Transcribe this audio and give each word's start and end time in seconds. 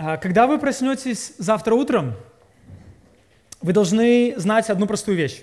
А, 0.00 0.16
Когда 0.16 0.46
вы 0.46 0.60
проснетесь 0.60 1.32
завтра 1.38 1.74
утром, 1.74 2.14
вы 3.60 3.72
должны 3.72 4.34
знать 4.36 4.70
одну 4.70 4.86
простую 4.86 5.16
вещь. 5.16 5.42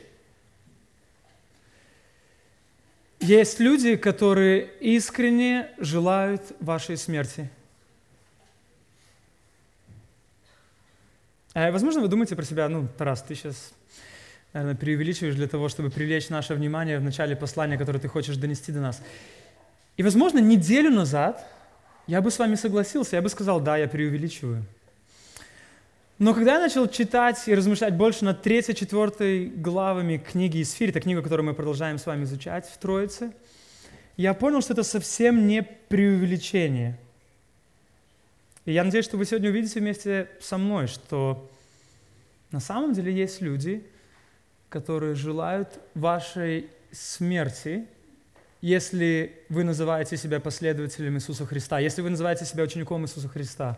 Есть 3.20 3.60
люди, 3.60 3.97
которые 3.97 4.70
искренне 4.79 5.71
желают 5.78 6.55
вашей 6.62 6.96
смерти. 6.96 7.49
А, 11.53 11.69
Возможно, 11.72 11.99
вы 11.99 12.08
думаете 12.08 12.37
про 12.37 12.46
себя, 12.46 12.69
ну, 12.69 12.87
Тарас, 12.97 13.24
ты 13.24 13.35
сейчас, 13.35 13.74
наверное, 14.53 14.78
преувеличиваешь 14.78 15.35
для 15.35 15.49
того, 15.49 15.67
чтобы 15.67 15.90
привлечь 15.90 16.30
наше 16.30 16.53
внимание 16.53 16.98
в 16.98 17.03
начале 17.03 17.35
послания, 17.35 17.77
которое 17.77 17.99
ты 17.99 18.08
хочешь 18.08 18.38
донести 18.38 18.72
до 18.72 18.80
нас. 18.80 19.02
И, 19.98 20.03
возможно, 20.03 20.40
неделю 20.40 20.91
назад 20.91 21.45
я 22.08 22.22
бы 22.22 22.31
с 22.31 22.40
вами 22.40 22.55
согласился, 22.55 23.16
я 23.16 23.22
бы 23.22 23.30
сказал, 23.30 23.59
да, 23.59 23.77
я 23.77 23.88
преувеличиваю. 23.88 24.64
Но 26.18 26.34
когда 26.34 26.54
я 26.54 26.59
начал 26.59 26.88
читать 26.88 27.45
и 27.48 27.54
размышлять 27.54 27.95
больше 27.95 28.23
над 28.23 28.45
3-4 28.45 29.59
главами 29.59 30.18
книги 30.18 30.62
Исфирь, 30.62 30.90
это 30.90 31.02
книга, 31.02 31.22
которую 31.22 31.45
мы 31.45 31.54
продолжаем 31.54 31.98
с 31.98 32.05
вами 32.05 32.23
изучать 32.23 32.66
в 32.68 32.78
Троице, 32.78 33.34
я 34.16 34.34
понял, 34.34 34.62
что 34.62 34.73
это 34.73 34.84
совсем 34.84 35.45
не 35.45 35.62
преувеличение. 35.62 36.98
И 38.64 38.72
я 38.72 38.84
надеюсь, 38.86 39.06
что 39.06 39.17
вы 39.17 39.26
сегодня 39.26 39.50
увидите 39.50 39.80
вместе 39.80 40.30
со 40.40 40.58
мной, 40.58 40.88
что 40.88 41.50
на 42.52 42.62
самом 42.62 42.94
деле 42.94 43.14
есть 43.14 43.42
люди, 43.42 43.86
которые 44.70 45.16
желают 45.16 45.80
вашей 45.95 46.70
смерти, 46.92 47.86
если 48.66 49.32
вы 49.50 49.64
называете 49.64 50.18
себя 50.18 50.40
последователем 50.40 51.18
Иисуса 51.18 51.46
Христа, 51.46 51.78
если 51.78 52.02
вы 52.02 52.10
называете 52.10 52.46
себя 52.46 52.64
учеником 52.64 53.04
Иисуса 53.04 53.28
Христа, 53.28 53.78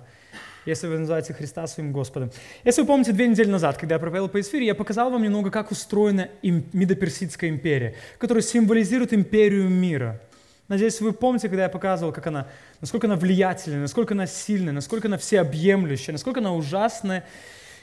если 0.66 0.88
вы 0.88 0.98
называете 0.98 1.34
Христа 1.34 1.68
своим 1.68 1.92
Господом. 1.92 2.32
Если 2.64 2.80
вы 2.80 2.88
помните, 2.88 3.12
две 3.12 3.28
недели 3.28 3.50
назад, 3.50 3.78
когда 3.78 3.96
я 3.96 4.00
проповедовал 4.00 4.30
по 4.30 4.40
эфире, 4.40 4.66
я 4.66 4.76
показал 4.76 5.12
вам 5.12 5.24
немного, 5.24 5.52
как 5.52 5.72
устроена 5.72 6.30
им, 6.42 6.64
Медоперсидская 6.72 7.50
империя, 7.50 7.96
которая 8.18 8.42
символизирует 8.42 9.14
империю 9.14 9.68
мира. 9.68 10.22
Надеюсь, 10.70 11.02
вы 11.02 11.12
помните, 11.12 11.50
когда 11.50 11.64
я 11.64 11.70
показывал, 11.70 12.14
как 12.14 12.28
она, 12.28 12.48
насколько 12.80 13.08
она 13.08 13.18
влиятельная, 13.18 13.82
насколько 13.82 14.14
она 14.14 14.26
сильная, 14.26 14.72
насколько 14.72 15.10
она 15.10 15.18
всеобъемлющая, 15.18 16.14
насколько 16.14 16.40
она 16.40 16.54
ужасная, 16.54 17.26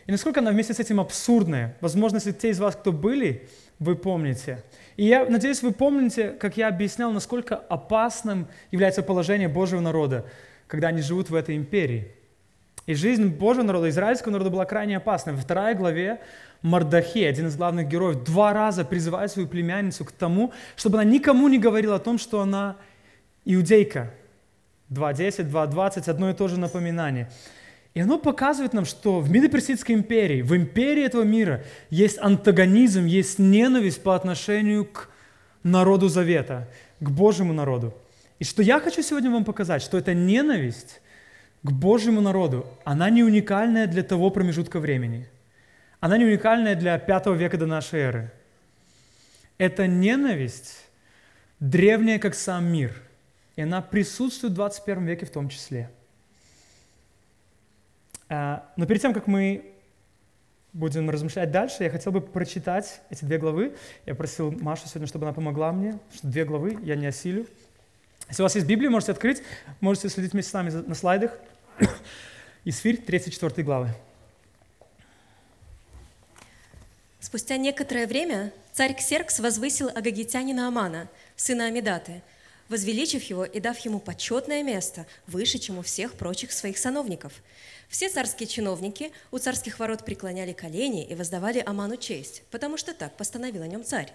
и 0.06 0.10
насколько 0.10 0.40
она 0.40 0.52
вместе 0.52 0.72
с 0.72 0.80
этим 0.80 1.00
абсурдная. 1.00 1.76
Возможно, 1.82 2.16
если 2.16 2.32
те 2.32 2.48
из 2.48 2.60
вас, 2.60 2.76
кто 2.76 2.92
были, 2.92 3.46
вы 3.78 3.94
помните. 3.94 4.62
И 4.96 5.06
я 5.06 5.24
надеюсь, 5.26 5.62
вы 5.62 5.72
помните, 5.72 6.30
как 6.30 6.56
я 6.56 6.68
объяснял, 6.68 7.12
насколько 7.12 7.56
опасным 7.56 8.46
является 8.70 9.02
положение 9.02 9.48
Божьего 9.48 9.80
народа, 9.80 10.24
когда 10.66 10.88
они 10.88 11.02
живут 11.02 11.30
в 11.30 11.34
этой 11.34 11.56
империи. 11.56 12.12
И 12.86 12.94
жизнь 12.94 13.28
Божьего 13.28 13.64
народа, 13.64 13.88
израильского 13.88 14.32
народа 14.32 14.50
была 14.50 14.66
крайне 14.66 14.98
опасной. 14.98 15.32
Во 15.32 15.40
второй 15.40 15.74
главе 15.74 16.20
Мардахей, 16.62 17.28
один 17.28 17.46
из 17.46 17.56
главных 17.56 17.88
героев, 17.88 18.24
два 18.24 18.52
раза 18.52 18.84
призывает 18.84 19.30
свою 19.30 19.48
племянницу 19.48 20.04
к 20.04 20.12
тому, 20.12 20.52
чтобы 20.76 21.00
она 21.00 21.10
никому 21.10 21.48
не 21.48 21.58
говорила 21.58 21.96
о 21.96 21.98
том, 21.98 22.18
что 22.18 22.40
она 22.40 22.76
иудейка. 23.44 24.10
2.10, 24.90 25.50
2.20, 25.50 26.10
одно 26.10 26.30
и 26.30 26.34
то 26.34 26.46
же 26.46 26.60
напоминание. 26.60 27.30
И 27.94 28.00
оно 28.00 28.18
показывает 28.18 28.72
нам, 28.72 28.84
что 28.84 29.20
в 29.20 29.30
Медоперсидской 29.30 29.94
империи, 29.94 30.42
в 30.42 30.56
империи 30.56 31.04
этого 31.04 31.22
мира 31.22 31.64
есть 31.90 32.18
антагонизм, 32.18 33.06
есть 33.06 33.38
ненависть 33.38 34.02
по 34.02 34.16
отношению 34.16 34.84
к 34.84 35.08
народу 35.62 36.08
Завета, 36.08 36.68
к 36.98 37.08
Божьему 37.08 37.52
народу. 37.52 37.94
И 38.40 38.44
что 38.44 38.62
я 38.62 38.80
хочу 38.80 39.00
сегодня 39.00 39.30
вам 39.30 39.44
показать, 39.44 39.80
что 39.80 39.96
эта 39.96 40.12
ненависть 40.12 41.00
к 41.62 41.70
Божьему 41.70 42.20
народу, 42.20 42.66
она 42.84 43.10
не 43.10 43.22
уникальная 43.22 43.86
для 43.86 44.02
того 44.02 44.30
промежутка 44.30 44.80
времени. 44.80 45.28
Она 46.00 46.18
не 46.18 46.24
уникальная 46.24 46.74
для 46.74 46.98
пятого 46.98 47.34
века 47.34 47.56
до 47.56 47.66
нашей 47.66 48.00
эры. 48.00 48.32
Эта 49.56 49.86
ненависть 49.86 50.84
древняя, 51.60 52.18
как 52.18 52.34
сам 52.34 52.66
мир. 52.66 52.92
И 53.54 53.62
она 53.62 53.80
присутствует 53.80 54.52
в 54.52 54.56
21 54.56 55.06
веке 55.06 55.26
в 55.26 55.30
том 55.30 55.48
числе. 55.48 55.88
А, 58.28 58.72
но 58.76 58.86
перед 58.86 59.02
тем, 59.02 59.12
как 59.12 59.26
мы 59.26 59.74
будем 60.72 61.08
размышлять 61.08 61.50
дальше, 61.50 61.84
я 61.84 61.90
хотел 61.90 62.12
бы 62.12 62.20
прочитать 62.20 63.00
эти 63.10 63.24
две 63.24 63.38
главы. 63.38 63.74
Я 64.06 64.14
просил 64.14 64.50
Машу 64.50 64.88
сегодня, 64.88 65.06
чтобы 65.06 65.26
она 65.26 65.32
помогла 65.32 65.72
мне, 65.72 65.98
что 66.12 66.26
две 66.26 66.44
главы 66.44 66.78
я 66.82 66.96
не 66.96 67.06
осилю. 67.06 67.46
Если 68.28 68.42
у 68.42 68.44
вас 68.44 68.54
есть 68.54 68.66
Библия, 68.66 68.90
можете 68.90 69.12
открыть, 69.12 69.42
можете 69.80 70.08
следить 70.08 70.32
вместе 70.32 70.50
с 70.50 70.54
нами 70.54 70.70
на 70.70 70.94
слайдах. 70.94 71.38
Исфирь, 72.64 72.96
34 72.96 73.62
главы. 73.62 73.90
Спустя 77.20 77.56
некоторое 77.56 78.06
время 78.06 78.52
царь 78.72 78.94
Ксеркс 78.94 79.40
возвысил 79.40 79.88
агагитянина 79.88 80.68
Амана, 80.68 81.08
сына 81.36 81.66
Амидаты, 81.66 82.22
возвеличив 82.68 83.22
его 83.24 83.44
и 83.44 83.60
дав 83.60 83.78
ему 83.80 84.00
почетное 84.00 84.62
место, 84.62 85.06
выше, 85.26 85.58
чем 85.58 85.78
у 85.78 85.82
всех 85.82 86.14
прочих 86.14 86.52
своих 86.52 86.78
сановников. 86.78 87.32
Все 87.88 88.08
царские 88.08 88.46
чиновники 88.46 89.12
у 89.30 89.38
царских 89.38 89.78
ворот 89.78 90.04
преклоняли 90.04 90.52
колени 90.52 91.04
и 91.04 91.14
воздавали 91.14 91.62
Аману 91.64 91.96
честь, 91.96 92.42
потому 92.50 92.76
что 92.76 92.94
так 92.94 93.16
постановил 93.16 93.62
о 93.62 93.66
нем 93.66 93.84
царь. 93.84 94.12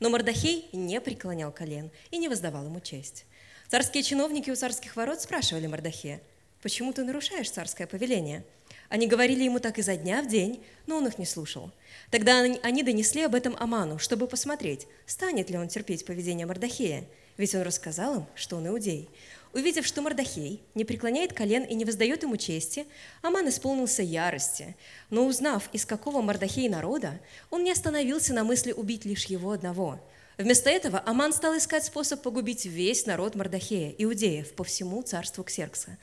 Но 0.00 0.10
Мордахей 0.10 0.68
не 0.72 1.00
преклонял 1.00 1.52
колен 1.52 1.90
и 2.10 2.18
не 2.18 2.28
воздавал 2.28 2.64
ему 2.64 2.80
честь. 2.80 3.24
Царские 3.68 4.02
чиновники 4.02 4.50
у 4.50 4.56
царских 4.56 4.96
ворот 4.96 5.20
спрашивали 5.20 5.66
Мордахея, 5.66 6.20
«Почему 6.62 6.92
ты 6.92 7.04
нарушаешь 7.04 7.50
царское 7.50 7.86
повеление?» 7.86 8.44
Они 8.88 9.06
говорили 9.06 9.44
ему 9.44 9.60
так 9.60 9.78
изо 9.78 9.96
дня 9.96 10.22
в 10.22 10.28
день, 10.28 10.64
но 10.86 10.96
он 10.96 11.06
их 11.06 11.18
не 11.18 11.26
слушал. 11.26 11.70
Тогда 12.10 12.40
они 12.40 12.82
донесли 12.82 13.22
об 13.22 13.34
этом 13.34 13.54
Аману, 13.58 13.98
чтобы 13.98 14.26
посмотреть, 14.26 14.86
станет 15.04 15.50
ли 15.50 15.58
он 15.58 15.68
терпеть 15.68 16.06
поведение 16.06 16.46
Мордахея, 16.46 17.04
ведь 17.38 17.54
он 17.54 17.62
рассказал 17.62 18.16
им, 18.16 18.26
что 18.34 18.56
он 18.56 18.68
иудей. 18.68 19.08
Увидев, 19.54 19.86
что 19.86 20.02
Мордахей 20.02 20.60
не 20.74 20.84
преклоняет 20.84 21.32
колен 21.32 21.64
и 21.64 21.74
не 21.74 21.86
воздает 21.86 22.22
ему 22.22 22.36
чести, 22.36 22.86
Аман 23.22 23.48
исполнился 23.48 24.02
ярости. 24.02 24.76
Но 25.08 25.24
узнав, 25.24 25.70
из 25.72 25.86
какого 25.86 26.20
Мордахей 26.20 26.68
народа, 26.68 27.18
он 27.50 27.64
не 27.64 27.72
остановился 27.72 28.34
на 28.34 28.44
мысли 28.44 28.72
убить 28.72 29.06
лишь 29.06 29.24
его 29.24 29.52
одного. 29.52 29.98
Вместо 30.36 30.70
этого 30.70 31.02
Аман 31.04 31.32
стал 31.32 31.56
искать 31.56 31.84
способ 31.84 32.22
погубить 32.22 32.66
весь 32.66 33.06
народ 33.06 33.34
Мордахея, 33.34 33.92
иудеев, 33.98 34.52
по 34.52 34.62
всему 34.62 35.02
царству 35.02 35.42
Ксеркса. 35.42 35.96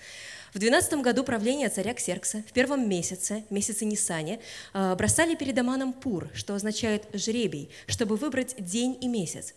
В 0.53 0.59
12 0.59 0.95
году 0.95 1.23
правления 1.23 1.69
царя 1.69 1.93
Ксеркса, 1.93 2.43
в 2.47 2.51
первом 2.51 2.89
месяце, 2.89 3.45
месяце 3.49 3.85
Нисане, 3.85 4.39
а, 4.73 4.95
бросали 4.95 5.35
перед 5.35 5.57
Аманом 5.57 5.93
пур, 5.93 6.29
что 6.33 6.55
означает 6.55 7.03
жребий, 7.13 7.69
чтобы 7.87 8.17
выбрать 8.17 8.55
день 8.57 8.97
и 8.99 9.07
месяц. 9.07 9.53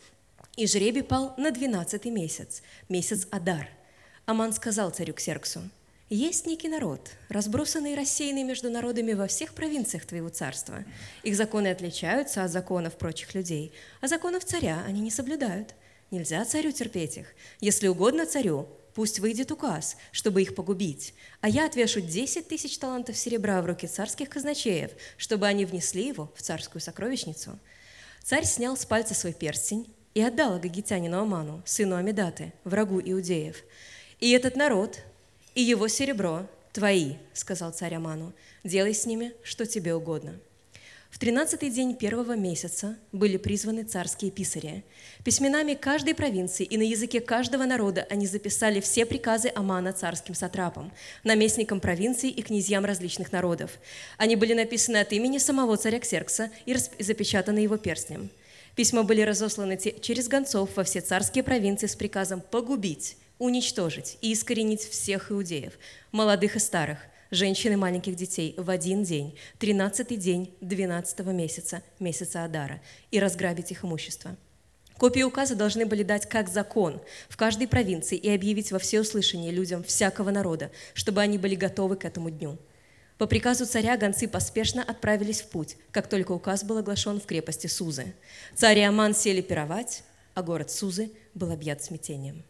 И 0.58 0.66
жребий 0.66 1.04
пал 1.04 1.34
на 1.36 1.52
12 1.52 2.06
месяц, 2.06 2.62
месяц 2.88 3.28
Адар. 3.30 3.68
Аман 4.26 4.52
сказал 4.52 4.90
царю 4.90 5.14
Ксерксу, 5.14 5.60
есть 6.10 6.46
некий 6.46 6.66
народ, 6.68 7.12
разбросанный 7.28 7.92
и 7.92 7.94
рассеянный 7.94 8.42
между 8.42 8.68
народами 8.68 9.12
во 9.12 9.28
всех 9.28 9.54
провинциях 9.54 10.04
твоего 10.04 10.30
царства. 10.30 10.84
Их 11.22 11.36
законы 11.36 11.68
отличаются 11.68 12.42
от 12.42 12.50
законов 12.50 12.98
прочих 12.98 13.36
людей, 13.36 13.72
а 14.00 14.08
законов 14.08 14.44
царя 14.44 14.82
они 14.84 15.00
не 15.00 15.12
соблюдают. 15.12 15.76
Нельзя 16.10 16.44
царю 16.44 16.72
терпеть 16.72 17.18
их. 17.18 17.28
Если 17.60 17.86
угодно 17.86 18.26
царю, 18.26 18.66
Пусть 18.94 19.20
выйдет 19.20 19.52
указ, 19.52 19.96
чтобы 20.10 20.42
их 20.42 20.56
погубить, 20.56 21.14
а 21.40 21.48
я 21.48 21.66
отвешу 21.66 22.00
10 22.00 22.48
тысяч 22.48 22.78
талантов 22.78 23.16
серебра 23.16 23.62
в 23.62 23.66
руки 23.66 23.86
царских 23.86 24.28
казначеев, 24.28 24.90
чтобы 25.16 25.46
они 25.46 25.64
внесли 25.64 26.08
его 26.08 26.32
в 26.34 26.42
царскую 26.42 26.82
сокровищницу. 26.82 27.60
Царь 28.24 28.44
снял 28.44 28.76
с 28.76 28.84
пальца 28.84 29.14
свой 29.14 29.34
перстень 29.34 29.86
и 30.14 30.22
отдал 30.22 30.54
агагитянину 30.54 31.20
Аману, 31.20 31.62
сыну 31.64 31.96
Амидаты, 31.96 32.52
врагу 32.64 33.00
иудеев. 33.00 33.62
«И 34.20 34.30
этот 34.32 34.56
народ, 34.56 35.00
и 35.54 35.62
его 35.62 35.88
серебро 35.88 36.46
твои»,— 36.72 37.14
сказал 37.32 37.72
царь 37.72 37.94
Аману,— 37.94 38.32
«делай 38.64 38.94
с 38.94 39.06
ними, 39.06 39.32
что 39.42 39.66
тебе 39.66 39.94
угодно». 39.94 40.38
В 41.10 41.18
тринадцатый 41.18 41.70
день 41.70 41.96
первого 41.96 42.36
месяца 42.36 42.96
были 43.12 43.38
призваны 43.38 43.82
царские 43.82 44.30
писари. 44.30 44.84
Письменами 45.24 45.74
каждой 45.74 46.14
провинции 46.14 46.64
и 46.64 46.76
на 46.76 46.82
языке 46.82 47.20
каждого 47.20 47.64
народа 47.64 48.06
они 48.10 48.26
записали 48.26 48.80
все 48.80 49.06
приказы 49.06 49.50
Амана 49.54 49.92
царским 49.92 50.34
сатрапам, 50.34 50.92
наместникам 51.24 51.80
провинций 51.80 52.28
и 52.28 52.42
князьям 52.42 52.84
различных 52.84 53.32
народов. 53.32 53.78
Они 54.18 54.36
были 54.36 54.52
написаны 54.52 54.98
от 54.98 55.12
имени 55.12 55.38
самого 55.38 55.78
царя 55.78 55.98
Ксеркса 55.98 56.50
и 56.66 56.76
запечатаны 56.98 57.60
его 57.60 57.78
перстнем. 57.78 58.30
Письма 58.78 59.02
были 59.02 59.22
разосланы 59.22 59.76
через 59.76 60.28
гонцов 60.28 60.76
во 60.76 60.84
все 60.84 61.00
царские 61.00 61.42
провинции 61.42 61.88
с 61.88 61.96
приказом 61.96 62.40
погубить, 62.40 63.16
уничтожить 63.40 64.18
и 64.20 64.32
искоренить 64.32 64.82
всех 64.82 65.32
иудеев, 65.32 65.72
молодых 66.12 66.54
и 66.54 66.60
старых– 66.60 66.98
женщин 67.32 67.72
и 67.72 67.74
маленьких 67.74 68.14
детей 68.14 68.54
в 68.56 68.70
один 68.70 69.02
день, 69.02 69.36
тринадцатый 69.58 70.16
день 70.16 70.54
двенадцатого 70.60 71.30
месяца, 71.30 71.82
месяца 71.98 72.44
Адара, 72.44 72.80
и 73.10 73.18
разграбить 73.18 73.72
их 73.72 73.84
имущество. 73.84 74.36
Копии 74.96 75.22
указа 75.22 75.56
должны 75.56 75.84
были 75.84 76.04
дать 76.04 76.28
как 76.28 76.48
закон 76.48 77.00
в 77.28 77.36
каждой 77.36 77.66
провинции 77.66 78.16
и 78.16 78.30
объявить 78.30 78.70
во 78.70 78.78
всеуслышание 78.78 79.50
людям 79.50 79.82
всякого 79.82 80.30
народа, 80.30 80.70
чтобы 80.94 81.20
они 81.20 81.36
были 81.36 81.56
готовы 81.56 81.96
к 81.96 82.04
этому 82.04 82.30
дню. 82.30 82.56
По 83.18 83.26
приказу 83.26 83.66
царя 83.66 83.96
гонцы 83.96 84.28
поспешно 84.28 84.80
отправились 84.82 85.40
в 85.40 85.48
путь, 85.48 85.76
как 85.90 86.08
только 86.08 86.30
указ 86.30 86.62
был 86.62 86.78
оглашен 86.78 87.20
в 87.20 87.26
крепости 87.26 87.66
Сузы. 87.66 88.14
Царь 88.54 88.78
и 88.78 88.82
Аман 88.82 89.12
сели 89.12 89.40
пировать, 89.40 90.04
а 90.34 90.42
город 90.42 90.70
Сузы 90.70 91.10
был 91.34 91.50
объят 91.50 91.82
смятением. 91.82 92.44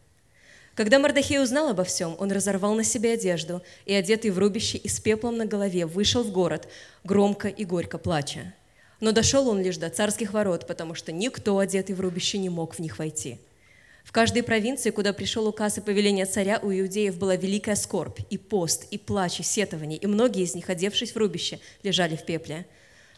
Когда 0.75 0.99
Мардахей 0.99 1.41
узнал 1.41 1.69
обо 1.69 1.83
всем, 1.83 2.15
он 2.19 2.31
разорвал 2.31 2.75
на 2.75 2.83
себе 2.83 3.13
одежду 3.13 3.63
и, 3.87 3.95
одетый 3.95 4.29
в 4.29 4.37
рубище 4.37 4.77
и 4.77 4.87
с 4.87 4.99
пеплом 4.99 5.37
на 5.37 5.47
голове, 5.47 5.87
вышел 5.87 6.23
в 6.23 6.31
город, 6.31 6.67
громко 7.03 7.47
и 7.47 7.65
горько 7.65 7.97
плача. 7.97 8.53
Но 8.99 9.11
дошел 9.11 9.49
он 9.49 9.61
лишь 9.61 9.77
до 9.77 9.89
царских 9.89 10.33
ворот, 10.33 10.67
потому 10.67 10.93
что 10.93 11.11
никто, 11.11 11.57
одетый 11.57 11.95
в 11.95 11.99
рубище, 11.99 12.37
не 12.37 12.49
мог 12.49 12.75
в 12.75 12.79
них 12.79 12.99
войти– 12.99 13.39
в 14.09 14.11
каждой 14.11 14.41
провинции, 14.41 14.89
куда 14.89 15.13
пришел 15.13 15.47
указ 15.47 15.77
и 15.77 15.81
повеление 15.81 16.25
царя, 16.25 16.59
у 16.63 16.71
иудеев 16.71 17.19
была 17.19 17.35
великая 17.35 17.75
скорбь, 17.75 18.21
и 18.31 18.39
пост, 18.39 18.87
и 18.89 18.97
плач, 18.97 19.39
и 19.39 19.43
сетование, 19.43 19.99
и 19.99 20.07
многие 20.07 20.41
из 20.41 20.55
них, 20.55 20.67
одевшись 20.71 21.11
в 21.11 21.17
рубище, 21.17 21.59
лежали 21.83 22.15
в 22.15 22.25
пепле. 22.25 22.65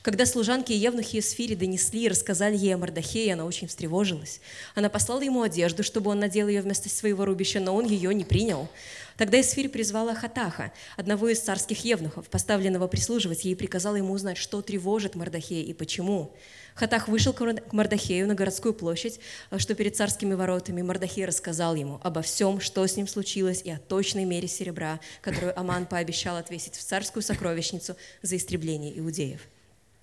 Когда 0.02 0.26
служанки 0.26 0.72
и 0.72 0.78
евнухи 0.78 1.18
из 1.18 1.30
Фири 1.32 1.54
донесли 1.54 2.06
и 2.06 2.10
рассказали 2.10 2.58
ей 2.58 2.74
о 2.74 2.80
Мордахее, 2.80 3.34
она 3.34 3.46
очень 3.46 3.68
встревожилась. 3.68 4.42
Она 4.74 4.90
послала 4.90 5.22
ему 5.22 5.44
одежду, 5.44 5.84
чтобы 5.84 6.10
он 6.10 6.20
надел 6.20 6.48
ее 6.48 6.64
вместо 6.64 6.90
своего 6.90 7.24
рубища, 7.24 7.60
но 7.60 7.76
он 7.76 7.86
ее 7.86 8.12
не 8.16 8.24
принял. 8.24 8.68
Тогда 9.16 9.40
Исфирь 9.40 9.70
призвала 9.70 10.16
Хатаха, 10.16 10.72
одного 10.98 11.30
из 11.30 11.40
царских 11.40 11.86
евнухов, 11.86 12.30
поставленного 12.30 12.88
прислуживать 12.88 13.46
ей, 13.46 13.52
и 13.52 13.56
приказала 13.56 13.98
ему 13.98 14.14
узнать, 14.14 14.38
что 14.38 14.64
тревожит 14.64 15.14
Мордахея 15.14 15.64
и 15.64 15.74
почему. 15.74 16.34
Хатах 16.74 17.08
вышел 17.08 17.32
к 17.32 17.72
Мардахею 17.72 18.28
на 18.28 18.34
городскую 18.34 18.74
площадь, 18.74 19.20
а, 19.52 19.60
что 19.60 19.76
перед 19.76 19.96
царскими 19.96 20.34
воротами. 20.34 20.82
Мардахей 20.82 21.26
рассказал 21.26 21.76
ему 21.76 22.00
обо 22.02 22.24
всем, 22.24 22.60
что 22.60 22.88
с 22.88 22.98
ним 22.98 23.08
случилось, 23.08 23.62
и 23.64 23.70
о 23.70 23.78
точной 23.78 24.26
мере 24.26 24.48
серебра, 24.48 25.00
которую 25.22 25.60
Аман 25.60 25.86
пообещал 25.86 26.38
отвесить 26.38 26.74
в 26.74 26.84
царскую 26.84 27.22
сокровищницу 27.22 27.96
за 28.24 28.38
истребление 28.38 28.98
иудеев. 28.98 29.42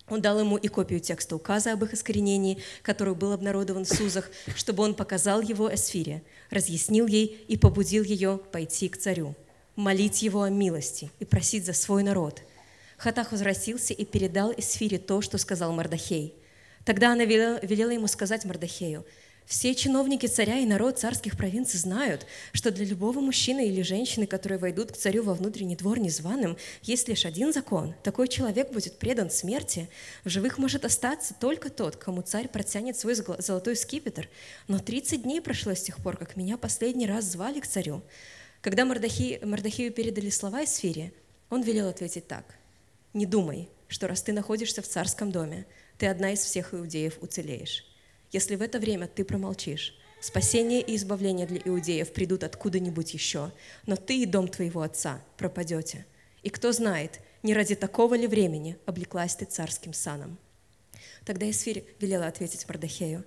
Он 0.09 0.21
дал 0.21 0.39
ему 0.39 0.57
и 0.57 0.67
копию 0.67 0.99
текста 0.99 1.35
указа 1.35 1.73
об 1.73 1.83
их 1.83 1.93
искоренении, 1.93 2.59
который 2.81 3.15
был 3.15 3.31
обнародован 3.31 3.85
в 3.85 3.89
Сузах, 3.89 4.29
чтобы 4.55 4.83
он 4.83 4.95
показал 4.95 5.41
его 5.41 5.73
Эсфире, 5.73 6.23
разъяснил 6.49 7.07
ей 7.07 7.43
и 7.47 7.57
побудил 7.57 8.03
ее 8.03 8.39
пойти 8.51 8.89
к 8.89 8.97
царю, 8.97 9.35
молить 9.75 10.21
его 10.21 10.43
о 10.43 10.49
милости 10.49 11.11
и 11.19 11.25
просить 11.25 11.65
за 11.65 11.73
свой 11.73 12.03
народ. 12.03 12.41
Хатах 12.97 13.31
возвратился 13.31 13.93
и 13.93 14.03
передал 14.03 14.53
Эсфире 14.57 14.97
то, 14.97 15.21
что 15.21 15.37
сказал 15.37 15.71
Мардахей. 15.71 16.35
Тогда 16.85 17.13
она 17.13 17.23
велела, 17.23 17.59
велела 17.63 17.91
ему 17.91 18.07
сказать 18.07 18.45
Мардахею, 18.45 19.05
все 19.49 19.73
чиновники 19.73 20.27
царя 20.27 20.59
и 20.59 20.65
народ 20.67 20.99
царских 20.99 21.35
провинций 21.35 21.79
знают, 21.79 22.27
что 22.53 22.69
для 22.69 22.85
любого 22.85 23.19
мужчины 23.19 23.67
или 23.67 23.81
женщины, 23.81 24.27
которые 24.27 24.59
войдут 24.59 24.91
к 24.91 24.95
царю 24.95 25.23
во 25.23 25.33
внутренний 25.33 25.75
двор 25.75 25.97
незваным, 25.97 26.55
есть 26.83 27.07
лишь 27.07 27.25
один 27.25 27.51
закон. 27.51 27.95
Такой 28.03 28.27
человек 28.27 28.71
будет 28.71 28.99
предан 28.99 29.31
смерти. 29.31 29.89
В 30.23 30.29
живых 30.29 30.59
может 30.59 30.85
остаться 30.85 31.33
только 31.33 31.71
тот, 31.71 31.95
кому 31.95 32.21
царь 32.21 32.47
протянет 32.47 32.95
свой 32.95 33.15
золотой 33.15 33.75
скипетр. 33.75 34.29
Но 34.67 34.77
30 34.77 35.23
дней 35.23 35.41
прошло 35.41 35.73
с 35.73 35.81
тех 35.81 35.97
пор, 35.97 36.17
как 36.17 36.35
меня 36.35 36.55
последний 36.55 37.07
раз 37.07 37.25
звали 37.25 37.59
к 37.59 37.65
царю. 37.65 38.03
Когда 38.61 38.85
Мардахи, 38.85 39.39
Мардахею 39.43 39.91
передали 39.91 40.29
слова 40.29 40.61
из 40.61 40.75
сфере, 40.75 41.11
он 41.49 41.63
велел 41.63 41.87
ответить 41.87 42.27
так. 42.27 42.45
«Не 43.15 43.25
думай, 43.25 43.67
что 43.87 44.07
раз 44.07 44.21
ты 44.21 44.31
находишься 44.31 44.83
в 44.83 44.87
царском 44.87 45.31
доме, 45.31 45.65
ты 45.97 46.05
одна 46.05 46.33
из 46.33 46.41
всех 46.41 46.75
иудеев 46.75 47.17
уцелеешь. 47.23 47.88
Если 48.31 48.55
в 48.55 48.61
это 48.61 48.79
время 48.79 49.07
ты 49.07 49.23
промолчишь, 49.23 49.97
спасение 50.21 50.81
и 50.81 50.95
избавление 50.95 51.47
для 51.47 51.61
иудеев 51.63 52.11
придут 52.13 52.43
откуда-нибудь 52.43 53.13
еще, 53.13 53.51
но 53.85 53.95
ты 53.95 54.21
и 54.21 54.25
дом 54.25 54.47
твоего 54.47 54.81
отца 54.81 55.21
пропадете. 55.37 56.05
И 56.43 56.49
кто 56.49 56.71
знает, 56.71 57.19
не 57.43 57.53
ради 57.53 57.75
такого 57.75 58.15
ли 58.15 58.27
времени 58.27 58.77
облеклась 58.85 59.35
ты 59.35 59.45
царским 59.45 59.93
саном. 59.93 60.37
Тогда 61.25 61.49
Исфирь 61.49 61.85
велела 61.99 62.27
ответить 62.27 62.67
Мардахею, 62.67 63.25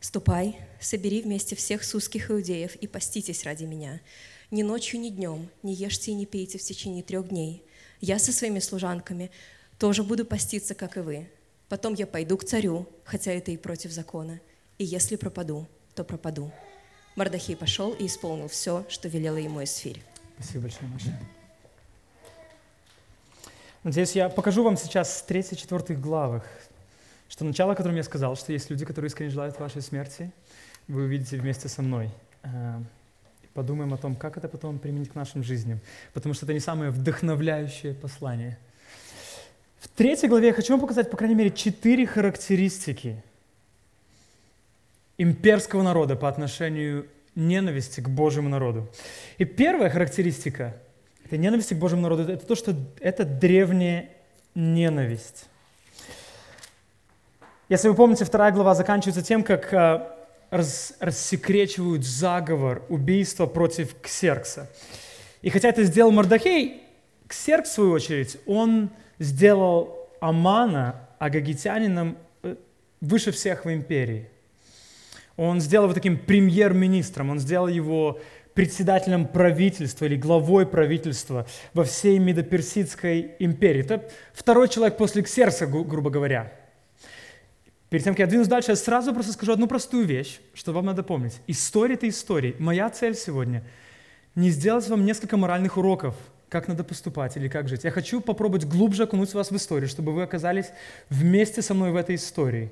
«Ступай, 0.00 0.58
собери 0.80 1.22
вместе 1.22 1.56
всех 1.56 1.82
сузских 1.82 2.30
иудеев 2.30 2.76
и 2.76 2.86
поститесь 2.86 3.44
ради 3.44 3.64
меня. 3.64 4.00
Ни 4.50 4.62
ночью, 4.62 5.00
ни 5.00 5.08
днем, 5.08 5.48
не 5.62 5.74
ешьте 5.74 6.12
и 6.12 6.14
не 6.14 6.26
пейте 6.26 6.58
в 6.58 6.62
течение 6.62 7.02
трех 7.02 7.28
дней. 7.28 7.64
Я 8.00 8.18
со 8.18 8.30
своими 8.30 8.58
служанками 8.58 9.30
тоже 9.78 10.02
буду 10.04 10.24
поститься, 10.24 10.74
как 10.74 10.96
и 10.96 11.00
вы. 11.00 11.28
Потом 11.68 11.94
я 11.94 12.06
пойду 12.06 12.36
к 12.36 12.44
царю, 12.44 12.86
хотя 13.04 13.32
это 13.32 13.50
и 13.50 13.56
против 13.56 13.90
закона. 13.90 14.40
И 14.78 14.84
если 14.84 15.16
пропаду, 15.16 15.66
то 15.94 16.04
пропаду. 16.04 16.52
Мардахей 17.16 17.56
пошел 17.56 17.92
и 17.92 18.06
исполнил 18.06 18.48
все, 18.48 18.84
что 18.88 19.08
велела 19.08 19.38
ему 19.38 19.64
Эсфирь. 19.64 20.02
Спасибо 20.38 20.62
большое, 20.62 20.88
Маша. 20.88 21.18
Надеюсь, 23.82 24.12
я 24.12 24.28
покажу 24.28 24.62
вам 24.62 24.76
сейчас 24.76 25.18
с 25.18 25.24
3-4 25.28 25.94
главах, 25.94 26.44
что 27.28 27.44
начало, 27.44 27.72
о 27.72 27.74
котором 27.74 27.96
я 27.96 28.02
сказал, 28.02 28.36
что 28.36 28.52
есть 28.52 28.70
люди, 28.70 28.84
которые 28.84 29.08
искренне 29.08 29.30
желают 29.30 29.58
вашей 29.58 29.82
смерти, 29.82 30.30
вы 30.88 31.04
увидите 31.04 31.36
вместе 31.36 31.68
со 31.68 31.82
мной. 31.82 32.10
Э, 32.42 32.80
подумаем 33.54 33.94
о 33.94 33.96
том, 33.96 34.14
как 34.14 34.36
это 34.36 34.48
потом 34.48 34.78
применить 34.78 35.10
к 35.10 35.14
нашим 35.14 35.42
жизням, 35.42 35.80
потому 36.12 36.34
что 36.34 36.46
это 36.46 36.52
не 36.52 36.60
самое 36.60 36.90
вдохновляющее 36.92 37.94
послание– 37.94 38.56
в 39.80 39.88
третьей 39.88 40.28
главе 40.28 40.48
я 40.48 40.52
хочу 40.52 40.72
вам 40.72 40.80
показать, 40.80 41.10
по 41.10 41.16
крайней 41.16 41.34
мере, 41.34 41.50
четыре 41.50 42.06
характеристики 42.06 43.22
имперского 45.18 45.82
народа 45.82 46.16
по 46.16 46.28
отношению 46.28 47.06
ненависти 47.34 48.00
к 48.00 48.08
Божьему 48.08 48.48
народу. 48.48 48.88
И 49.38 49.44
первая 49.44 49.90
характеристика 49.90 50.76
этой 51.24 51.38
ненависти 51.38 51.74
к 51.74 51.78
Божьему 51.78 52.02
народу– 52.02 52.22
это 52.32 52.46
то, 52.46 52.54
что 52.54 52.74
это 53.00 53.24
древняя 53.24 54.10
ненависть. 54.54 55.46
Если 57.68 57.88
вы 57.88 57.94
помните, 57.94 58.24
вторая 58.24 58.52
глава 58.52 58.74
заканчивается 58.74 59.22
тем, 59.22 59.42
как 59.42 59.72
э, 59.74 60.06
рас, 60.50 60.94
рассекречивают 61.00 62.04
заговор, 62.04 62.84
убийство 62.88 63.46
против 63.46 64.00
Ксеркса. 64.00 64.70
И 65.42 65.50
хотя 65.50 65.68
это 65.68 65.82
сделал 65.82 66.12
Мордахей, 66.12 66.82
Ксеркс, 67.26 67.70
в 67.70 67.74
свою 67.74 67.90
очередь, 67.90 68.38
он 68.46 68.90
сделал 69.18 70.08
Амана 70.20 71.08
агагитянином 71.18 72.16
э, 72.42 72.56
выше 73.00 73.32
всех 73.32 73.64
в 73.64 73.72
империи. 73.72 74.28
Он 75.36 75.60
сделал 75.60 75.86
его 75.86 75.94
таким 75.94 76.18
премьер-министром, 76.18 77.30
он 77.30 77.38
сделал 77.38 77.68
его 77.68 78.20
председателем 78.54 79.26
правительства 79.26 80.06
или 80.06 80.16
главой 80.16 80.66
правительства 80.66 81.46
во 81.74 81.84
всей 81.84 82.18
Медоперсидской 82.18 83.34
империи. 83.38 83.82
Это 83.82 84.08
второй 84.32 84.68
человек 84.68 84.96
после 84.96 85.22
Ксерса, 85.22 85.66
грубо 85.66 86.08
говоря. 86.08 86.54
Перед 87.90 88.04
тем, 88.04 88.14
как 88.14 88.20
я 88.20 88.26
двинусь 88.26 88.48
дальше, 88.48 88.72
я 88.72 88.76
сразу 88.76 89.12
просто 89.12 89.32
скажу 89.32 89.52
одну 89.52 89.68
простую 89.68 90.06
вещь, 90.06 90.40
что 90.54 90.72
вам 90.72 90.86
надо 90.86 91.02
помнить. 91.02 91.34
История– 91.46 91.94
это 91.96 92.08
история. 92.08 92.54
Моя 92.58 92.88
цель 92.88 93.14
сегодня– 93.14 93.62
не 94.34 94.50
сделать 94.50 94.88
вам 94.88 95.04
несколько 95.04 95.36
моральных 95.36 95.76
уроков– 95.76 96.14
как 96.48 96.68
надо 96.68 96.84
поступать 96.84 97.36
или 97.36 97.48
как 97.48 97.68
жить. 97.68 97.84
Я 97.84 97.90
хочу 97.90 98.20
попробовать 98.20 98.64
глубже 98.64 99.04
окунуть 99.04 99.34
вас 99.34 99.50
в 99.50 99.56
историю, 99.56 99.88
чтобы 99.88 100.12
вы 100.12 100.22
оказались 100.22 100.70
вместе 101.10 101.62
со 101.62 101.74
мной 101.74 101.90
в 101.90 101.96
этой 101.96 102.14
истории. 102.14 102.70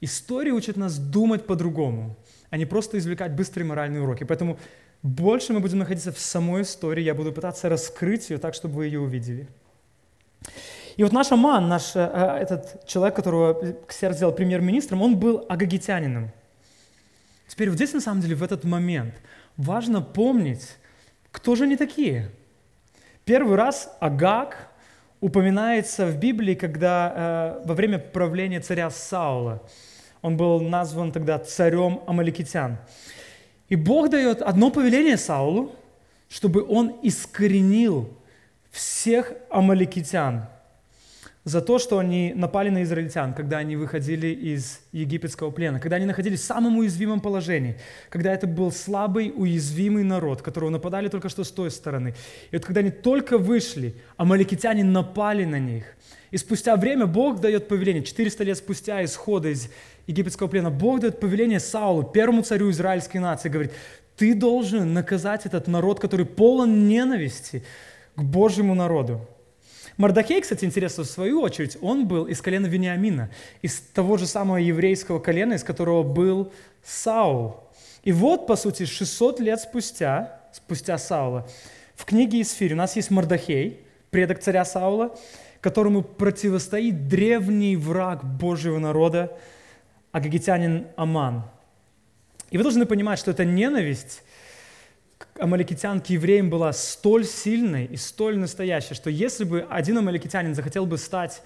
История 0.00 0.52
учит 0.52 0.76
нас 0.76 0.98
думать 0.98 1.46
по-другому, 1.46 2.16
а 2.50 2.56
не 2.56 2.66
просто 2.66 2.98
извлекать 2.98 3.32
быстрые 3.32 3.66
моральные 3.66 4.02
уроки. 4.02 4.24
Поэтому 4.24 4.58
больше 5.02 5.52
мы 5.52 5.60
будем 5.60 5.78
находиться 5.78 6.12
в 6.12 6.18
самой 6.18 6.62
истории, 6.62 7.02
я 7.02 7.14
буду 7.14 7.32
пытаться 7.32 7.68
раскрыть 7.68 8.30
ее 8.30 8.38
так, 8.38 8.54
чтобы 8.54 8.76
вы 8.76 8.86
ее 8.86 9.00
увидели. 9.00 9.48
И 10.96 11.02
вот 11.02 11.12
наш 11.12 11.32
Аман, 11.32 11.68
наш, 11.68 11.96
э, 11.96 12.00
э, 12.00 12.42
этот 12.42 12.86
человек, 12.86 13.16
которого 13.16 13.74
Ксер 13.86 14.12
сделал 14.12 14.32
премьер-министром, 14.32 15.02
он 15.02 15.18
был 15.18 15.46
агагитянином. 15.48 16.30
Теперь 17.48 17.68
вот 17.68 17.76
здесь, 17.76 17.92
на 17.92 18.00
самом 18.00 18.20
деле, 18.20 18.34
в 18.34 18.42
этот 18.42 18.64
момент 18.64 19.14
важно 19.56 20.02
помнить, 20.02 20.76
кто 21.30 21.54
же 21.54 21.64
они 21.64 21.76
такие– 21.76 22.30
Первый 23.24 23.56
раз 23.56 23.96
Агаг 24.00 24.68
упоминается 25.20 26.06
в 26.06 26.18
Библии, 26.18 26.54
когда 26.54 27.60
э, 27.62 27.66
во 27.66 27.74
время 27.74 27.98
правления 27.98 28.60
царя 28.60 28.90
Саула. 28.90 29.62
Он 30.22 30.36
был 30.36 30.60
назван 30.60 31.12
тогда 31.12 31.38
царем 31.38 32.00
амаликитян. 32.06 32.78
И 33.68 33.76
Бог 33.76 34.10
дает 34.10 34.42
одно 34.42 34.70
повеление 34.70 35.16
Саулу, 35.16 35.72
чтобы 36.28 36.64
он 36.66 36.98
искоренил 37.02 38.12
всех 38.70 39.32
амаликитян 39.50 40.48
за 41.44 41.60
то, 41.60 41.78
что 41.78 41.98
они 41.98 42.32
напали 42.36 42.68
на 42.68 42.84
израильтян, 42.84 43.34
когда 43.34 43.58
они 43.58 43.74
выходили 43.74 44.28
из 44.28 44.80
египетского 44.92 45.50
плена, 45.50 45.80
когда 45.80 45.96
они 45.96 46.06
находились 46.06 46.40
в 46.40 46.44
самом 46.44 46.78
уязвимом 46.78 47.20
положении, 47.20 47.78
когда 48.10 48.32
это 48.32 48.46
был 48.46 48.70
слабый, 48.70 49.32
уязвимый 49.34 50.04
народ, 50.04 50.40
которого 50.40 50.70
нападали 50.70 51.08
только 51.08 51.28
что 51.28 51.42
с 51.42 51.50
той 51.50 51.70
стороны. 51.70 52.14
И 52.52 52.56
вот 52.56 52.64
когда 52.64 52.80
они 52.80 52.90
только 52.90 53.38
вышли, 53.38 53.96
амаликитяне 54.16 54.84
напали 54.84 55.44
на 55.44 55.58
них. 55.58 55.84
И 56.30 56.36
спустя 56.36 56.76
время 56.76 57.06
Бог 57.06 57.40
дает 57.40 57.66
повеление, 57.68 58.04
400 58.04 58.44
лет 58.44 58.56
спустя 58.56 59.04
исхода 59.04 59.48
из 59.48 59.68
египетского 60.06 60.46
плена, 60.46 60.70
Бог 60.70 61.00
дает 61.00 61.18
повеление 61.18 61.60
Саулу, 61.60 62.04
первому 62.04 62.42
царю 62.42 62.70
израильской 62.70 63.20
нации, 63.20 63.48
говорит, 63.48 63.72
ты 64.16 64.34
должен 64.34 64.92
наказать 64.92 65.44
этот 65.44 65.66
народ, 65.66 65.98
который 65.98 66.24
полон 66.24 66.86
ненависти 66.86 67.64
к 68.14 68.22
Божьему 68.22 68.74
народу. 68.74 69.26
Мардахей, 69.96 70.40
кстати, 70.40 70.64
интересно, 70.64 71.04
в 71.04 71.06
свою 71.06 71.40
очередь, 71.42 71.76
он 71.80 72.06
был 72.06 72.24
из 72.26 72.40
колена 72.40 72.66
Вениамина, 72.66 73.30
из 73.60 73.80
того 73.80 74.16
же 74.16 74.26
самого 74.26 74.56
еврейского 74.56 75.18
колена, 75.18 75.54
из 75.54 75.64
которого 75.64 76.02
был 76.02 76.52
Саул. 76.82 77.56
И 78.02 78.12
вот, 78.12 78.46
по 78.46 78.56
сути, 78.56 78.84
600 78.84 79.40
лет 79.40 79.60
спустя, 79.60 80.40
спустя 80.52 80.98
Саула, 80.98 81.48
в 81.94 82.04
книге 82.04 82.40
Исфирь 82.40 82.72
у 82.72 82.76
нас 82.76 82.96
есть 82.96 83.10
Мардахей, 83.10 83.80
предок 84.10 84.40
царя 84.40 84.64
Саула, 84.64 85.16
которому 85.60 86.02
противостоит 86.02 87.06
древний 87.06 87.76
враг 87.76 88.24
Божьего 88.24 88.78
народа, 88.78 89.36
агагитянин 90.10 90.88
Аман. 90.96 91.44
И 92.50 92.56
вы 92.56 92.64
должны 92.64 92.84
понимать, 92.84 93.18
что 93.18 93.30
эта 93.30 93.44
ненависть 93.44 94.22
амаликитян 95.38 96.00
к 96.00 96.06
евреям 96.06 96.50
была 96.50 96.72
столь 96.72 97.24
сильной 97.24 97.86
и 97.86 97.96
столь 97.96 98.38
настоящей, 98.38 98.94
что 98.94 99.10
если 99.10 99.44
бы 99.44 99.66
один 99.68 99.98
амаликитянин 99.98 100.54
захотел 100.54 100.86
бы 100.86 100.98
стать 100.98 101.42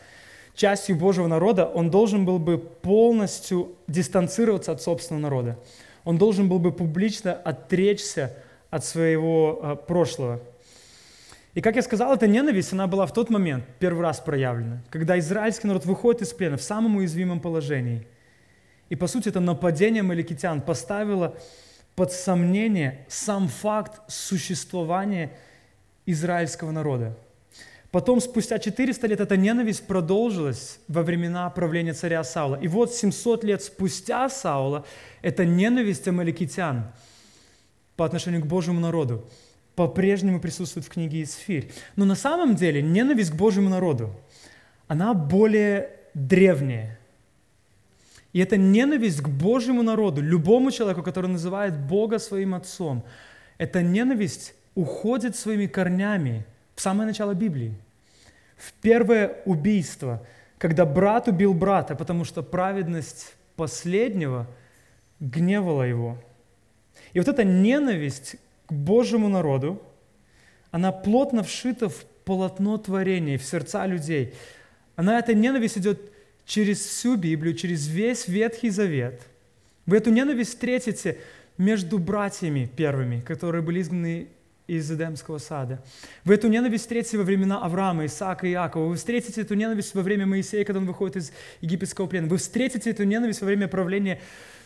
частью 0.54 0.96
Божьего 0.96 1.26
народа, 1.26 1.66
он 1.66 1.90
должен 1.90 2.24
был 2.24 2.38
бы 2.38 2.58
полностью 2.58 3.76
дистанцироваться 3.86 4.72
от 4.72 4.82
собственного 4.82 5.22
народа. 5.22 5.58
Он 6.04 6.18
должен 6.18 6.48
был 6.48 6.58
бы 6.58 6.72
публично 6.72 7.32
отречься 7.32 8.34
от 8.70 8.84
своего 8.84 9.60
э, 9.62 9.76
прошлого. 9.86 10.40
И, 11.54 11.60
как 11.60 11.76
я 11.76 11.82
сказал, 11.82 12.12
эта 12.12 12.26
ненависть, 12.26 12.72
она 12.72 12.86
была 12.86 13.06
в 13.06 13.12
тот 13.12 13.30
момент 13.30 13.64
первый 13.78 14.02
раз 14.02 14.20
проявлена, 14.20 14.82
когда 14.90 15.18
израильский 15.18 15.66
народ 15.66 15.86
выходит 15.86 16.22
из 16.22 16.32
плена 16.32 16.56
в 16.56 16.62
самом 16.62 16.96
уязвимом 16.96 17.40
положении. 17.40 18.06
И, 18.88 18.94
по 18.94 19.06
сути, 19.06 19.30
это 19.30 19.40
нападение 19.40 20.02
маликитян 20.02 20.60
поставило 20.60 21.34
под 21.96 22.12
сомнение 22.12 23.04
сам 23.08 23.48
факт 23.48 24.02
существования 24.06 25.32
израильского 26.04 26.70
народа. 26.70 27.18
Потом, 27.90 28.20
спустя 28.20 28.58
400 28.58 29.06
лет, 29.06 29.20
эта 29.20 29.38
ненависть 29.38 29.86
продолжилась 29.86 30.78
во 30.86 31.02
времена 31.02 31.48
правления 31.48 31.94
царя 31.94 32.22
Саула. 32.22 32.56
И 32.56 32.68
вот 32.68 32.92
700 32.92 33.42
лет 33.44 33.62
спустя 33.62 34.28
Саула, 34.28 34.84
эта 35.22 35.46
ненависть 35.46 36.06
амаликитян 36.06 36.92
по 37.96 38.04
отношению 38.04 38.42
к 38.42 38.46
Божьему 38.46 38.80
народу 38.80 39.26
по-прежнему 39.74 40.40
присутствует 40.40 40.86
в 40.86 40.90
книге 40.90 41.22
Исфирь. 41.22 41.70
Но 41.96 42.04
на 42.04 42.14
самом 42.14 42.54
деле 42.54 42.82
ненависть 42.82 43.30
к 43.30 43.34
Божьему 43.34 43.70
народу, 43.70 44.14
она 44.88 45.14
более 45.14 45.90
древняя. 46.12 46.98
И 48.36 48.38
это 48.38 48.58
ненависть 48.58 49.22
к 49.22 49.28
Божьему 49.30 49.82
народу, 49.82 50.20
любому 50.20 50.70
человеку, 50.70 51.02
который 51.02 51.28
называет 51.28 51.74
Бога 51.74 52.18
своим 52.18 52.54
отцом, 52.54 53.02
эта 53.56 53.80
ненависть 53.80 54.54
уходит 54.74 55.36
своими 55.36 55.64
корнями 55.66 56.44
в 56.74 56.82
самое 56.82 57.06
начало 57.06 57.32
Библии, 57.32 57.72
в 58.58 58.74
первое 58.82 59.38
убийство, 59.46 60.22
когда 60.58 60.84
брат 60.84 61.28
убил 61.28 61.54
брата, 61.54 61.94
потому 61.94 62.26
что 62.26 62.42
праведность 62.42 63.34
последнего 63.56 64.46
гневала 65.18 65.84
его. 65.84 66.18
И 67.14 67.18
вот 67.18 67.28
эта 67.28 67.42
ненависть 67.42 68.36
к 68.66 68.72
Божьему 68.74 69.28
народу, 69.30 69.80
она 70.70 70.92
плотно 70.92 71.42
вшита 71.42 71.88
в 71.88 72.04
полотно 72.26 72.76
творения, 72.76 73.38
в 73.38 73.44
сердца 73.44 73.86
людей. 73.86 74.34
Она, 74.94 75.18
эта 75.18 75.32
ненависть 75.32 75.78
идет 75.78 76.12
через 76.46 76.78
всю 76.78 77.16
Библию, 77.16 77.54
через 77.54 77.88
весь 77.88 78.28
Ветхий 78.28 78.70
Завет. 78.70 79.20
Вы 79.84 79.98
эту 79.98 80.10
ненависть 80.10 80.50
встретите 80.50 81.18
между 81.58 81.98
братьями 81.98 82.70
первыми, 82.76 83.20
которые 83.20 83.62
были 83.62 83.82
изгнаны 83.82 84.28
из 84.66 84.90
Эдемского 84.90 85.38
сада. 85.38 85.80
Вы 86.24 86.34
эту 86.34 86.48
ненависть 86.48 86.84
встретите 86.84 87.18
во 87.18 87.24
времена 87.24 87.62
Авраама, 87.62 88.06
Исаака 88.06 88.46
и 88.46 88.52
Иакова. 88.52 88.88
Вы 88.88 88.96
встретите 88.96 89.42
эту 89.42 89.54
ненависть 89.54 89.94
во 89.94 90.02
время 90.02 90.26
Моисея, 90.26 90.64
когда 90.64 90.80
он 90.80 90.86
выходит 90.86 91.16
из 91.16 91.32
египетского 91.60 92.06
плена. 92.06 92.26
Вы 92.26 92.38
встретите 92.38 92.90
эту 92.90 93.04
ненависть 93.04 93.40
во 93.40 93.46
время 93.46 93.68
правления 93.68 94.20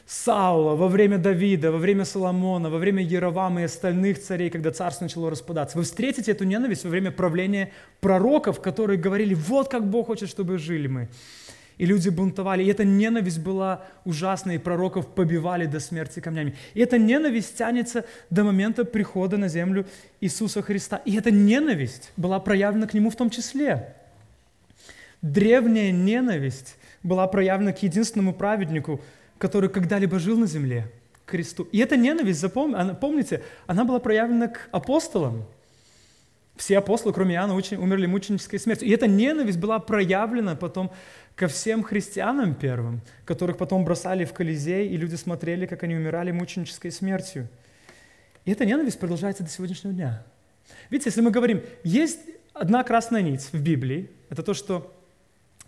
Саула, 0.07 0.75
во 0.75 0.89
время 0.89 1.19
Давида, 1.19 1.71
во 1.71 1.79
время 1.79 2.05
Соломона, 2.05 2.71
во 2.71 2.79
время 2.79 3.03
Яровама 3.03 3.61
и 3.61 3.65
остальных 3.65 4.21
царей, 4.21 4.49
когда 4.49 4.71
царство 4.71 5.05
начало 5.05 5.31
распадаться. 5.31 5.77
Вы 5.77 5.85
встретите 5.85 6.33
эту 6.33 6.45
ненависть 6.45 6.85
во 6.85 6.91
время 6.91 7.11
правления 7.11 7.71
пророков, 8.01 8.61
которые 8.61 8.99
говорили, 8.99 9.35
вот 9.35 9.69
как 9.69 9.89
Бог 9.89 10.07
хочет, 10.07 10.31
чтобы 10.31 10.59
жили 10.59 10.89
мы 10.89 11.09
и 11.81 11.87
люди 11.87 12.11
бунтовали. 12.11 12.63
И 12.63 12.67
эта 12.67 12.85
ненависть 12.85 13.39
была 13.39 13.87
ужасной, 14.05 14.57
и 14.57 14.59
пророков 14.59 15.15
побивали 15.15 15.65
до 15.65 15.81
смерти 15.81 16.21
камнями. 16.21 16.55
И 16.75 16.81
эта 16.81 16.99
ненависть 16.99 17.57
тянется 17.57 18.05
до 18.29 18.45
момента 18.45 18.85
прихода 18.85 19.39
на 19.39 19.49
землю 19.49 19.87
Иисуса 20.21 20.61
Христа. 20.61 21.01
И 21.07 21.17
эта 21.17 21.31
ненависть 21.31 22.13
была 22.19 22.39
проявлена 22.39 22.87
к 22.87 22.93
Нему 22.93 23.09
в 23.09 23.17
том 23.17 23.31
числе. 23.31 23.95
Древняя 25.23 25.91
ненависть 25.91 26.77
была 27.03 27.27
проявлена 27.27 27.73
к 27.73 27.83
единственному 27.83 28.35
праведнику, 28.35 29.01
который 29.39 29.71
когда-либо 29.71 30.19
жил 30.19 30.37
на 30.37 30.47
земле, 30.47 30.85
к 31.25 31.31
Христу. 31.31 31.67
И 31.73 31.79
эта 31.79 31.97
ненависть, 31.97 32.41
запомните, 32.41 32.95
помните, 33.01 33.43
она 33.67 33.87
была 33.87 34.01
проявлена 34.01 34.49
к 34.49 34.69
апостолам. 34.71 35.47
Все 36.57 36.77
апостолы, 36.77 37.15
кроме 37.15 37.37
Иоанна, 37.37 37.55
умерли 37.55 38.05
мученической 38.05 38.59
смертью. 38.59 38.87
И 38.87 38.91
эта 38.91 39.07
ненависть 39.07 39.59
была 39.59 39.79
проявлена 39.79 40.57
потом 40.57 40.91
ко 41.41 41.49
всем 41.49 41.83
христианам 41.83 42.55
первым, 42.55 43.01
которых 43.25 43.57
потом 43.57 43.83
бросали 43.83 44.27
в 44.27 44.35
Колизей, 44.35 44.89
и 44.89 44.97
люди 44.99 45.15
смотрели, 45.15 45.65
как 45.65 45.83
они 45.83 45.95
умирали 45.95 46.33
мученической 46.33 46.91
смертью. 46.93 47.49
И 48.45 48.53
эта 48.53 48.67
ненависть 48.67 48.99
продолжается 48.99 49.43
до 49.43 49.49
сегодняшнего 49.49 49.95
дня. 49.95 50.23
Видите, 50.91 51.09
если 51.09 51.23
мы 51.23 51.31
говорим, 51.31 51.63
есть 51.83 52.21
одна 52.53 52.85
красная 52.85 53.23
нить 53.23 53.49
в 53.53 53.63
Библии, 53.63 54.11
это 54.29 54.43
то, 54.43 54.53
что 54.53 54.95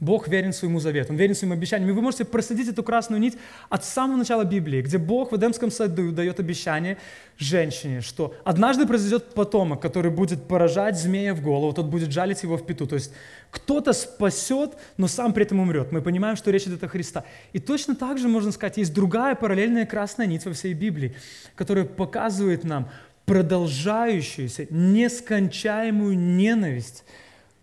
Бог 0.03 0.27
верен 0.27 0.53
своему 0.53 0.81
завету, 0.81 1.13
Он 1.13 1.17
верен 1.17 1.37
своим 1.37 1.53
обещаниям. 1.53 1.89
И 1.89 1.93
вы 1.93 2.03
можете 2.03 2.25
проследить 2.25 2.69
эту 2.69 2.83
красную 2.83 3.21
нить 3.21 3.39
от 3.69 3.85
самого 3.85 4.17
начала 4.17 4.43
Библии, 4.43 4.83
где 4.83 4.99
Бог 4.99 5.31
в 5.31 5.37
Эдемском 5.37 5.71
саду 5.71 6.11
дает 6.11 6.41
обещание 6.41 6.99
женщине, 7.39 8.01
что 8.01 8.35
однажды 8.43 8.85
произойдет 8.85 9.33
потомок, 9.33 9.81
который 9.81 10.11
будет 10.11 10.49
поражать 10.49 10.99
змея 10.99 11.35
в 11.35 11.41
голову, 11.41 11.73
тот 11.73 11.87
будет 11.87 12.11
жалить 12.11 12.43
его 12.43 12.57
в 12.57 12.67
пету. 12.67 12.89
То 12.89 12.97
есть 12.97 13.13
кто-то 13.53 13.93
спасет, 13.93 14.73
но 14.97 15.07
сам 15.07 15.33
при 15.33 15.45
этом 15.45 15.61
умрет. 15.61 15.93
Мы 15.93 16.03
понимаем, 16.03 16.35
что 16.35 16.51
речь 16.51 16.65
идет 16.65 16.83
о 16.83 16.89
Христа. 16.89 17.23
И 17.53 17.61
точно 17.61 17.95
так 17.95 18.19
же, 18.19 18.27
можно 18.27 18.51
сказать, 18.51 18.79
есть 18.79 18.93
другая 18.93 19.37
параллельная 19.37 19.87
красная 19.87 20.27
нить 20.27 20.45
во 20.45 20.53
всей 20.53 20.75
Библии, 20.75 21.15
которая 21.55 21.85
показывает 21.85 22.65
нам 22.65 22.91
продолжающуюся, 23.25 24.67
нескончаемую 24.69 26.19
ненависть 26.19 27.05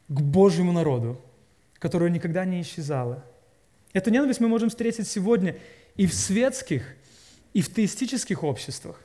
к 0.08 0.22
Божьему 0.22 0.72
народу, 0.72 1.22
которая 1.80 2.10
никогда 2.10 2.46
не 2.46 2.62
исчезала. 2.62 3.24
Эту 3.94 4.12
ненависть 4.12 4.40
мы 4.40 4.48
можем 4.48 4.70
встретить 4.70 5.08
сегодня 5.08 5.58
и 5.96 6.06
в 6.06 6.14
светских, 6.14 6.84
и 7.54 7.62
в 7.62 7.74
теистических 7.74 8.44
обществах. 8.44 9.02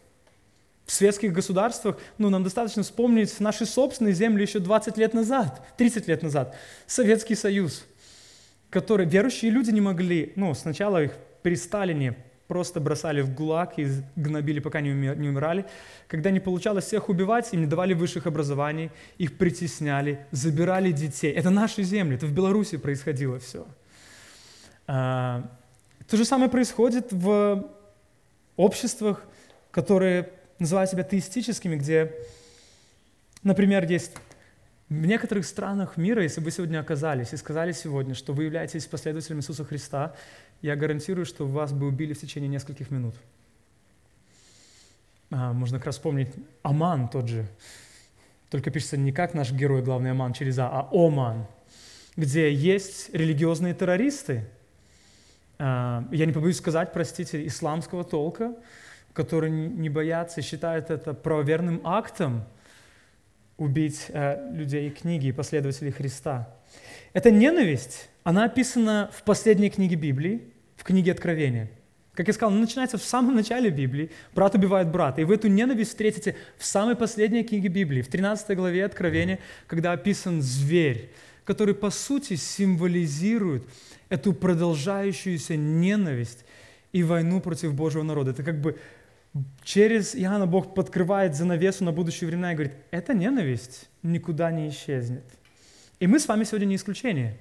В 0.85 0.93
светских 0.93 1.33
государствах, 1.33 1.99
ну, 2.19 2.29
нам 2.29 2.45
достаточно 2.45 2.83
вспомнить 2.83 3.41
наши 3.41 3.65
собственные 3.65 4.13
земли 4.13 4.43
еще 4.43 4.59
20 4.59 4.99
лет 4.99 5.15
назад, 5.15 5.67
30 5.79 6.09
лет 6.09 6.23
назад. 6.23 6.55
Советский 6.87 7.35
Союз, 7.35 7.87
который 8.69 9.07
верующие 9.07 9.51
люди 9.51 9.71
не 9.71 9.81
могли, 9.81 10.35
ну, 10.37 10.53
сначала 10.55 11.03
их 11.03 11.13
при 11.43 11.57
Сталине 11.57 12.17
просто 12.55 12.79
бросали 12.81 13.21
в 13.21 13.35
ГУЛАГ 13.35 13.79
и 13.81 13.89
гнобили, 14.15 14.61
пока 14.61 14.81
не 14.81 14.93
умирали. 14.93 15.65
Когда 16.07 16.31
не 16.31 16.39
получалось 16.39 16.85
всех 16.85 17.09
убивать, 17.09 17.53
им 17.53 17.63
не 17.63 17.67
давали 17.67 17.95
высших 17.95 18.29
образований, 18.29 18.93
их 19.19 19.37
притесняли, 19.37 20.25
забирали 20.31 20.93
детей. 20.93 21.33
Это 21.33 21.51
наши 21.51 21.83
земли, 21.83 22.15
это 22.15 22.27
в 22.27 22.33
Беларуси 22.33 22.77
происходило 22.77 23.41
все. 23.41 23.67
А, 24.87 25.43
то 26.09 26.17
же 26.17 26.25
самое 26.25 26.49
происходит 26.49 27.09
в 27.11 27.69
обществах, 28.57 29.25
которые 29.73 30.29
называют 30.61 30.91
себя 30.91 31.03
теистическими, 31.03 31.75
где, 31.75 32.13
например, 33.43 33.85
есть 33.91 34.13
в 34.89 35.07
некоторых 35.07 35.45
странах 35.45 35.97
мира, 35.97 36.23
если 36.23 36.41
вы 36.41 36.53
сегодня 36.53 36.79
оказались 36.79 37.33
и 37.33 37.37
сказали 37.37 37.73
сегодня, 37.73 38.15
что 38.15 38.33
вы 38.33 38.45
являетесь 38.45 38.87
последователем 38.87 39.39
Иисуса 39.39 39.65
Христа, 39.65 40.15
я 40.65 40.77
гарантирую, 40.77 41.27
что 41.27 41.47
вас 41.47 41.75
бы 41.75 41.87
убили 41.87 42.15
в 42.15 42.21
течение 42.21 42.49
нескольких 42.49 42.91
минут. 42.91 43.15
А, 45.31 45.53
можно 45.53 45.77
как 45.77 45.85
раз 45.85 45.97
вспомнить 45.97 46.31
Аман 46.63 47.11
тот 47.11 47.29
же. 47.29 47.47
Только 48.49 48.71
пишется 48.71 48.97
не 48.97 49.13
как 49.13 49.35
наш 49.35 49.53
герой, 49.53 49.83
главный 49.83 50.13
Аман 50.13 50.33
через 50.33 50.59
А, 50.59 50.71
а 50.71 50.89
Оман. 50.91 51.47
где 52.17 52.51
есть 52.51 53.13
религиозные 53.13 53.75
террористы, 53.75 54.49
а, 55.59 56.09
я 56.11 56.25
не 56.25 56.33
побоюсь 56.33 56.57
сказать, 56.57 56.95
простите, 56.95 57.47
исламского 57.47 58.03
толка, 58.03 58.57
которые 59.13 59.51
не 59.51 59.91
боятся 59.91 60.41
и 60.41 60.43
считают 60.43 60.89
это 60.89 61.13
правоверным 61.13 61.83
актом 61.85 62.43
убить 63.59 64.07
э, 64.09 64.51
людей 64.51 64.89
книги 64.91 65.27
и 65.27 65.33
последователей 65.33 65.93
Христа. 65.93 66.57
Эта 67.13 67.31
ненависть, 67.31 68.09
она 68.25 68.47
описана 68.47 69.11
в 69.13 69.23
последней 69.25 69.69
книге 69.69 69.97
Библии, 69.97 70.54
в 70.77 70.85
книге 70.85 71.13
Откровения. 71.13 71.71
Как 72.15 72.29
я 72.29 72.33
сказал, 72.33 72.53
она 72.53 72.61
начинается 72.61 72.97
в 72.97 73.03
самом 73.03 73.35
начале 73.35 73.71
Библии. 73.71 74.11
Брат 74.35 74.55
убивает 74.55 74.89
брата. 74.89 75.21
И 75.21 75.25
вы 75.25 75.35
эту 75.35 75.49
ненависть 75.49 75.91
встретите 75.91 76.37
в 76.57 76.65
самой 76.65 76.95
последней 76.95 77.43
книге 77.43 77.69
Библии, 77.69 78.03
в 78.03 78.09
13 78.09 78.57
главе 78.57 78.85
Откровения, 78.85 79.41
когда 79.67 79.93
описан 79.93 80.41
зверь, 80.41 81.11
который 81.45 81.75
по 81.75 81.91
сути 81.91 82.37
символизирует 82.37 83.65
эту 84.09 84.33
продолжающуюся 84.33 85.57
ненависть 85.57 86.45
и 86.93 87.03
войну 87.03 87.41
против 87.41 87.75
Божьего 87.75 88.05
народа. 88.05 88.31
Это 88.31 88.45
как 88.45 88.61
бы 88.61 88.79
через 89.65 90.15
Иоанна 90.15 90.47
Бог 90.47 90.75
подкрывает 90.75 91.35
занавесу 91.35 91.83
на 91.83 91.91
будущие 91.91 92.29
времена 92.29 92.53
и 92.53 92.55
говорит, 92.55 92.75
эта 92.93 93.15
ненависть 93.15 93.89
никуда 94.05 94.53
не 94.53 94.69
исчезнет. 94.69 95.25
И 95.99 96.07
мы 96.07 96.21
с 96.21 96.29
вами 96.29 96.45
сегодня 96.45 96.67
не 96.67 96.77
исключение. 96.77 97.37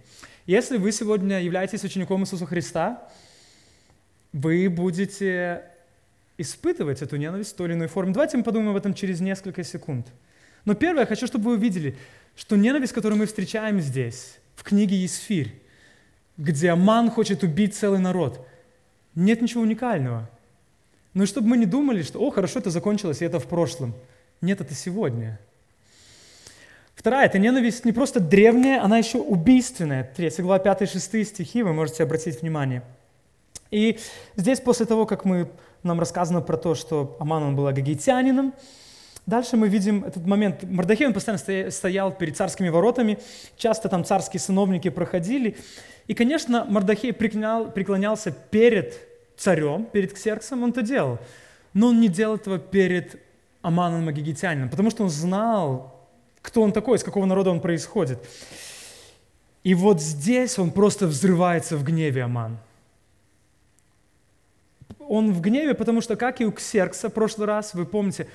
Если 0.46 0.78
вы 0.78 0.92
сегодня 0.92 1.42
являетесь 1.42 1.84
учеником 1.86 2.24
Иисуса 2.24 2.46
Христа, 2.46 3.08
вы 4.34 4.70
будете 4.70 5.64
испытывать 6.38 7.02
эту 7.02 7.16
ненависть 7.16 7.54
в 7.54 7.56
той 7.56 7.68
или 7.68 7.76
иной 7.76 7.88
форме. 7.88 8.12
Давайте 8.12 8.36
мы 8.36 8.44
подумаем 8.44 8.72
об 8.72 8.76
этом 8.76 8.94
через 8.94 9.22
несколько 9.22 9.64
секунд. 9.64 10.08
Но 10.66 10.74
первое, 10.74 11.02
я 11.02 11.06
хочу, 11.06 11.28
чтобы 11.28 11.46
вы 11.46 11.54
увидели, 11.54 11.96
что 12.36 12.58
ненависть, 12.58 12.92
которую 12.92 13.20
мы 13.20 13.26
встречаем 13.26 13.80
здесь, 13.80 14.36
в 14.56 14.64
книге 14.64 14.98
Есфирь, 14.98 15.54
где 16.38 16.72
Аман 16.72 17.10
хочет 17.10 17.44
убить 17.44 17.76
целый 17.76 18.00
народ, 18.00 18.46
нет 19.16 19.42
ничего 19.42 19.62
уникального. 19.62 20.30
Но 21.14 21.26
чтобы 21.26 21.48
мы 21.48 21.58
не 21.58 21.66
думали, 21.66 22.02
что, 22.02 22.20
о, 22.20 22.32
хорошо, 22.32 22.60
это 22.60 22.70
закончилось, 22.70 23.22
и 23.22 23.26
это 23.26 23.40
в 23.40 23.48
прошлом. 23.48 23.94
Нет, 24.42 24.60
это 24.60 24.74
сегодня. 24.74 25.40
Вторая, 26.96 27.26
эта 27.26 27.40
ненависть 27.40 27.86
не 27.86 27.92
просто 27.92 28.20
древняя, 28.20 28.84
она 28.84 28.98
еще 28.98 29.18
убийственная. 29.18 30.12
3 30.16 30.32
глава 30.40 30.64
5-6 30.64 31.24
стихи, 31.24 31.64
вы 31.64 31.74
можете 31.74 32.04
обратить 32.04 32.42
внимание. 32.42 32.84
И 33.72 34.00
здесь 34.36 34.60
после 34.60 34.86
того, 34.86 35.06
как 35.06 35.26
мы, 35.26 35.50
нам 35.82 36.00
рассказано 36.00 36.42
про 36.42 36.58
то, 36.58 36.76
что 36.76 37.18
Аман 37.20 37.44
он 37.44 37.56
был 37.56 37.68
агагитянином, 37.68 38.54
Дальше 39.26 39.56
мы 39.56 39.70
видим 39.70 40.04
этот 40.04 40.26
момент. 40.26 40.64
Мордахей, 40.64 41.08
он 41.08 41.14
постоянно 41.14 41.72
стоял 41.72 42.12
перед 42.12 42.36
царскими 42.36 42.68
воротами, 42.68 43.20
часто 43.56 43.88
там 43.88 44.04
царские 44.04 44.42
сыновники 44.42 44.90
проходили. 44.90 45.56
И, 46.08 46.14
конечно, 46.14 46.66
Мордахей 46.66 47.14
преклонял, 47.14 47.72
преклонялся 47.72 48.32
перед 48.32 49.00
царем, 49.38 49.86
перед 49.86 50.14
Ксерксом, 50.14 50.64
он 50.64 50.72
это 50.72 50.82
делал. 50.82 51.20
Но 51.74 51.88
он 51.88 52.02
не 52.02 52.10
делал 52.10 52.36
этого 52.36 52.60
перед 52.60 53.18
Аманом 53.62 54.10
Агигитянином, 54.10 54.70
потому 54.70 54.92
что 54.92 55.04
он 55.04 55.10
знал, 55.10 55.93
кто 56.44 56.62
он 56.62 56.72
такой, 56.72 56.98
из 56.98 57.04
какого 57.04 57.26
народа 57.26 57.50
он 57.50 57.62
происходит. 57.62 58.20
И 59.64 59.74
вот 59.74 60.02
здесь 60.02 60.60
он 60.60 60.72
просто 60.72 61.08
взрывается 61.08 61.78
в 61.78 61.84
гневе 61.84 62.24
Аман. 62.24 62.60
Он 65.00 65.34
в 65.34 65.42
гневе, 65.42 65.74
потому 65.74 66.02
что, 66.02 66.16
как 66.16 66.42
и 66.42 66.46
у 66.46 66.52
Ксеркса 66.52 67.10
в 67.10 67.14
прошлый 67.14 67.48
раз, 67.48 67.74
вы 67.74 67.86
помните, 67.86 68.28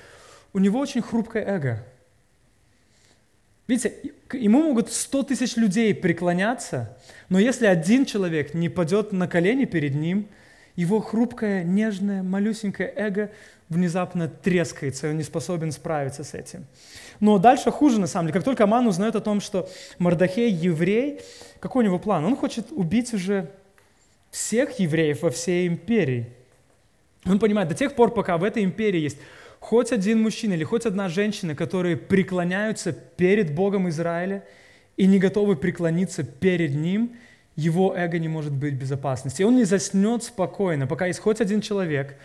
у 0.53 0.59
него 0.59 0.79
очень 0.79 1.01
хрупкое 1.01 1.45
эго. 1.45 1.85
Видите, 3.67 3.93
ему 4.33 4.63
могут 4.63 4.91
100 4.91 5.23
тысяч 5.23 5.55
людей 5.55 5.93
преклоняться, 5.93 6.97
но 7.29 7.37
если 7.37 7.67
один 7.67 8.05
человек 8.05 8.55
не 8.55 8.67
падет 8.67 9.11
на 9.11 9.27
колени 9.27 9.65
перед 9.65 9.93
ним, 9.93 10.27
его 10.75 10.99
хрупкое, 10.99 11.63
нежное, 11.63 12.23
малюсенькое 12.23 12.91
эго 12.95 13.29
внезапно 13.69 14.27
трескается, 14.27 15.07
и 15.07 15.09
он 15.11 15.17
не 15.17 15.23
способен 15.23 15.71
справиться 15.71 16.23
с 16.23 16.33
этим. 16.33 16.65
Но 17.19 17.37
дальше 17.37 17.71
хуже, 17.71 17.99
на 17.99 18.07
самом 18.07 18.27
деле. 18.27 18.33
Как 18.33 18.43
только 18.43 18.63
Аман 18.63 18.87
узнает 18.87 19.15
о 19.15 19.21
том, 19.21 19.41
что 19.41 19.69
Мардахей 19.99 20.51
еврей, 20.51 21.21
какой 21.59 21.83
у 21.83 21.87
него 21.87 21.99
план? 21.99 22.25
Он 22.25 22.35
хочет 22.35 22.71
убить 22.71 23.13
уже 23.13 23.51
всех 24.31 24.79
евреев 24.79 25.21
во 25.21 25.29
всей 25.29 25.67
империи. 25.67 26.27
Он 27.25 27.39
понимает, 27.39 27.69
до 27.69 27.75
тех 27.75 27.95
пор, 27.95 28.13
пока 28.13 28.37
в 28.37 28.43
этой 28.43 28.63
империи 28.63 28.99
есть 28.99 29.17
хоть 29.59 29.91
один 29.91 30.21
мужчина 30.21 30.53
или 30.53 30.63
хоть 30.63 30.85
одна 30.85 31.09
женщина, 31.09 31.53
которые 31.53 31.97
преклоняются 31.97 32.91
перед 32.91 33.53
Богом 33.53 33.89
Израиля 33.89 34.43
и 34.97 35.05
не 35.05 35.19
готовы 35.19 35.55
преклониться 35.55 36.23
перед 36.23 36.73
Ним, 36.75 37.15
его 37.55 37.93
эго 37.95 38.19
не 38.19 38.29
может 38.29 38.53
быть 38.53 38.75
в 38.75 38.77
безопасности. 38.77 39.41
И 39.41 39.45
он 39.45 39.57
не 39.57 39.65
заснет 39.65 40.23
спокойно, 40.23 40.87
пока 40.87 41.07
есть 41.07 41.19
хоть 41.19 41.41
один 41.41 41.61
человек, 41.61 42.15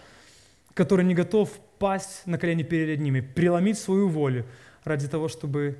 который 0.74 1.04
не 1.04 1.14
готов 1.14 1.50
пасть 1.78 2.26
на 2.26 2.38
колени 2.38 2.62
перед 2.62 3.00
ними, 3.00 3.20
преломить 3.20 3.78
свою 3.78 4.08
волю 4.08 4.44
ради 4.84 5.08
того, 5.08 5.28
чтобы 5.28 5.78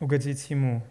угодить 0.00 0.50
ему. 0.50 0.82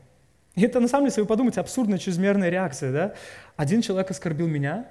И 0.56 0.62
это, 0.62 0.80
на 0.80 0.88
самом 0.88 1.06
деле, 1.06 1.12
если 1.12 1.22
вы 1.22 1.28
подумаете, 1.28 1.60
абсурдная 1.60 1.98
чрезмерная 1.98 2.50
реакция. 2.50 2.92
Да? 2.92 3.16
Один 3.56 3.82
человек 3.82 4.12
оскорбил 4.12 4.48
меня, 4.48 4.88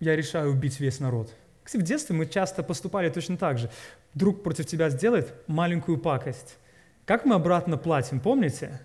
я 0.00 0.16
решаю 0.16 0.50
убить 0.50 0.80
весь 0.80 1.00
народ– 1.00 1.32
кстати, 1.64 1.80
в 1.80 1.84
детстве 1.84 2.14
мы 2.14 2.26
часто 2.26 2.62
поступали 2.62 3.08
точно 3.08 3.38
так 3.38 3.58
же. 3.58 3.70
Друг 4.12 4.42
против 4.42 4.66
тебя 4.66 4.90
сделает 4.90 5.32
маленькую 5.46 5.98
пакость. 5.98 6.58
Как 7.06 7.24
мы 7.24 7.34
обратно 7.34 7.78
платим, 7.78 8.20
помните? 8.20 8.80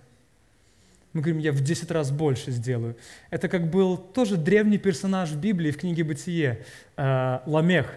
Мы 1.12 1.22
говорим, 1.22 1.40
я 1.40 1.52
в 1.52 1.62
10 1.62 1.92
раз 1.92 2.12
больше 2.12 2.52
сделаю. 2.52 2.96
Это 3.30 3.50
как 3.50 3.70
был 3.70 3.98
тоже 3.98 4.38
древний 4.38 4.78
персонаж 4.78 5.30
в 5.30 5.40
Библии, 5.40 5.72
в 5.72 5.78
книге 5.78 6.04
«Бытие», 6.04 6.66
э, 6.96 7.40
Ламех, 7.46 7.92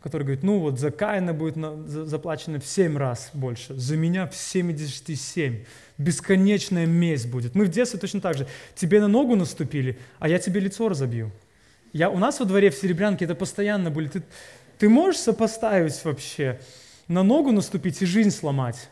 который 0.00 0.22
говорит, 0.22 0.44
ну 0.44 0.60
вот 0.60 0.78
за 0.78 0.90
Каина 0.90 1.34
будет 1.34 1.56
заплачено 1.86 2.60
в 2.60 2.66
7 2.66 2.96
раз 2.96 3.30
больше, 3.32 3.74
за 3.74 3.96
меня 3.96 4.26
в 4.26 4.34
77. 4.34 5.64
Бесконечная 5.98 6.86
месть 6.86 7.28
будет. 7.28 7.54
Мы 7.54 7.64
в 7.64 7.68
детстве 7.68 7.98
точно 7.98 8.20
так 8.20 8.36
же. 8.36 8.46
Тебе 8.76 9.00
на 9.00 9.08
ногу 9.08 9.34
наступили, 9.34 9.98
а 10.20 10.28
я 10.28 10.38
тебе 10.38 10.60
лицо 10.60 10.88
разобью. 10.88 11.32
Я, 11.92 12.10
у 12.10 12.18
нас 12.18 12.38
во 12.38 12.46
дворе 12.46 12.70
в 12.70 12.76
Серебрянке 12.76 13.24
это 13.24 13.34
постоянно 13.34 13.90
были. 13.90 14.08
Ты, 14.08 14.22
ты 14.78 14.88
можешь 14.88 15.20
сопоставить 15.20 16.04
вообще? 16.04 16.60
На 17.08 17.22
ногу 17.22 17.50
наступить 17.50 18.00
и 18.00 18.06
жизнь 18.06 18.30
сломать? 18.30 18.88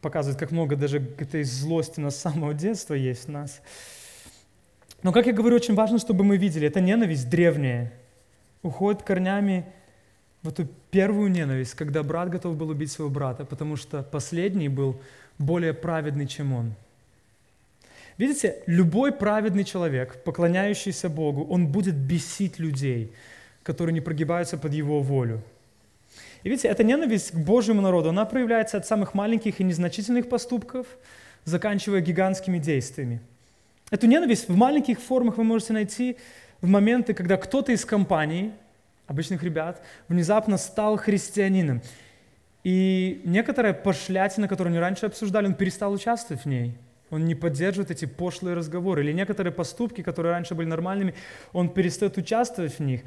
Показывает, 0.00 0.38
как 0.38 0.52
много 0.52 0.74
даже 0.76 0.98
этой 1.18 1.42
злости 1.42 2.00
на 2.00 2.10
самого 2.10 2.54
детства 2.54 2.94
есть 2.94 3.26
в 3.26 3.30
нас. 3.30 3.60
Но, 5.02 5.12
как 5.12 5.26
я 5.26 5.32
говорю, 5.32 5.56
очень 5.56 5.74
важно, 5.74 5.98
чтобы 5.98 6.24
мы 6.24 6.36
видели, 6.36 6.66
эта 6.66 6.80
ненависть 6.80 7.28
древняя 7.28 7.92
уходит 8.62 9.02
корнями 9.02 9.64
в 10.42 10.48
эту 10.48 10.66
первую 10.90 11.30
ненависть, 11.30 11.74
когда 11.74 12.02
брат 12.02 12.30
готов 12.30 12.56
был 12.56 12.70
убить 12.70 12.90
своего 12.90 13.12
брата, 13.12 13.44
потому 13.44 13.76
что 13.76 14.02
последний 14.02 14.68
был 14.68 15.00
более 15.38 15.72
праведный, 15.72 16.26
чем 16.26 16.52
он– 16.52 16.74
Видите, 18.18 18.62
любой 18.66 19.12
праведный 19.12 19.64
человек, 19.64 20.22
поклоняющийся 20.22 21.08
Богу, 21.08 21.44
он 21.44 21.66
будет 21.66 21.96
бесить 21.96 22.58
людей, 22.58 23.12
которые 23.62 23.94
не 23.94 24.00
прогибаются 24.00 24.58
под 24.58 24.72
его 24.72 25.00
волю. 25.00 25.42
И 26.42 26.48
видите, 26.48 26.68
эта 26.68 26.84
ненависть 26.84 27.30
к 27.30 27.36
Божьему 27.36 27.80
народу, 27.80 28.10
она 28.10 28.24
проявляется 28.24 28.76
от 28.76 28.86
самых 28.86 29.14
маленьких 29.14 29.60
и 29.60 29.64
незначительных 29.64 30.28
поступков, 30.28 30.86
заканчивая 31.44 32.00
гигантскими 32.00 32.58
действиями. 32.58 33.20
Эту 33.90 34.06
ненависть 34.06 34.48
в 34.48 34.56
маленьких 34.56 35.00
формах 35.00 35.38
вы 35.38 35.44
можете 35.44 35.72
найти 35.72 36.16
в 36.62 36.68
моменты, 36.68 37.12
когда 37.12 37.36
кто-то 37.36 37.72
из 37.72 37.84
компании, 37.84 38.52
обычных 39.06 39.42
ребят, 39.42 39.82
внезапно 40.08 40.56
стал 40.56 40.96
христианином. 40.96 41.82
И 42.64 43.20
некоторая 43.24 43.74
пошлятина, 43.74 44.48
которую 44.48 44.72
они 44.72 44.80
раньше 44.80 45.04
обсуждали, 45.04 45.46
он 45.46 45.54
перестал 45.54 45.92
участвовать 45.92 46.44
в 46.44 46.48
ней– 46.48 46.78
он 47.12 47.26
не 47.26 47.34
поддерживает 47.34 47.90
эти 47.90 48.06
пошлые 48.06 48.56
разговоры. 48.56 49.04
Или 49.04 49.12
некоторые 49.12 49.52
поступки, 49.52 50.02
которые 50.02 50.32
раньше 50.32 50.54
были 50.54 50.66
нормальными, 50.66 51.14
он 51.52 51.68
перестает 51.68 52.16
участвовать 52.16 52.78
в 52.78 52.80
них. 52.80 53.02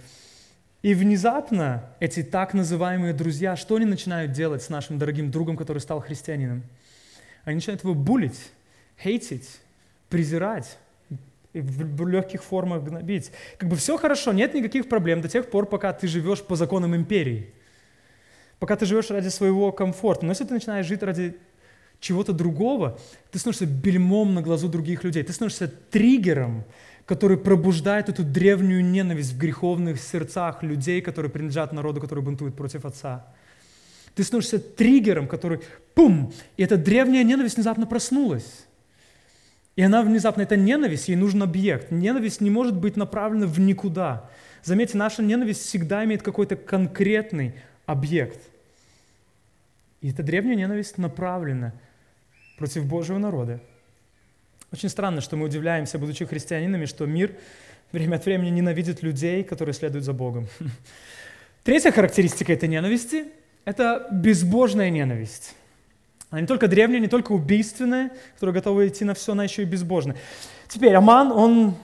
И 0.84 0.94
внезапно 0.94 1.90
эти 2.00 2.22
так 2.22 2.54
называемые 2.54 3.16
друзья, 3.16 3.56
что 3.56 3.78
они 3.78 3.86
начинают 3.86 4.32
делать 4.32 4.62
с 4.62 4.70
нашим 4.70 5.00
дорогим 5.00 5.32
другом, 5.32 5.58
который 5.58 5.80
стал 5.80 6.02
христианином? 6.02 6.62
Они 7.46 7.56
начинают 7.56 7.84
его 7.84 7.96
булить, 7.96 8.52
хейтить, 9.02 9.50
презирать, 10.10 10.78
и 11.56 11.62
в 11.62 12.08
легких 12.08 12.44
формах 12.44 12.84
гнобить. 12.84 13.32
Как 13.58 13.70
бы 13.70 13.76
все 13.76 13.98
хорошо, 13.98 14.34
нет 14.34 14.54
никаких 14.54 14.90
проблем 14.90 15.22
до 15.22 15.30
тех 15.30 15.50
пор, 15.50 15.66
пока 15.66 15.94
ты 15.94 16.08
живешь 16.08 16.42
по 16.44 16.56
законам 16.56 16.96
империи. 16.96 17.54
Пока 18.60 18.76
ты 18.76 18.86
живешь 18.86 19.10
ради 19.10 19.30
своего 19.30 19.72
комфорта. 19.72 20.26
Но 20.26 20.32
если 20.32 20.44
ты 20.44 20.54
начинаешь 20.54 20.86
жить 20.86 21.02
ради 21.02 21.38
чего-то 22.00 22.34
другого, 22.34 23.00
ты 23.32 23.40
становишься 23.40 23.66
бельмом 23.66 24.34
на 24.34 24.42
глазу 24.42 24.68
других 24.68 25.04
людей. 25.04 25.24
Ты 25.24 25.34
становишься 25.34 25.68
триггером, 25.68 26.66
который 27.06 27.38
пробуждает 27.38 28.10
эту 28.10 28.24
древнюю 28.24 28.84
ненависть 28.84 29.34
в 29.34 29.38
греховных 29.38 30.00
сердцах 30.02 30.62
людей, 30.62 31.02
которые 31.02 31.32
принадлежат 31.32 31.72
народу, 31.72 32.02
который 32.02 32.24
бунтует 32.24 32.56
против 32.56 32.86
Отца. 32.86 33.26
Ты 34.14 34.24
становишься 34.24 34.60
триггером, 34.60 35.28
который 35.28 35.62
пум, 35.94 36.34
и 36.58 36.64
эта 36.64 36.78
древняя 36.78 37.24
ненависть 37.24 37.56
внезапно 37.56 37.86
проснулась. 37.86 38.65
И 39.76 39.82
она 39.82 40.04
внезапно, 40.04 40.42
это 40.42 40.56
ненависть, 40.56 41.10
ей 41.10 41.16
нужен 41.16 41.44
объект. 41.44 41.92
Ненависть 41.92 42.40
не 42.40 42.50
может 42.50 42.76
быть 42.76 42.96
направлена 42.96 43.46
в 43.46 43.60
никуда. 43.60 44.30
Заметьте, 44.64 44.98
наша 44.98 45.22
ненависть 45.22 45.62
всегда 45.62 46.06
имеет 46.06 46.22
какой-то 46.22 46.56
конкретный 46.56 47.56
объект. 47.86 48.40
И 50.02 50.12
эта 50.12 50.24
древняя 50.24 50.56
ненависть 50.56 50.98
направлена 50.98 51.74
против 52.58 52.86
Божьего 52.86 53.18
народа. 53.18 53.60
Очень 54.72 54.90
странно, 54.90 55.22
что 55.22 55.36
мы 55.36 55.46
удивляемся, 55.46 56.00
будучи 56.00 56.26
христианинами, 56.26 56.86
что 56.86 57.06
мир 57.06 57.36
время 57.92 58.16
от 58.16 58.26
времени 58.26 58.50
ненавидит 58.50 59.04
людей, 59.04 59.44
которые 59.44 59.74
следуют 59.74 60.06
за 60.06 60.14
Богом. 60.14 60.48
Третья 61.64 61.92
характеристика 61.92 62.54
этой 62.54 62.70
ненависти– 62.70 63.26
это 63.66 64.08
безбожная 64.12 64.90
ненависть. 64.90 65.56
Она 66.36 66.42
не 66.42 66.48
только 66.48 66.68
древняя, 66.68 67.00
не 67.00 67.08
только 67.08 67.32
убийственная, 67.32 68.12
которая 68.34 68.56
готова 68.56 68.86
идти 68.86 69.06
на 69.06 69.14
все, 69.14 69.32
она 69.32 69.46
еще 69.46 69.62
и 69.62 69.66
безбожная. 69.66 70.18
Теперь 70.68 70.94
Аман, 70.94 71.32
он 71.32 71.76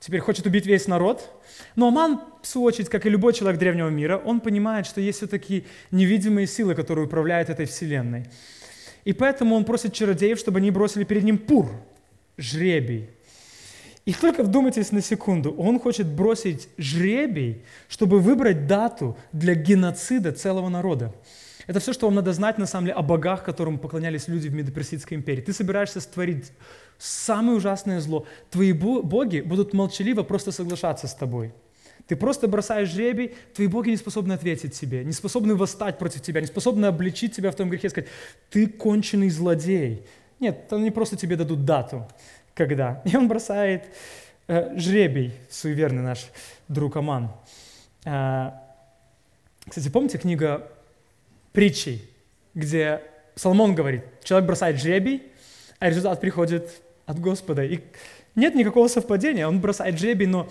теперь 0.00 0.18
хочет 0.18 0.46
убить 0.46 0.66
весь 0.66 0.88
народ, 0.88 1.30
но 1.76 1.86
Аман, 1.86 2.20
в 2.42 2.46
свою 2.48 2.66
очередь, 2.66 2.88
как 2.88 3.06
и 3.06 3.08
любой 3.08 3.34
человек 3.34 3.60
древнего 3.60 3.88
мира, 3.90 4.16
он 4.16 4.40
понимает, 4.40 4.86
что 4.86 5.00
есть 5.00 5.18
все-таки 5.18 5.64
невидимые 5.92 6.48
силы, 6.48 6.74
которые 6.74 7.06
управляют 7.06 7.50
этой 7.50 7.66
вселенной. 7.66 8.26
И 9.04 9.12
поэтому 9.12 9.54
он 9.54 9.64
просит 9.64 9.92
чародеев, 9.92 10.40
чтобы 10.40 10.58
они 10.58 10.72
бросили 10.72 11.04
перед 11.04 11.22
ним 11.22 11.38
пур, 11.38 11.70
жребий. 12.36 13.10
И 14.06 14.12
только 14.12 14.42
вдумайтесь 14.42 14.90
на 14.90 15.02
секунду, 15.02 15.52
он 15.52 15.78
хочет 15.78 16.08
бросить 16.08 16.68
жребий, 16.78 17.62
чтобы 17.88 18.18
выбрать 18.18 18.66
дату 18.66 19.16
для 19.30 19.54
геноцида 19.54 20.32
целого 20.32 20.68
народа. 20.68 21.14
Это 21.66 21.80
все, 21.80 21.92
что 21.92 22.06
вам 22.06 22.16
надо 22.16 22.32
знать, 22.32 22.58
на 22.58 22.66
самом 22.66 22.86
деле, 22.86 22.96
о 22.96 23.02
богах, 23.02 23.42
которым 23.42 23.78
поклонялись 23.78 24.28
люди 24.28 24.48
в 24.48 24.54
Медоперсидской 24.54 25.16
империи. 25.16 25.40
Ты 25.40 25.52
собираешься 25.52 26.00
створить 26.00 26.52
самое 26.98 27.56
ужасное 27.56 28.00
зло. 28.00 28.26
Твои 28.50 28.72
боги 28.72 29.40
будут 29.40 29.72
молчаливо 29.72 30.22
просто 30.22 30.52
соглашаться 30.52 31.06
с 31.06 31.14
тобой. 31.14 31.52
Ты 32.06 32.16
просто 32.16 32.48
бросаешь 32.48 32.90
жребий, 32.90 33.34
твои 33.54 33.66
боги 33.66 33.88
не 33.88 33.96
способны 33.96 34.34
ответить 34.34 34.78
тебе, 34.78 35.04
не 35.04 35.12
способны 35.12 35.54
восстать 35.54 35.98
против 35.98 36.20
тебя, 36.20 36.42
не 36.42 36.46
способны 36.46 36.84
обличить 36.84 37.34
тебя 37.34 37.50
в 37.50 37.54
том 37.54 37.70
грехе 37.70 37.86
и 37.86 37.90
сказать, 37.90 38.10
ты 38.50 38.66
конченый 38.66 39.30
злодей. 39.30 40.04
Нет, 40.38 40.70
они 40.70 40.90
просто 40.90 41.16
тебе 41.16 41.36
дадут 41.36 41.64
дату, 41.64 42.06
когда. 42.54 43.00
И 43.06 43.16
он 43.16 43.26
бросает 43.26 43.84
э, 44.48 44.76
жребий, 44.78 45.32
суеверный 45.48 46.02
наш 46.02 46.26
друг 46.68 46.96
Аман. 46.96 47.30
Э, 48.04 48.50
кстати, 49.66 49.88
помните 49.88 50.18
книга 50.18 50.68
притчей, 51.54 52.10
где 52.52 53.00
Соломон 53.36 53.74
говорит, 53.74 54.02
человек 54.24 54.46
бросает 54.46 54.78
жребий, 54.78 55.22
а 55.78 55.88
результат 55.88 56.20
приходит 56.20 56.68
от 57.06 57.20
Господа. 57.20 57.64
И 57.64 57.80
нет 58.34 58.54
никакого 58.54 58.88
совпадения, 58.88 59.46
он 59.46 59.60
бросает 59.60 59.98
жребий, 59.98 60.26
но 60.26 60.48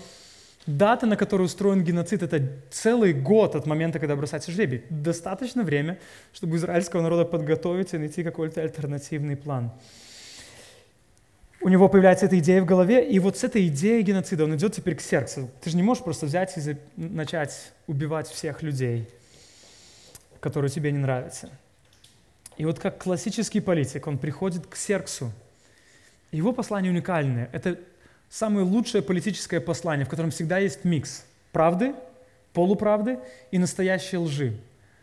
дата, 0.66 1.06
на 1.06 1.16
которую 1.16 1.46
устроен 1.46 1.84
геноцид, 1.84 2.22
это 2.22 2.42
целый 2.70 3.12
год 3.12 3.54
от 3.54 3.66
момента, 3.66 3.98
когда 3.98 4.16
бросается 4.16 4.50
жребий. 4.50 4.82
Достаточно 4.88 5.62
время, 5.62 5.98
чтобы 6.32 6.56
израильского 6.56 7.02
народа 7.02 7.26
подготовить 7.26 7.92
и 7.92 7.98
найти 7.98 8.24
какой-то 8.24 8.62
альтернативный 8.62 9.36
план. 9.36 9.72
У 11.60 11.68
него 11.68 11.88
появляется 11.90 12.26
эта 12.26 12.38
идея 12.38 12.62
в 12.62 12.66
голове, 12.66 13.06
и 13.06 13.18
вот 13.18 13.36
с 13.36 13.44
этой 13.44 13.66
идеей 13.68 14.02
геноцида 14.02 14.44
он 14.44 14.56
идет 14.56 14.74
теперь 14.74 14.94
к 14.94 15.02
сердцу. 15.02 15.50
Ты 15.60 15.70
же 15.70 15.76
не 15.76 15.82
можешь 15.82 16.02
просто 16.02 16.24
взять 16.24 16.56
и 16.56 16.76
начать 16.96 17.72
убивать 17.86 18.26
всех 18.28 18.62
людей– 18.62 19.06
который 20.44 20.68
тебе 20.68 20.92
не 20.92 20.98
нравится. 20.98 21.48
И 22.58 22.66
вот 22.66 22.78
как 22.78 23.02
классический 23.02 23.60
политик, 23.60 24.06
он 24.06 24.18
приходит 24.18 24.66
к 24.66 24.76
Серксу. 24.76 25.32
Его 26.32 26.52
послание 26.52 26.92
уникальное. 26.92 27.48
Это 27.50 27.78
самое 28.28 28.66
лучшее 28.66 29.00
политическое 29.00 29.58
послание, 29.58 30.04
в 30.04 30.10
котором 30.10 30.30
всегда 30.30 30.58
есть 30.58 30.84
микс 30.84 31.24
правды, 31.50 31.94
полуправды 32.52 33.18
и 33.52 33.58
настоящей 33.58 34.18
лжи. 34.18 34.60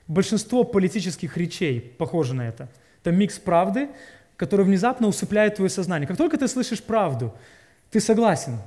Большинство 0.07 0.63
политических 0.63 1.35
речей 1.37 1.79
похоже 1.97 2.35
на 2.35 2.47
это. 2.47 2.67
Это 3.01 3.11
микс 3.11 3.39
правды, 3.39 3.89
который 4.37 4.63
внезапно 4.63 5.07
усыпляет 5.07 5.55
твое 5.55 5.71
сознание. 5.71 6.07
Как 6.07 6.17
только 6.17 6.37
ты 6.37 6.47
слышишь 6.47 6.83
правду, 6.83 7.33
ты 7.89 7.99
согласен, 7.99 8.59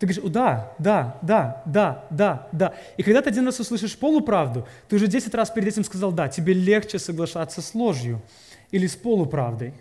ты 0.00 0.06
говоришь, 0.06 0.32
да, 0.32 0.72
да, 0.78 1.18
да, 1.20 1.62
да, 1.66 2.06
да, 2.08 2.48
да. 2.52 2.74
И 2.96 3.02
когда 3.02 3.20
ты 3.20 3.28
один 3.28 3.44
раз 3.44 3.60
услышишь 3.60 3.98
полуправду, 3.98 4.66
ты 4.88 4.96
уже 4.96 5.06
10 5.06 5.34
раз 5.34 5.50
перед 5.50 5.68
этим 5.68 5.84
сказал 5.84 6.10
да, 6.10 6.26
тебе 6.28 6.54
легче 6.54 6.98
соглашаться 6.98 7.60
с 7.60 7.74
ложью 7.74 8.22
или 8.70 8.86
с 8.86 8.96
полуправдой. 8.96 9.74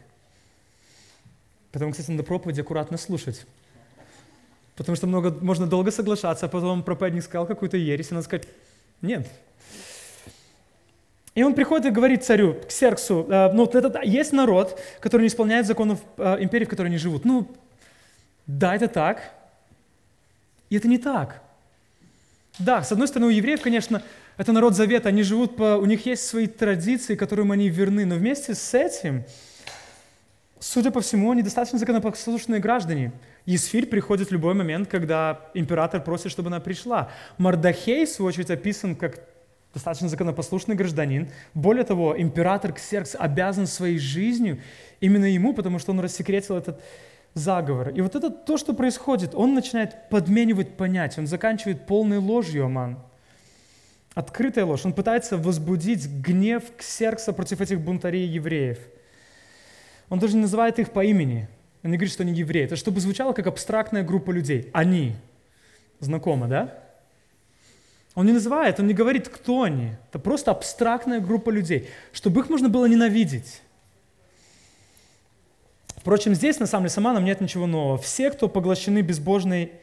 Потому, 1.71 1.91
кстати, 1.91 2.11
надо 2.11 2.23
проповедь 2.23 2.59
аккуратно 2.59 2.97
слушать. 2.97 3.45
Потому 4.75 4.97
что 4.97 5.07
много, 5.07 5.31
можно 5.39 5.67
долго 5.67 5.89
соглашаться, 5.89 6.47
а 6.47 6.49
потом 6.49 6.83
проповедник 6.83 7.23
сказал 7.23 7.47
какую-то 7.47 7.77
ересь, 7.77 8.11
и 8.11 8.13
надо 8.13 8.25
сказать, 8.25 8.45
нет. 9.01 9.25
И 11.33 11.43
он 11.43 11.53
приходит 11.53 11.85
и 11.85 11.89
говорит 11.91 12.25
царю, 12.25 12.55
к 12.55 12.71
Серксу, 12.71 13.25
э, 13.29 13.53
ну, 13.53 13.63
это, 13.63 14.01
есть 14.03 14.33
народ, 14.33 14.81
который 14.99 15.21
не 15.21 15.27
исполняет 15.27 15.65
законов 15.65 16.01
э, 16.17 16.43
империи, 16.43 16.65
в 16.65 16.69
которой 16.69 16.87
они 16.87 16.97
живут. 16.97 17.23
Ну, 17.23 17.47
да, 18.47 18.75
это 18.75 18.89
так, 18.89 19.38
и 20.69 20.77
это 20.77 20.87
не 20.87 20.97
так. 20.97 21.41
Да, 22.59 22.83
с 22.83 22.91
одной 22.91 23.07
стороны, 23.07 23.27
у 23.27 23.35
евреев, 23.35 23.61
конечно, 23.61 24.03
это 24.37 24.51
народ 24.51 24.75
завета, 24.75 25.09
они 25.09 25.23
живут 25.23 25.55
по... 25.55 25.77
У 25.77 25.85
них 25.85 26.05
есть 26.05 26.25
свои 26.25 26.47
традиции, 26.47 27.15
которым 27.15 27.51
они 27.51 27.69
верны, 27.69 28.05
но 28.05 28.15
вместе 28.15 28.53
с 28.53 28.73
этим, 28.73 29.23
судя 30.59 30.91
по 30.91 31.01
всему, 31.01 31.31
они 31.31 31.41
достаточно 31.41 31.79
законопослушные 31.79 32.59
граждане. 32.59 33.13
Есфирь 33.45 33.85
приходит 33.85 34.29
в 34.29 34.31
любой 34.31 34.53
момент, 34.53 34.89
когда 34.89 35.41
император 35.53 36.03
просит, 36.03 36.31
чтобы 36.31 36.47
она 36.47 36.59
пришла. 36.59 37.09
Мардахей, 37.37 38.05
в 38.05 38.09
свою 38.09 38.27
очередь, 38.27 38.51
описан 38.51 38.95
как 38.95 39.19
достаточно 39.73 40.09
законопослушный 40.09 40.75
гражданин. 40.75 41.29
Более 41.53 41.83
того, 41.83 42.15
император 42.19 42.73
Ксеркс 42.73 43.15
обязан 43.17 43.67
своей 43.67 43.99
жизнью 43.99 44.59
именно 44.99 45.25
ему, 45.25 45.53
потому 45.53 45.79
что 45.79 45.91
он 45.91 45.99
рассекретил 45.99 46.57
этот 46.57 46.81
заговор. 47.33 47.89
И 47.89 48.01
вот 48.01 48.15
это 48.15 48.29
то, 48.29 48.57
что 48.57 48.73
происходит, 48.73 49.35
он 49.35 49.53
начинает 49.53 50.09
подменивать 50.09 50.77
понятия, 50.77 51.21
он 51.21 51.27
заканчивает 51.27 51.85
полной 51.85 52.17
ложью 52.17 52.65
Аман. 52.65 52.99
Открытая 54.15 54.65
ложь. 54.65 54.85
Он 54.85 54.93
пытается 54.93 55.37
возбудить 55.37 56.07
гнев 56.07 56.63
Ксеркса 56.77 57.31
против 57.31 57.61
этих 57.61 57.79
бунтарей 57.79 58.27
евреев. 58.27 58.79
Он 60.09 60.19
даже 60.19 60.35
не 60.35 60.41
называет 60.41 60.79
их 60.79 60.91
по 60.91 61.03
имени. 61.03 61.47
Он 61.83 61.91
не 61.91 61.97
говорит, 61.97 62.13
что 62.13 62.23
они 62.23 62.33
евреи. 62.33 62.63
Это 62.65 62.75
чтобы 62.75 62.99
звучало 62.99 63.33
как 63.33 63.47
абстрактная 63.47 64.03
группа 64.03 64.31
людей. 64.31 64.69
Они. 64.73 65.15
Знакомо, 65.99 66.47
да? 66.47 66.83
Он 68.15 68.25
не 68.25 68.33
называет, 68.33 68.79
он 68.79 68.87
не 68.87 68.93
говорит, 68.93 69.29
кто 69.29 69.63
они. 69.63 69.93
Это 70.09 70.19
просто 70.19 70.51
абстрактная 70.51 71.21
группа 71.21 71.51
людей, 71.51 71.87
чтобы 72.11 72.41
их 72.41 72.49
можно 72.49 72.67
было 72.67 72.85
ненавидеть. 72.85 73.61
Впрочем, 75.99 76.33
здесь, 76.33 76.59
на 76.59 76.65
самом 76.65 76.85
деле, 76.85 76.93
с 76.93 76.97
Аманом 76.97 77.25
нет 77.25 77.41
ничего 77.41 77.67
нового. 77.67 77.97
Все, 77.97 78.31
кто 78.31 78.47
поглощены 78.47 79.01
безбожной 79.01 79.73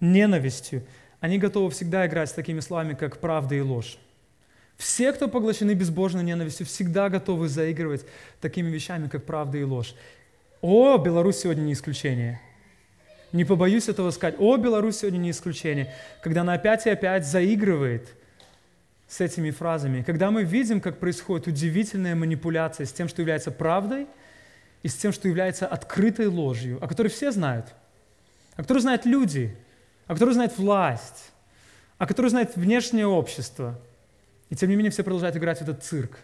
ненавистью, 0.00 0.82
они 1.20 1.38
готовы 1.38 1.70
всегда 1.70 2.06
играть 2.06 2.28
с 2.28 2.32
такими 2.32 2.58
словами, 2.58 2.94
как 2.94 3.18
правда 3.18 3.54
и 3.54 3.60
ложь. 3.60 3.96
Все, 4.78 5.12
кто 5.12 5.28
поглощены 5.28 5.74
безбожной 5.74 6.24
ненавистью, 6.24 6.66
всегда 6.66 7.08
готовы 7.08 7.48
заигрывать 7.48 8.04
такими 8.40 8.68
вещами, 8.68 9.06
как 9.06 9.24
правда 9.24 9.58
и 9.58 9.62
ложь. 9.62 9.94
О, 10.60 10.96
Беларусь 10.98 11.36
сегодня 11.36 11.62
не 11.62 11.74
исключение. 11.74 12.40
Не 13.30 13.44
побоюсь 13.44 13.88
этого 13.88 14.10
сказать. 14.10 14.36
О, 14.40 14.56
Беларусь 14.56 14.96
сегодня 14.98 15.18
не 15.18 15.30
исключение. 15.30 15.94
Когда 16.20 16.40
она 16.40 16.54
опять 16.54 16.86
и 16.86 16.90
опять 16.90 17.24
заигрывает 17.24 18.08
с 19.06 19.20
этими 19.20 19.50
фразами. 19.50 20.02
Когда 20.02 20.32
мы 20.32 20.42
видим, 20.42 20.80
как 20.80 20.98
происходит 20.98 21.46
удивительная 21.46 22.16
манипуляция 22.16 22.86
с 22.86 22.92
тем, 22.92 23.06
что 23.06 23.22
является 23.22 23.52
правдой– 23.52 24.08
и 24.82 24.88
с 24.88 24.94
тем, 24.94 25.12
что 25.12 25.28
является 25.28 25.66
открытой 25.66 26.26
ложью, 26.26 26.78
о 26.82 26.88
которой 26.88 27.08
все 27.08 27.32
знают, 27.32 27.66
о 28.56 28.62
которой 28.62 28.78
знают 28.78 29.04
люди, 29.04 29.56
о 30.06 30.14
которой 30.14 30.34
знает 30.34 30.56
власть, 30.58 31.30
о 31.98 32.06
которой 32.06 32.28
знает 32.28 32.56
внешнее 32.56 33.06
общество. 33.06 33.78
И 34.48 34.56
тем 34.56 34.70
не 34.70 34.76
менее 34.76 34.90
все 34.90 35.04
продолжают 35.04 35.36
играть 35.36 35.58
в 35.58 35.62
этот 35.62 35.84
цирк. 35.84 36.18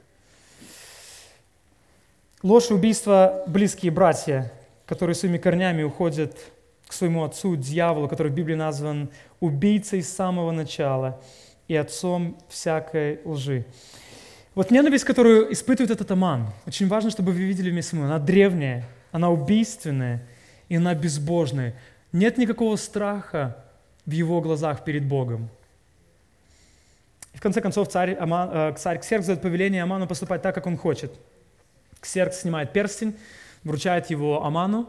Ложь 2.43 2.71
и 2.71 2.75
убийство– 2.75 3.45
близкие 3.47 3.93
братья, 3.93 4.53
которые 4.87 5.15
своими 5.15 5.39
корнями 5.39 5.83
уходят 5.83 6.37
к 6.87 6.93
своему 6.93 7.25
отцу, 7.25 7.57
дьяволу, 7.57 8.09
который 8.09 8.31
в 8.31 8.35
Библии 8.35 8.55
назван 8.55 9.11
убийцей 9.41 10.03
с 10.03 10.13
самого 10.13 10.53
начала 10.53 11.21
и 11.69 11.75
отцом 11.75 12.39
всякой 12.49 13.21
лжи. 13.25 13.65
Вот 14.57 14.71
ненависть, 14.71 15.05
которую 15.05 15.53
испытывает 15.53 15.91
этот 15.91 16.11
Аман, 16.11 16.49
очень 16.67 16.89
важно, 16.89 17.11
чтобы 17.11 17.33
вы 17.33 17.41
видели 17.41 17.71
вместе 17.71 17.91
со 17.91 17.97
мной, 17.97 18.09
она 18.09 18.19
древняя, 18.19 18.89
она 19.13 19.29
убийственная, 19.29 20.27
и 20.71 20.77
она 20.77 20.95
безбожная. 20.95 21.75
Нет 22.11 22.39
никакого 22.39 22.77
страха 22.77 23.63
в 24.07 24.13
его 24.13 24.41
глазах 24.41 24.83
перед 24.83 25.05
Богом. 25.05 25.51
И 27.35 27.37
в 27.37 27.43
конце 27.43 27.61
концов 27.61 27.89
царь, 27.89 28.15
Аман, 28.15 28.51
э, 28.51 28.75
царь 28.79 28.99
Ксеркс 28.99 29.27
дает 29.27 29.43
повеление 29.43 29.83
Аману 29.83 30.07
поступать 30.07 30.41
так, 30.41 30.55
как 30.55 30.67
он 30.67 30.79
хочет. 30.79 31.13
Ксеркс 32.01 32.41
снимает 32.41 32.73
перстень, 32.73 33.15
вручает 33.63 34.09
его 34.09 34.43
Аману, 34.43 34.89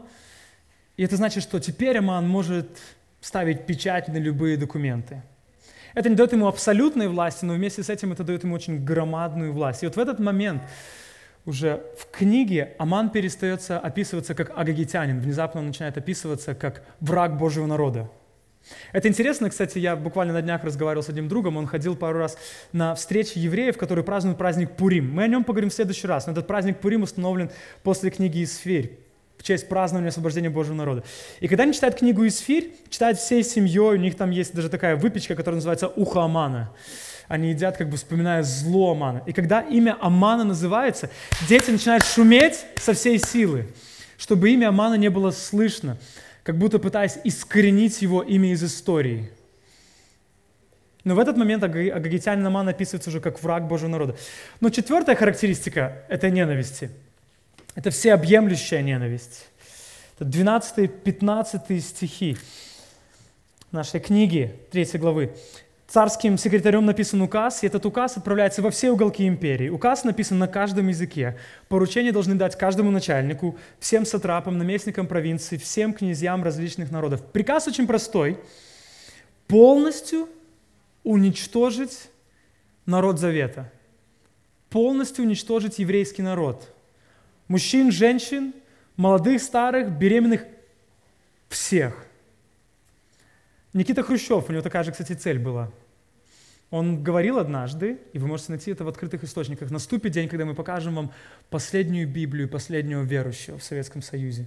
И 0.96 1.04
это 1.04 1.16
значит, 1.16 1.42
что 1.42 1.60
теперь 1.60 1.98
Аман 1.98 2.26
может 2.26 2.70
ставить 3.20 3.66
печать 3.66 4.08
на 4.08 4.16
любые 4.16 4.56
документы. 4.56 5.22
Это 5.98 6.08
не 6.08 6.14
дает 6.14 6.30
ему 6.30 6.46
абсолютной 6.46 7.08
власти, 7.08 7.44
но 7.44 7.54
вместе 7.54 7.82
с 7.82 7.90
этим 7.90 8.12
это 8.12 8.22
дает 8.22 8.44
ему 8.44 8.54
очень 8.54 8.84
громадную 8.84 9.52
власть. 9.52 9.82
И 9.82 9.86
вот 9.86 9.96
в 9.96 9.98
этот 9.98 10.20
момент 10.20 10.62
уже 11.44 11.82
в 11.98 12.08
книге 12.16 12.76
Аман 12.78 13.10
перестается 13.10 13.80
описываться 13.80 14.36
как 14.36 14.56
агагитянин, 14.56 15.18
внезапно 15.18 15.58
он 15.58 15.66
начинает 15.66 15.98
описываться 15.98 16.54
как 16.54 16.84
враг 17.00 17.36
Божьего 17.36 17.66
народа. 17.66 18.08
Это 18.92 19.08
интересно, 19.08 19.50
кстати, 19.50 19.80
я 19.80 19.96
буквально 19.96 20.34
на 20.34 20.40
днях 20.40 20.62
разговаривал 20.62 21.02
с 21.02 21.08
одним 21.08 21.26
другом, 21.26 21.56
он 21.56 21.66
ходил 21.66 21.96
пару 21.96 22.20
раз 22.20 22.38
на 22.70 22.94
встречи 22.94 23.36
евреев, 23.36 23.76
которые 23.76 24.04
празднуют 24.04 24.38
праздник 24.38 24.76
Пурим. 24.76 25.12
Мы 25.12 25.24
о 25.24 25.26
нем 25.26 25.42
поговорим 25.42 25.70
в 25.70 25.74
следующий 25.74 26.06
раз, 26.06 26.26
но 26.26 26.32
этот 26.32 26.46
праздник 26.46 26.78
Пурим 26.78 27.02
установлен 27.02 27.50
после 27.82 28.12
книги 28.12 28.44
Исфирь 28.44 29.07
в 29.38 29.44
честь 29.44 29.68
празднования 29.68 30.10
освобождения 30.10 30.50
Божьего 30.50 30.74
народа. 30.74 31.04
И 31.40 31.48
когда 31.48 31.62
они 31.62 31.72
читают 31.72 31.96
книгу 31.96 32.26
Исфирь, 32.26 32.72
читают 32.90 33.18
всей 33.18 33.44
семьей, 33.44 33.94
у 33.94 33.96
них 33.96 34.16
там 34.16 34.30
есть 34.30 34.52
даже 34.52 34.68
такая 34.68 34.96
выпечка, 34.96 35.36
которая 35.36 35.56
называется 35.56 35.88
ухо 35.88 36.24
Амана. 36.24 36.72
Они 37.28 37.50
едят, 37.50 37.76
как 37.76 37.88
бы 37.88 37.96
вспоминая 37.96 38.42
зло 38.42 38.92
Амана. 38.92 39.22
И 39.26 39.32
когда 39.32 39.60
имя 39.60 39.96
Амана 40.00 40.44
называется, 40.44 41.08
дети 41.48 41.70
начинают 41.70 42.04
шуметь 42.04 42.64
со 42.76 42.94
всей 42.94 43.18
силы, 43.18 43.68
чтобы 44.18 44.50
имя 44.50 44.68
Амана 44.68 44.94
не 44.94 45.08
было 45.08 45.30
слышно, 45.30 45.98
как 46.42 46.58
будто 46.58 46.78
пытаясь 46.78 47.18
искоренить 47.22 48.02
его 48.02 48.22
имя 48.22 48.52
из 48.52 48.64
истории. 48.64 49.30
Но 51.04 51.14
в 51.14 51.20
этот 51.20 51.36
момент 51.36 51.62
агагитянин 51.62 52.44
Аман 52.44 52.68
описывается 52.68 53.08
уже 53.08 53.20
как 53.20 53.40
враг 53.42 53.68
Божьего 53.68 53.88
народа. 53.88 54.16
Но 54.60 54.68
четвертая 54.70 55.14
характеристика 55.14 56.02
этой 56.08 56.32
ненависти– 56.32 56.90
это 57.78 57.90
всеобъемлющая 57.90 58.82
ненависть. 58.82 59.46
Это 60.18 60.28
12-15 60.28 61.78
стихи 61.78 62.36
нашей 63.70 64.00
книги, 64.00 64.52
3 64.72 64.98
главы. 64.98 65.36
Царским 65.86 66.38
секретарем 66.38 66.86
написан 66.86 67.22
указ, 67.22 67.62
и 67.62 67.68
этот 67.68 67.86
указ 67.86 68.16
отправляется 68.16 68.62
во 68.62 68.72
все 68.72 68.90
уголки 68.90 69.28
империи. 69.28 69.68
Указ 69.68 70.02
написан 70.02 70.40
на 70.40 70.48
каждом 70.48 70.88
языке. 70.88 71.38
Поручения 71.68 72.10
должны 72.10 72.34
дать 72.34 72.58
каждому 72.58 72.90
начальнику, 72.90 73.56
всем 73.78 74.04
сатрапам, 74.04 74.58
наместникам 74.58 75.06
провинции, 75.06 75.56
всем 75.56 75.94
князьям 75.94 76.42
различных 76.42 76.90
народов. 76.90 77.24
Приказ 77.30 77.68
очень 77.68 77.86
простой. 77.86 78.40
Полностью 79.46 80.28
уничтожить 81.04 82.10
народ 82.86 83.20
Завета. 83.20 83.70
Полностью 84.68 85.24
уничтожить 85.24 85.78
еврейский 85.78 86.22
народ– 86.22 86.74
Мужчин, 87.48 87.90
женщин, 87.90 88.52
молодых, 88.96 89.42
старых, 89.42 89.90
беременных, 89.90 90.44
всех. 91.48 92.06
Никита 93.72 94.02
Хрущев, 94.02 94.48
у 94.48 94.52
него 94.52 94.62
такая 94.62 94.84
же, 94.84 94.92
кстати, 94.92 95.14
цель 95.14 95.38
была. 95.38 95.70
Он 96.70 97.02
говорил 97.02 97.38
однажды, 97.38 97.98
и 98.12 98.18
вы 98.18 98.26
можете 98.26 98.52
найти 98.52 98.70
это 98.70 98.84
в 98.84 98.88
открытых 98.88 99.24
источниках, 99.24 99.70
наступит 99.70 100.12
день, 100.12 100.28
когда 100.28 100.44
мы 100.44 100.54
покажем 100.54 100.94
вам 100.94 101.12
последнюю 101.48 102.06
Библию, 102.06 102.48
последнего 102.48 103.02
верующего 103.02 103.58
в 103.58 103.64
Советском 103.64 104.02
Союзе. 104.02 104.46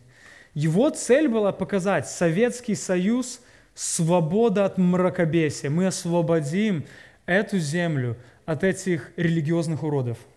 Его 0.53 0.89
цель 0.91 1.27
была 1.27 1.51
показать 1.51 2.07
Советский 2.07 2.75
Союз– 2.75 3.41
свобода 3.73 4.65
от 4.65 4.77
мракобесия. 4.77 5.69
Мы 5.69 5.87
освободим 5.87 6.85
эту 7.25 7.57
землю 7.57 8.17
от 8.45 8.63
этих 8.63 9.11
религиозных 9.15 9.83
уродов– 9.83 10.17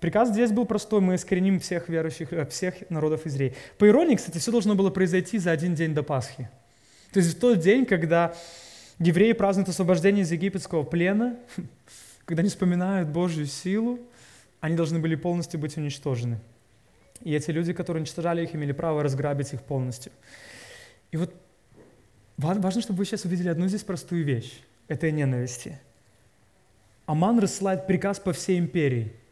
Приказ 0.00 0.30
здесь 0.30 0.52
был 0.52 0.66
простой, 0.66 1.00
мы 1.00 1.14
искореним 1.14 1.58
всех 1.58 1.88
верующих, 1.88 2.32
э, 2.32 2.46
всех 2.46 2.88
народов 2.90 3.26
Израиля. 3.26 3.54
По 3.78 3.88
иронии, 3.88 4.16
кстати, 4.16 4.38
все 4.38 4.50
должно 4.50 4.74
было 4.74 4.90
произойти 4.90 5.38
за 5.38 5.52
один 5.52 5.74
день 5.74 5.94
до 5.94 6.02
Пасхи. 6.02 6.48
То 7.12 7.20
есть 7.20 7.36
в 7.36 7.40
тот 7.40 7.60
день, 7.60 7.86
когда 7.86 8.34
евреи 8.98 9.32
празднуют 9.32 9.68
освобождение 9.68 10.22
из 10.22 10.32
египетского 10.32 10.82
плена, 10.82 11.38
когда 12.26 12.40
они 12.40 12.50
вспоминают 12.50 13.08
Божью 13.08 13.46
силу, 13.46 13.98
они 14.60 14.76
должны 14.76 14.98
были 14.98 15.14
полностью 15.14 15.60
быть 15.60 15.76
уничтожены. 15.76 16.38
И 17.22 17.32
эти 17.32 17.50
люди, 17.50 17.72
которые 17.72 18.02
уничтожали 18.02 18.42
их, 18.42 18.54
имели 18.54 18.72
право 18.72 19.02
разграбить 19.02 19.54
их 19.54 19.62
полностью. 19.62 20.12
И 21.10 21.16
вот 21.16 21.34
важно, 22.36 22.82
чтобы 22.82 22.98
вы 22.98 23.06
сейчас 23.06 23.24
увидели 23.24 23.48
одну 23.48 23.66
здесь 23.68 23.82
простую 23.82 24.24
вещь 24.24 24.60
этой 24.88 25.10
ненависти. 25.10 25.78
Аман 27.06 27.38
рассылает 27.38 27.86
приказ 27.86 28.18
по 28.18 28.34
всей 28.34 28.58
империи– 28.58 29.14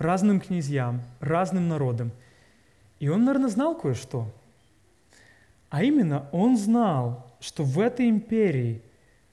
разным 0.00 0.40
князьям, 0.40 1.02
разным 1.20 1.68
народам. 1.68 2.10
И 2.98 3.08
он, 3.08 3.24
наверное, 3.24 3.50
знал 3.50 3.76
кое-что. 3.76 4.26
А 5.68 5.84
именно, 5.84 6.26
он 6.32 6.56
знал, 6.56 7.30
что 7.38 7.62
в 7.62 7.78
этой 7.78 8.08
империи 8.08 8.82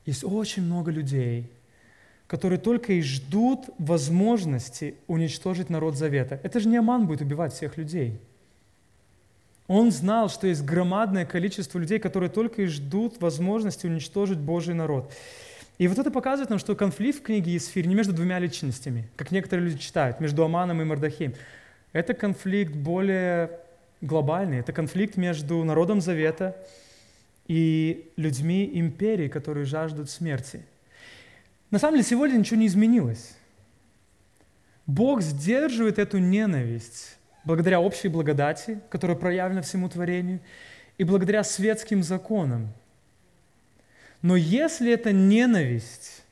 есть 0.06 0.24
очень 0.24 0.64
много 0.64 0.92
людей, 0.92 1.50
которые 2.28 2.60
только 2.60 2.94
и 2.94 3.02
ждут 3.02 3.62
возможности 3.78 4.96
уничтожить 5.08 5.70
народ 5.70 5.96
Завета. 5.96 6.40
Это 6.44 6.60
же 6.60 6.68
не 6.68 6.78
Аман 6.78 7.08
будет 7.08 7.22
убивать 7.22 7.54
всех 7.54 7.78
людей. 7.78 8.20
Он 9.68 9.92
знал, 9.92 10.30
что 10.30 10.48
есть 10.48 10.64
громадное 10.64 11.26
количество 11.26 11.80
людей, 11.80 12.00
которые 12.00 12.30
только 12.30 12.62
и 12.62 12.68
ждут 12.68 13.22
возможности 13.22 13.88
уничтожить 13.88 14.38
Божий 14.38 14.76
народ. 14.76 15.12
И 15.78 15.88
вот 15.88 16.00
это 16.00 16.10
показывает 16.10 16.50
нам, 16.50 16.58
что 16.58 16.76
конфликт 16.76 17.20
в 17.20 17.22
книге 17.22 17.54
Есфирь 17.54 17.86
не 17.86 17.94
между 17.94 18.14
двумя 18.14 18.40
личностями, 18.40 19.08
как 19.16 19.32
некоторые 19.32 19.70
люди 19.70 19.80
читают, 19.80 20.20
между 20.20 20.44
Аманом 20.44 20.82
и 20.82 20.86
Мардахеем. 20.86 21.36
Это 21.94 22.14
конфликт 22.14 22.74
более 22.74 23.52
глобальный, 24.02 24.60
это 24.60 24.74
конфликт 24.74 25.18
между 25.18 25.64
народом 25.64 26.02
Завета 26.02 26.58
и 27.48 28.12
людьми 28.18 28.70
империи, 28.74 29.28
которые 29.28 29.66
жаждут 29.66 30.10
смерти. 30.10 30.66
На 31.70 31.80
самом 31.80 31.96
деле 31.96 32.08
сегодня 32.08 32.38
ничего 32.38 32.60
не 32.60 32.68
изменилось. 32.68 33.36
Бог 34.88 35.22
сдерживает 35.22 36.00
эту 36.00 36.18
ненависть 36.18 37.18
благодаря 37.44 37.80
общей 37.80 38.08
благодати, 38.08 38.80
которая 38.90 39.16
проявлена 39.16 39.62
всему 39.62 39.90
творению, 39.90 40.40
и 40.98 41.04
благодаря 41.04 41.44
светским 41.44 42.04
законам, 42.04 42.74
но 44.22 44.36
если 44.36 44.92
эта 44.92 45.12
ненависть 45.12 46.24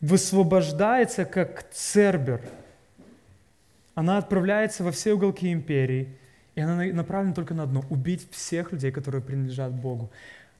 высвобождается 0.00 1.24
как 1.24 1.70
цербер, 1.72 2.42
она 3.94 4.18
отправляется 4.18 4.84
во 4.84 4.92
все 4.92 5.14
уголки 5.14 5.52
империи, 5.52 6.08
и 6.54 6.60
она 6.60 6.84
направлена 6.92 7.34
только 7.34 7.54
на 7.54 7.64
одно– 7.64 7.84
убить 7.90 8.26
всех 8.30 8.72
людей, 8.72 8.90
которые 8.90 9.22
принадлежат 9.22 9.72
Богу. 9.72 10.10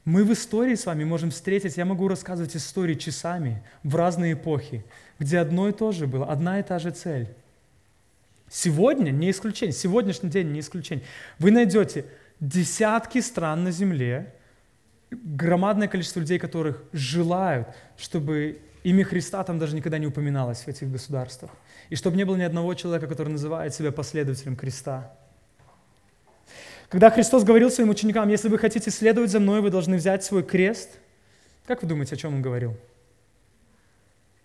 Мы 0.05 0.25
в 0.25 0.33
истории 0.33 0.75
с 0.75 0.87
вами 0.87 1.05
можем 1.05 1.31
встретить, 1.31 1.77
я 1.77 1.85
могу 1.85 2.09
рассказывать 2.09 2.57
истории 2.57 2.95
часами 2.95 3.63
в 3.85 3.95
разные 3.95 4.33
эпохи, 4.33 4.85
где 5.19 5.39
одно 5.39 5.69
и 5.69 5.73
то 5.73 5.93
же 5.93 6.07
было, 6.07 6.27
одна 6.27 6.59
и 6.59 6.63
та 6.63 6.79
же 6.79 6.91
цель. 6.91 7.29
Сегодня 8.51 9.11
не 9.11 9.31
исключение, 9.31 9.73
сегодняшний 9.73 10.29
день 10.29 10.51
не 10.51 10.61
исключение. 10.61 11.05
Вы 11.39 11.53
найдете 11.53 12.05
десятки 12.41 13.21
стран 13.21 13.65
на 13.65 13.71
земле, 13.71 14.35
громадное 15.13 15.89
количество 15.89 16.21
людей, 16.21 16.39
которых 16.39 16.83
желают, 16.93 17.69
чтобы 17.97 18.61
имя 18.83 19.05
Христа 19.05 19.45
там 19.45 19.59
даже 19.59 19.77
никогда 19.77 19.99
не 19.99 20.07
упоминалось 20.07 20.63
в 20.63 20.69
этих 20.69 20.91
государствах. 20.91 21.51
И 21.91 21.97
чтобы 21.97 22.17
не 22.17 22.25
было 22.25 22.37
ни 22.37 22.43
одного 22.43 22.75
человека, 22.75 23.07
который 23.07 23.29
называет 23.29 23.75
себя 23.75 23.93
последователем 23.93 24.57
креста. 24.57 25.13
Когда 26.89 27.11
Христос 27.11 27.45
говорил 27.45 27.71
своим 27.71 27.91
ученикам, 27.91 28.29
если 28.29 28.49
вы 28.49 28.59
хотите 28.59 28.91
следовать 28.91 29.31
за 29.31 29.41
мной, 29.41 29.61
вы 29.61 29.71
должны 29.71 29.97
взять 29.97 30.25
свой 30.25 30.43
крест, 30.43 30.91
как 31.67 31.83
вы 31.83 31.89
думаете, 31.89 32.17
о 32.17 32.19
чем 32.19 32.35
он 32.35 32.43
говорил? 32.43 32.77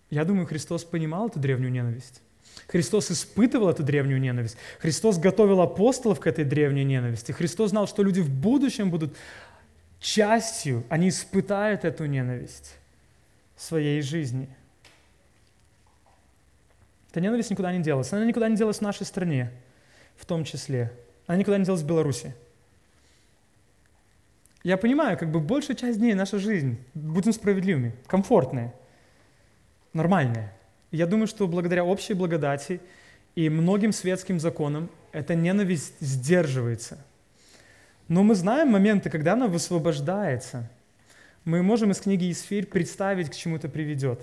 Я 0.10 0.24
думаю, 0.24 0.46
Христос 0.46 0.86
понимал 0.86 1.28
эту 1.28 1.40
древнюю 1.40 1.72
ненависть. 1.72 2.22
Христос 2.68 3.12
испытывал 3.12 3.70
эту 3.70 3.84
древнюю 3.84 4.20
ненависть. 4.20 4.58
Христос 4.80 5.18
готовил 5.18 5.62
апостолов 5.62 6.20
к 6.20 6.28
этой 6.28 6.44
древней 6.44 6.84
ненависти. 6.84 7.32
Христос 7.32 7.70
знал, 7.70 7.88
что 7.88 8.04
люди 8.04 8.20
в 8.20 8.30
будущем 8.30 8.90
будут 8.90 9.16
частью, 10.00 10.84
они 10.90 11.10
испытают 11.10 11.86
эту 11.86 12.06
ненависть 12.06 12.76
в 13.56 13.62
своей 13.62 14.02
жизни. 14.02 14.50
Эта 17.12 17.22
ненависть 17.22 17.50
никуда 17.50 17.74
не 17.74 17.82
делась. 17.82 18.14
Она 18.14 18.26
никуда 18.26 18.48
не 18.48 18.56
делась 18.56 18.78
в 18.78 18.82
нашей 18.82 19.06
стране, 19.06 19.52
в 20.16 20.26
том 20.26 20.44
числе. 20.44 20.92
Она 21.26 21.38
никуда 21.38 21.58
не 21.58 21.66
делась 21.66 21.82
в 21.82 21.88
Беларуси. 21.88 22.36
Я 24.64 24.78
понимаю, 24.78 25.18
как 25.18 25.32
бы 25.32 25.40
большая 25.40 25.76
часть 25.76 26.00
дней 26.00 26.14
наша 26.14 26.40
жизнь, 26.40 26.78
будем 26.94 27.32
справедливыми, 27.32 27.96
комфортная, 28.06 28.74
нормальная. 29.94 30.54
Я 30.92 31.08
думаю, 31.08 31.28
что 31.28 31.48
благодаря 31.48 31.86
общей 31.86 32.14
благодати 32.14 32.82
и 33.36 33.50
многим 33.50 33.94
светским 33.94 34.40
законам 34.40 34.90
эта 35.12 35.36
ненависть 35.36 35.96
сдерживается– 36.00 36.98
но 38.08 38.24
мы 38.24 38.36
знаем 38.36 38.70
моменты, 38.70 39.10
когда 39.10 39.34
она 39.34 39.48
высвобождается. 39.48 40.70
Мы 41.46 41.64
можем 41.64 41.92
из 41.92 42.00
книги 42.00 42.32
Исфирь 42.32 42.66
представить, 42.66 43.30
к 43.30 43.36
чему 43.36 43.56
это 43.56 43.70
приведет. 43.70 44.20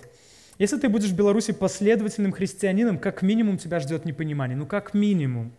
Если 0.59 0.79
ты 0.79 0.89
будешь 0.89 1.11
в 1.11 1.17
Беларуси 1.17 1.53
последовательным 1.53 2.33
христианином, 2.33 2.99
как 2.99 3.23
минимум 3.23 3.59
тебя 3.59 3.81
ждет 3.81 4.05
непонимание. 4.05 4.57
Ну, 4.57 4.67
как 4.67 4.95
минимум. 4.95 5.53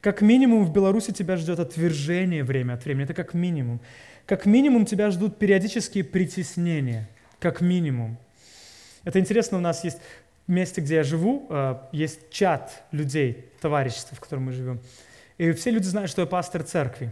Как 0.00 0.22
минимум 0.22 0.64
в 0.64 0.72
Беларуси 0.72 1.12
тебя 1.12 1.36
ждет 1.36 1.60
отвержение 1.60 2.42
время 2.42 2.74
от 2.74 2.84
времени. 2.84 3.04
Это 3.04 3.14
как 3.14 3.34
минимум. 3.34 3.80
Как 4.24 4.46
минимум 4.46 4.86
тебя 4.86 5.10
ждут 5.10 5.36
периодические 5.38 6.04
притеснения. 6.04 7.08
Как 7.38 7.60
минимум. 7.60 8.16
Это 9.04 9.18
интересно, 9.18 9.58
у 9.58 9.60
нас 9.60 9.84
есть 9.84 9.98
месте, 10.46 10.80
где 10.80 10.96
я 10.96 11.02
живу, 11.02 11.46
э, 11.48 11.76
есть 11.92 12.30
чат 12.30 12.82
людей, 12.92 13.46
товарищества, 13.60 14.16
в 14.16 14.20
котором 14.20 14.44
мы 14.44 14.52
живем. 14.52 14.80
И 15.38 15.52
все 15.52 15.70
люди 15.70 15.86
знают, 15.86 16.10
что 16.10 16.22
я 16.22 16.26
пастор 16.26 16.62
церкви. 16.62 17.10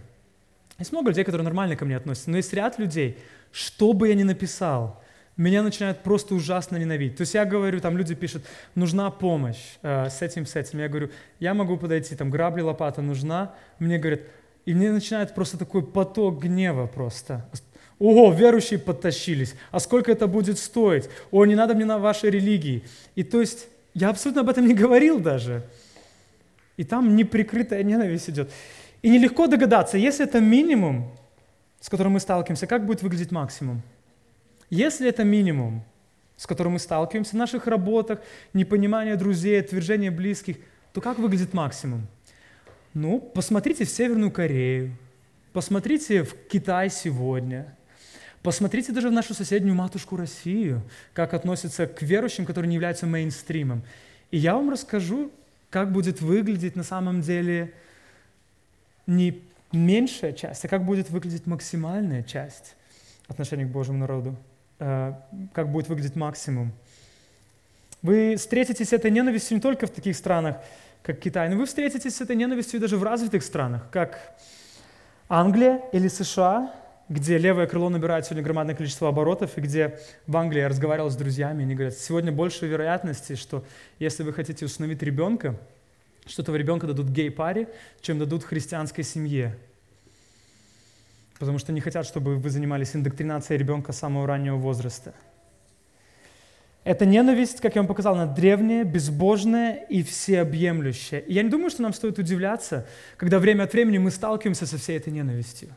Есть 0.79 0.93
много 0.93 1.09
людей, 1.09 1.25
которые 1.25 1.45
нормально 1.45 1.75
ко 1.75 1.85
мне 1.85 1.97
относятся, 1.97 2.31
но 2.31 2.37
есть 2.37 2.53
ряд 2.53 2.79
людей, 2.79 3.19
что 3.51 3.93
бы 3.93 4.09
я 4.09 4.15
ни 4.15 4.23
написал, 4.23 5.03
меня 5.37 5.63
начинают 5.63 6.03
просто 6.03 6.35
ужасно 6.35 6.77
ненавидеть. 6.77 7.17
То 7.17 7.23
есть 7.23 7.35
я 7.35 7.45
говорю, 7.45 7.81
там 7.81 7.97
люди 7.97 8.15
пишут, 8.15 8.45
нужна 8.75 9.11
помощь 9.11 9.79
э, 9.83 10.09
с 10.09 10.23
этим, 10.23 10.47
с 10.47 10.57
этим. 10.57 10.81
Я 10.81 10.89
говорю, 10.89 11.11
я 11.41 11.55
могу 11.55 11.77
подойти, 11.77 12.15
там 12.17 12.31
грабли, 12.31 12.61
лопата 12.61 13.03
нужна. 13.03 13.55
Мне 13.79 13.99
говорят, 13.99 14.21
и 14.67 14.75
мне 14.75 14.91
начинает 14.91 15.35
просто 15.35 15.57
такой 15.57 15.85
поток 15.85 16.43
гнева 16.43 16.87
просто. 16.87 17.49
Ого, 17.99 18.33
верующие 18.33 18.79
подтащились. 18.79 19.55
А 19.71 19.81
сколько 19.81 20.13
это 20.13 20.27
будет 20.27 20.59
стоить? 20.59 21.09
О, 21.31 21.45
не 21.45 21.55
надо 21.55 21.75
мне 21.75 21.85
на 21.85 21.99
вашей 21.99 22.31
религии. 22.31 22.85
И 23.15 23.23
то 23.23 23.41
есть 23.41 23.69
я 23.95 24.11
абсолютно 24.11 24.43
об 24.43 24.49
этом 24.49 24.67
не 24.67 24.75
говорил 24.75 25.21
даже. 25.21 25.65
И 26.77 26.85
там 26.85 27.17
неприкрытая 27.17 27.83
ненависть 27.83 28.31
идет. 28.31 28.51
И 29.03 29.11
нелегко 29.11 29.47
догадаться, 29.47 29.97
если 29.97 30.25
это 30.25 30.41
минимум, 30.41 31.15
с 31.81 31.89
которым 31.89 32.13
мы 32.13 32.21
сталкиваемся, 32.21 32.67
как 32.67 32.85
будет 32.85 33.03
выглядеть 33.03 33.31
максимум? 33.31 33.83
Если 34.71 35.09
это 35.09 35.25
минимум, 35.25 35.85
с 36.37 36.47
которым 36.47 36.75
мы 36.75 36.79
сталкиваемся 36.79 37.33
в 37.33 37.39
наших 37.39 37.67
работах, 37.67 38.21
непонимание 38.53 39.17
друзей, 39.17 39.61
отвержение 39.61 40.11
близких, 40.11 40.57
то 40.93 41.01
как 41.01 41.19
выглядит 41.19 41.55
максимум? 41.55 42.07
Ну, 42.95 43.21
посмотрите 43.21 43.85
в 43.85 43.91
Северную 43.91 44.31
Корею, 44.31 44.97
посмотрите 45.53 46.25
в 46.25 46.35
Китай 46.49 46.91
сегодня, 46.91 47.77
посмотрите 48.43 48.93
даже 48.93 49.09
в 49.09 49.13
нашу 49.13 49.35
соседнюю 49.35 49.75
матушку 49.75 50.17
Россию, 50.17 50.83
как 51.13 51.35
относятся 51.35 51.87
к 51.87 52.03
верующим, 52.03 52.45
которые 52.47 52.69
не 52.69 52.75
являются 52.75 53.07
мейнстримом. 53.07 53.83
И 54.31 54.39
я 54.39 54.55
вам 54.55 54.71
расскажу, 54.71 55.31
как 55.71 55.93
будет 55.93 56.21
выглядеть 56.21 56.77
на 56.77 56.83
самом 56.83 57.21
деле 57.21 57.73
не 59.09 59.43
меньшая 59.73 60.33
часть, 60.33 60.65
а 60.65 60.69
как 60.69 60.85
будет 60.85 61.11
выглядеть 61.11 61.47
максимальная 61.47 62.23
часть 62.23 62.77
отношений 63.27 63.65
к 63.65 63.69
Божьему 63.69 63.99
народу, 63.99 64.37
э, 64.79 65.15
как 65.53 65.71
будет 65.73 65.89
выглядеть 65.89 66.15
максимум. 66.15 66.73
Вы 68.03 68.37
встретитесь 68.37 68.91
с 68.91 68.93
этой 68.93 69.11
ненавистью 69.11 69.57
не 69.57 69.61
только 69.61 69.87
в 69.87 69.91
таких 69.91 70.15
странах, 70.15 70.59
как 71.03 71.19
Китай, 71.19 71.49
но 71.49 71.57
вы 71.57 71.67
встретитесь 71.67 72.17
с 72.17 72.21
этой 72.21 72.37
ненавистью 72.37 72.81
даже 72.81 72.97
в 72.97 73.03
развитых 73.03 73.43
странах, 73.43 73.89
как 73.91 74.39
Англия 75.29 75.81
или 75.93 76.09
США, 76.09 76.73
где 77.09 77.39
левое 77.39 77.67
крыло 77.67 77.89
набирает 77.89 78.27
сегодня 78.27 78.45
громадное 78.45 78.75
количество 78.75 79.09
оборотов, 79.09 79.57
и 79.57 79.61
где 79.63 79.99
в 80.27 80.37
Англии 80.37 80.61
я 80.61 80.69
разговаривал 80.69 81.11
с 81.11 81.17
друзьями, 81.17 81.65
они 81.65 81.75
говорят, 81.75 81.95
сегодня 81.95 82.31
больше 82.31 82.67
вероятности, 82.67 83.35
что 83.37 83.65
если 83.99 84.23
вы 84.23 84.35
хотите 84.35 84.67
установить 84.67 85.03
ребенка, 85.03 85.57
что 86.29 86.43
этого 86.43 86.57
ребенка 86.57 86.87
дадут 86.87 87.09
гей-паре, 87.09 87.69
чем 88.01 88.19
дадут 88.19 88.45
христианской 88.45 89.03
семье. 89.03 89.57
Потому 91.39 91.59
что 91.59 91.73
не 91.73 91.81
хотят, 91.81 92.07
чтобы 92.07 92.37
вы 92.37 92.51
занимались 92.51 92.95
индоктринацией 92.95 93.59
ребенка 93.59 93.93
с 93.93 93.99
самого 93.99 94.27
раннего 94.27 94.57
возраста. 94.57 95.15
Эта 96.85 97.05
ненависть, 97.05 97.61
как 97.61 97.75
я 97.75 97.83
вам 97.83 97.89
показал, 97.89 98.15
она 98.15 98.27
древняя, 98.27 98.85
безбожная 98.85 99.75
и 99.75 100.03
всеобъемлющая. 100.03 101.19
И 101.19 101.35
я 101.35 101.43
не 101.43 101.51
думаю, 101.51 101.71
что 101.71 101.83
нам 101.83 101.93
стоит 101.93 102.19
удивляться, 102.19 102.87
когда 103.17 103.39
время 103.39 103.65
от 103.65 103.73
времени 103.73 103.99
мы 103.99 104.11
сталкиваемся 104.11 104.67
со 104.67 104.79
всей 104.79 104.97
этой 104.97 105.13
ненавистью. 105.13 105.69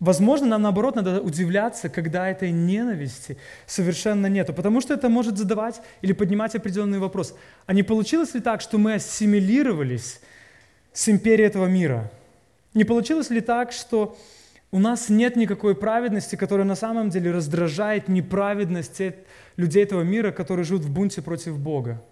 Возможно, 0.00 0.46
нам 0.48 0.62
наоборот 0.62 0.96
надо 0.96 1.20
удивляться, 1.20 1.88
когда 1.88 2.28
этой 2.28 2.50
ненависти 2.50 3.36
совершенно 3.66 4.26
нету, 4.26 4.52
потому 4.52 4.80
что 4.80 4.94
это 4.94 5.08
может 5.08 5.38
задавать 5.38 5.80
или 6.02 6.12
поднимать 6.12 6.54
определенный 6.54 6.98
вопрос. 6.98 7.34
А 7.66 7.72
не 7.72 7.82
получилось 7.82 8.34
ли 8.34 8.40
так, 8.40 8.60
что 8.60 8.76
мы 8.76 8.94
ассимилировались 8.94 10.20
с 10.92 11.08
империей 11.08 11.46
этого 11.46 11.66
мира? 11.66 12.10
Не 12.74 12.84
получилось 12.84 13.30
ли 13.30 13.40
так, 13.40 13.70
что 13.70 14.16
у 14.72 14.80
нас 14.80 15.08
нет 15.08 15.36
никакой 15.36 15.76
праведности, 15.76 16.34
которая 16.34 16.66
на 16.66 16.74
самом 16.74 17.08
деле 17.08 17.30
раздражает 17.30 18.08
неправедность 18.08 19.00
людей 19.56 19.84
этого 19.84 20.02
мира, 20.02 20.32
которые 20.32 20.64
живут 20.64 20.82
в 20.82 20.92
бунте 20.92 21.22
против 21.22 21.56
Бога? 21.56 22.02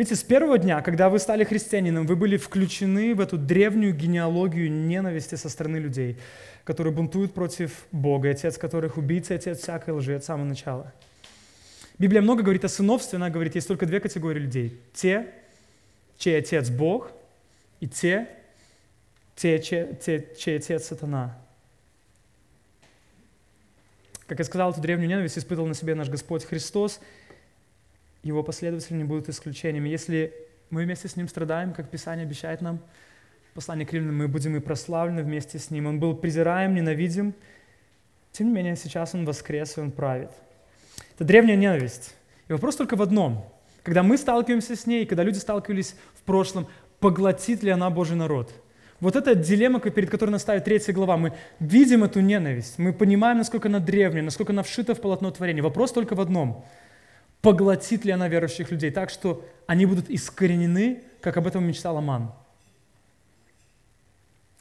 Видите, 0.00 0.16
с 0.16 0.22
первого 0.22 0.56
дня, 0.56 0.80
когда 0.80 1.10
вы 1.10 1.18
стали 1.18 1.44
христианином, 1.44 2.06
вы 2.06 2.16
были 2.16 2.38
включены 2.38 3.14
в 3.14 3.20
эту 3.20 3.36
древнюю 3.36 3.94
генеалогию 3.94 4.72
ненависти 4.72 5.34
со 5.34 5.50
стороны 5.50 5.76
людей, 5.76 6.16
которые 6.64 6.94
бунтуют 6.94 7.34
против 7.34 7.84
Бога, 7.92 8.30
отец 8.30 8.56
которых 8.56 8.96
убийца, 8.96 9.34
отец 9.34 9.58
всякой 9.58 9.90
лжи 9.92 10.14
от 10.14 10.24
самого 10.24 10.46
начала. 10.46 10.90
Библия 11.98 12.22
много 12.22 12.42
говорит 12.42 12.64
о 12.64 12.70
сыновстве, 12.70 13.16
она 13.16 13.28
говорит, 13.28 13.56
есть 13.56 13.68
только 13.68 13.84
две 13.84 14.00
категории 14.00 14.38
людей. 14.38 14.80
Те, 14.94 15.34
чей 16.16 16.38
отец 16.38 16.70
Бог, 16.70 17.12
и 17.80 17.86
те, 17.86 18.26
те, 19.36 19.58
те, 19.58 19.98
те 20.02 20.26
чей 20.38 20.56
отец 20.56 20.86
сатана. 20.86 21.38
Как 24.26 24.38
я 24.38 24.46
сказал, 24.46 24.70
эту 24.70 24.80
древнюю 24.80 25.10
ненависть 25.10 25.36
испытывал 25.36 25.68
на 25.68 25.74
себе 25.74 25.94
наш 25.94 26.08
Господь 26.08 26.46
Христос– 26.46 27.00
его 28.22 28.42
последователи 28.42 28.96
не 28.96 29.04
будут 29.04 29.28
исключениями. 29.28 29.88
Если 29.88 30.34
мы 30.70 30.84
вместе 30.84 31.08
с 31.08 31.16
Ним 31.16 31.28
страдаем, 31.28 31.72
как 31.72 31.88
Писание 31.90 32.24
обещает 32.24 32.60
нам, 32.60 32.80
послание 33.54 33.86
к 33.86 33.92
римлянам, 33.92 34.18
мы 34.18 34.28
будем 34.28 34.56
и 34.56 34.60
прославлены 34.60 35.22
вместе 35.22 35.58
с 35.58 35.70
Ним. 35.70 35.86
Он 35.86 35.98
был 35.98 36.14
презираем, 36.14 36.74
ненавидим, 36.74 37.34
тем 38.32 38.48
не 38.48 38.52
менее 38.52 38.76
сейчас 38.76 39.14
Он 39.14 39.24
воскрес, 39.24 39.76
и 39.76 39.80
Он 39.80 39.90
правит. 39.90 40.30
Это 41.14 41.24
древняя 41.24 41.56
ненависть. 41.56 42.14
И 42.48 42.52
вопрос 42.52 42.76
только 42.76 42.96
в 42.96 43.02
одном. 43.02 43.44
Когда 43.82 44.02
мы 44.02 44.18
сталкиваемся 44.18 44.76
с 44.76 44.86
ней, 44.86 45.06
когда 45.06 45.22
люди 45.22 45.38
сталкивались 45.38 45.96
в 46.14 46.22
прошлом, 46.22 46.68
поглотит 47.00 47.62
ли 47.62 47.70
она 47.70 47.88
Божий 47.88 48.16
народ? 48.16 48.52
Вот 49.00 49.16
эта 49.16 49.34
дилемма, 49.34 49.80
перед 49.80 50.10
которой 50.10 50.30
нас 50.30 50.42
ставит 50.42 50.64
третья 50.64 50.92
глава. 50.92 51.16
Мы 51.16 51.32
видим 51.58 52.04
эту 52.04 52.20
ненависть, 52.20 52.78
мы 52.78 52.92
понимаем, 52.92 53.38
насколько 53.38 53.68
она 53.68 53.78
древняя, 53.78 54.22
насколько 54.22 54.52
она 54.52 54.62
вшита 54.62 54.94
в 54.94 55.00
полотно 55.00 55.30
творения. 55.30 55.62
Вопрос 55.62 55.92
только 55.92 56.14
в 56.14 56.20
одном– 56.20 56.66
поглотит 57.42 58.04
ли 58.04 58.12
она 58.12 58.28
верующих 58.28 58.70
людей 58.70 58.90
так, 58.90 59.10
что 59.10 59.44
они 59.66 59.86
будут 59.86 60.10
искоренены, 60.10 61.02
как 61.20 61.36
об 61.36 61.46
этом 61.46 61.64
мечтал 61.64 61.96
Аман. 61.96 62.32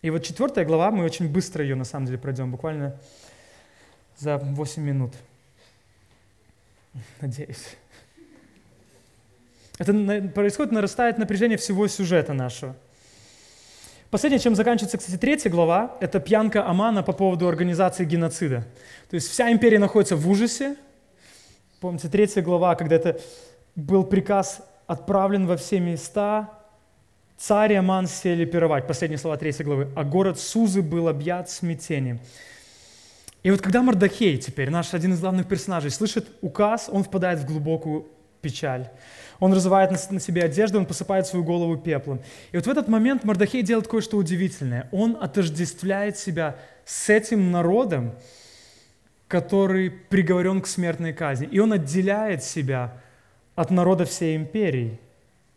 И 0.02 0.10
вот 0.10 0.24
четвертая 0.24 0.65
глава, 0.65 0.92
мы 0.92 1.04
очень 1.04 1.28
быстро 1.28 1.63
ее 1.63 1.76
на 1.76 1.84
самом 1.84 2.06
деле 2.06 2.18
пройдем, 2.18 2.52
буквально 2.52 3.00
за 4.18 4.38
8 4.38 4.82
минут. 4.82 5.13
Надеюсь. 7.20 7.76
Это 9.78 9.94
происходит, 10.34 10.72
нарастает 10.72 11.18
напряжение 11.18 11.58
всего 11.58 11.88
сюжета 11.88 12.34
нашего. 12.34 12.76
Последнее, 14.10 14.39
чем 14.39 14.56
заканчивается, 14.56 14.98
кстати, 14.98 15.18
третья 15.18 15.50
глава, 15.50 15.96
это 16.02 16.20
пьянка 16.20 16.68
Амана 16.68 17.04
по 17.04 17.13
поводу 17.13 17.48
организации 17.48 18.06
геноцида. 18.06 18.65
То 19.10 19.15
есть 19.15 19.30
вся 19.30 19.52
империя 19.52 19.80
находится 19.80 20.15
в 20.15 20.28
ужасе, 20.28 20.76
Помните, 21.80 22.10
третья 22.10 22.42
глава, 22.42 22.76
когда 22.76 22.98
это 22.98 23.22
был 23.76 24.04
приказ 24.04 24.62
отправлен 24.86 25.48
во 25.48 25.56
все 25.56 25.80
места, 25.80 26.50
царь 27.38 27.72
и 27.72 27.76
Аман 27.76 28.06
сели 28.06 28.44
пировать. 28.44 28.86
Последние 28.86 29.18
слова 29.18 29.38
третьей 29.38 29.63
главы. 29.63 29.88
А 29.96 30.04
город 30.04 30.38
Сузы 30.38 30.82
был 30.82 31.08
объят 31.08 31.50
смятением. 31.50 32.20
И 33.44 33.52
вот 33.52 33.62
когда 33.62 33.82
Мардахей 33.82 34.38
теперь, 34.38 34.70
наш 34.70 34.94
один 34.94 35.13
из 35.13 35.22
главных 35.22 35.48
персонажей, 35.48 35.89
слышит 35.89 36.28
указ, 36.42 36.89
он 36.92 37.06
впадает 37.06 37.39
в 37.39 37.46
глубокую 37.46 38.08
печаль. 38.42 38.89
Он 39.39 39.54
разрывает 39.54 39.92
на 40.12 40.20
себе 40.20 40.44
одежду, 40.44 40.80
он 40.80 40.86
посыпает 40.86 41.28
свою 41.28 41.46
голову 41.46 41.78
пеплом. 41.78 42.20
И 42.52 42.58
вот 42.58 42.65
в 42.68 42.70
этот 42.70 42.89
момент 42.89 43.24
Мардахей 43.24 43.63
делает 43.63 43.88
кое-что 43.88 44.18
удивительное. 44.18 44.89
Он 44.92 45.18
отождествляет 45.22 46.18
себя 46.18 46.58
с 46.84 47.10
этим 47.10 47.52
народом, 47.52 48.15
который 49.30 49.92
приговорен 49.92 50.60
к 50.60 50.68
смертной 50.68 51.13
казни. 51.13 51.48
И 51.48 51.60
он 51.60 51.72
отделяет 51.72 52.44
себя 52.44 52.98
от 53.56 53.70
народа 53.70 54.04
всей 54.06 54.36
империи. 54.36 55.00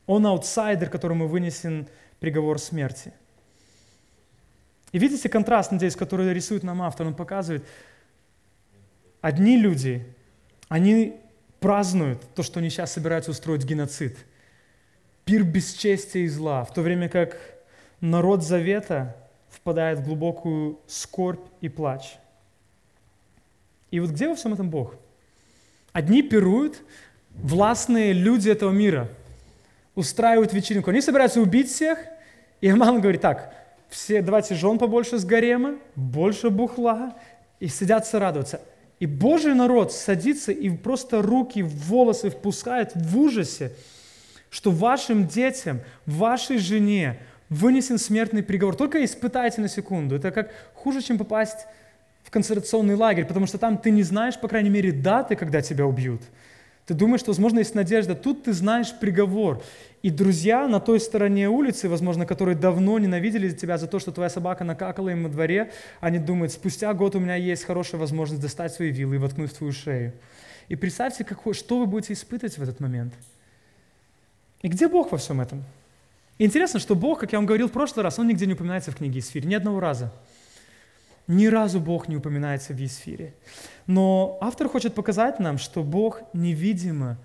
Он 0.07 0.27
аутсайдер, 0.27 0.91
которому 0.91 1.27
вынесен 1.27 1.89
приговор 2.21 2.59
смерти. 2.59 3.15
И 4.93 4.99
видите 4.99 5.29
контраст, 5.31 5.73
надеюсь, 5.73 5.97
который 5.97 6.35
рисует 6.35 6.63
нам 6.63 6.83
автор, 6.83 7.07
он 7.07 7.15
показывает, 7.15 7.65
одни 9.23 9.57
люди, 9.57 10.07
они 10.69 11.17
празднуют 11.59 12.23
то, 12.35 12.43
что 12.43 12.61
они 12.61 12.69
сейчас 12.69 12.93
собираются 12.93 13.31
устроить 13.31 13.65
геноцид. 13.65 14.19
Пир 15.25 15.45
бесчестия 15.45 16.25
и 16.25 16.29
зла, 16.29 16.65
в 16.65 16.75
то 16.75 16.83
время 16.83 17.09
как 17.09 17.39
народ 18.03 18.43
Завета 18.43 19.17
впадает 19.49 20.01
в 20.01 20.05
глубокую 20.05 20.79
скорбь 20.87 21.47
и 21.63 21.71
плач. 21.71 22.19
И 23.93 24.01
вот 24.01 24.11
где 24.11 24.27
во 24.27 24.35
всем 24.35 24.55
этом 24.55 24.71
Бог? 24.71 24.97
Одни 25.93 26.23
пируют, 26.23 26.83
властные 27.31 28.13
люди 28.13 28.51
этого 28.51 28.71
мира. 28.71 29.09
устраивают 29.95 30.55
вечеринку. 30.55 30.91
Они 30.91 31.03
собираются 31.03 31.41
убить 31.41 31.71
всех, 31.71 31.99
и 32.63 32.69
Аман 32.69 33.03
говорит, 33.03 33.21
так, 33.21 33.55
все, 33.91 34.23
давайте 34.23 34.55
жен 34.55 34.79
побольше 34.79 35.19
с 35.19 35.25
гарема, 35.27 35.77
больше 35.95 36.49
бухла, 36.49 37.15
и 37.61 37.69
сидятся 37.69 38.19
радоваться. 38.19 38.63
И 39.01 39.07
Божий 39.07 39.53
народ 39.53 39.93
садится 39.93 40.51
и 40.51 40.71
просто 40.71 41.21
руки 41.21 41.63
в 41.63 41.75
волосы 41.89 42.31
впускает 42.31 42.93
в 42.95 43.19
ужасе, 43.19 43.73
что 44.49 44.71
вашим 44.71 45.27
детям, 45.27 45.81
вашей 46.07 46.57
жене 46.57 47.19
вынесен 47.51 47.99
смертный 47.99 48.43
приговор. 48.43 48.75
Только 48.77 49.05
испытайте 49.05 49.61
на 49.61 49.69
секунду. 49.69 50.17
Это 50.17 50.31
как 50.31 50.51
хуже, 50.73 51.03
чем 51.03 51.19
попасть 51.19 51.67
концентрационный 52.33 52.95
лагерь, 52.95 53.27
потому 53.27 53.47
что 53.47 53.59
там 53.59 53.77
ты 53.77 53.91
не 53.91 54.03
знаешь, 54.03 54.41
по 54.41 54.49
крайней 54.49 54.71
мере, 54.71 54.91
даты, 54.91 55.37
когда 55.37 55.61
тебя 55.61 55.87
убьют. 55.87 56.23
Ты 56.87 56.95
думаешь, 56.95 57.21
что, 57.21 57.31
возможно, 57.31 57.59
есть 57.59 57.75
надежда. 57.75 58.15
Тут 58.15 58.45
ты 58.45 58.55
знаешь 58.55 58.93
приговор. 58.99 59.63
И 60.03 60.11
друзья 60.11 60.67
на 60.67 60.81
той 60.81 60.99
стороне 60.99 61.49
улицы, 61.49 61.89
возможно, 61.89 62.27
которые 62.27 62.57
давно 62.57 62.99
ненавидели 62.99 63.51
тебя 63.51 63.79
за 63.79 63.87
то, 63.87 64.01
что 64.01 64.11
твоя 64.13 64.31
собака 64.31 64.65
накакала 64.65 65.11
им 65.11 65.25
во 65.25 65.29
дворе, 65.29 65.73
они 66.01 66.19
думают, 66.19 66.53
спустя 66.53 66.93
год 66.95 67.15
у 67.15 67.21
меня 67.21 67.37
есть 67.37 67.65
хорошая 67.65 68.01
возможность 68.01 68.43
достать 68.43 68.73
свои 68.73 68.91
вилы 68.91 69.17
и 69.17 69.19
воткнуть 69.19 69.53
в 69.53 69.59
твою 69.59 69.73
шею. 69.73 70.13
И 70.69 70.75
представьте, 70.75 71.23
какой, 71.25 71.55
что 71.55 71.79
вы 71.79 71.87
будете 71.87 72.15
испытывать 72.15 72.57
в 72.57 72.63
этот 72.63 72.81
момент. 72.81 73.13
И 74.63 74.69
где 74.69 74.89
Бог 74.89 75.13
во 75.13 75.19
всем 75.19 75.41
этом? 75.41 75.63
Интересно, 76.39 76.81
что 76.81 76.97
Бог, 76.97 77.21
как 77.21 77.33
я 77.33 77.39
вам 77.39 77.47
говорил 77.47 77.69
в 77.69 77.73
прошлый 77.73 78.03
раз, 78.03 78.19
Он 78.19 78.27
нигде 78.27 78.47
не 78.47 78.55
упоминается 78.55 78.91
в 78.91 78.97
книге 78.97 79.21
Исфирь, 79.21 79.45
ни 79.45 79.55
одного 79.55 79.81
раза. 79.81 80.11
Ни 81.33 81.47
разу 81.47 81.81
Бог 81.81 82.09
не 82.09 82.17
упоминается 82.17 82.75
в 82.75 82.85
Исфире. 82.85 83.33
Но 83.87 84.37
автор 84.43 84.69
хочет 84.69 84.95
показать 84.95 85.41
нам, 85.41 85.57
что 85.57 85.83
Бог 85.83 86.21
невидимо 86.35 87.17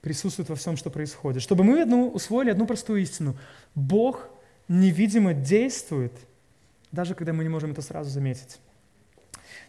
присутствует 0.00 0.48
во 0.48 0.56
всем, 0.56 0.76
что 0.76 0.90
происходит. 0.90 1.40
Чтобы 1.40 1.62
мы 1.62 1.80
одну, 1.80 2.08
усвоили 2.08 2.50
одну 2.50 2.66
простую 2.66 3.02
истину. 3.02 3.36
Бог 3.76 4.28
невидимо 4.66 5.32
действует, 5.32 6.12
даже 6.90 7.14
когда 7.14 7.32
мы 7.32 7.44
не 7.44 7.48
можем 7.48 7.70
это 7.70 7.82
сразу 7.82 8.10
заметить. 8.10 8.58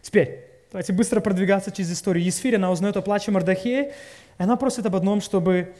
Теперь, 0.02 0.44
давайте 0.72 0.92
быстро 0.92 1.20
продвигаться 1.20 1.70
через 1.70 1.92
историю. 1.92 2.24
Есфирь, 2.24 2.56
она 2.56 2.72
узнает 2.72 2.96
о 2.96 3.02
плаче 3.02 3.30
Мардахея, 3.30 3.92
и 4.38 4.42
она 4.42 4.56
просит 4.56 4.86
об 4.86 4.96
одном, 4.96 5.20
чтобы 5.20 5.72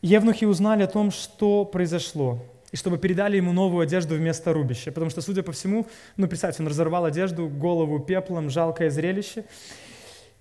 евнухи 0.00 0.46
узнали 0.46 0.84
о 0.84 0.88
том, 0.88 1.10
что 1.10 1.66
произошло, 1.66 2.42
и 2.74 2.76
чтобы 2.76 2.98
передали 2.98 3.36
ему 3.36 3.52
новую 3.52 3.84
одежду 3.84 4.16
вместо 4.16 4.52
рубища. 4.52 4.90
Потому 4.90 5.08
что, 5.08 5.20
судя 5.20 5.44
по 5.44 5.52
всему, 5.52 5.86
ну, 6.16 6.26
представьте, 6.26 6.60
он 6.60 6.68
разорвал 6.68 7.04
одежду, 7.04 7.46
голову 7.46 8.00
пеплом, 8.00 8.50
жалкое 8.50 8.90
зрелище. 8.90 9.44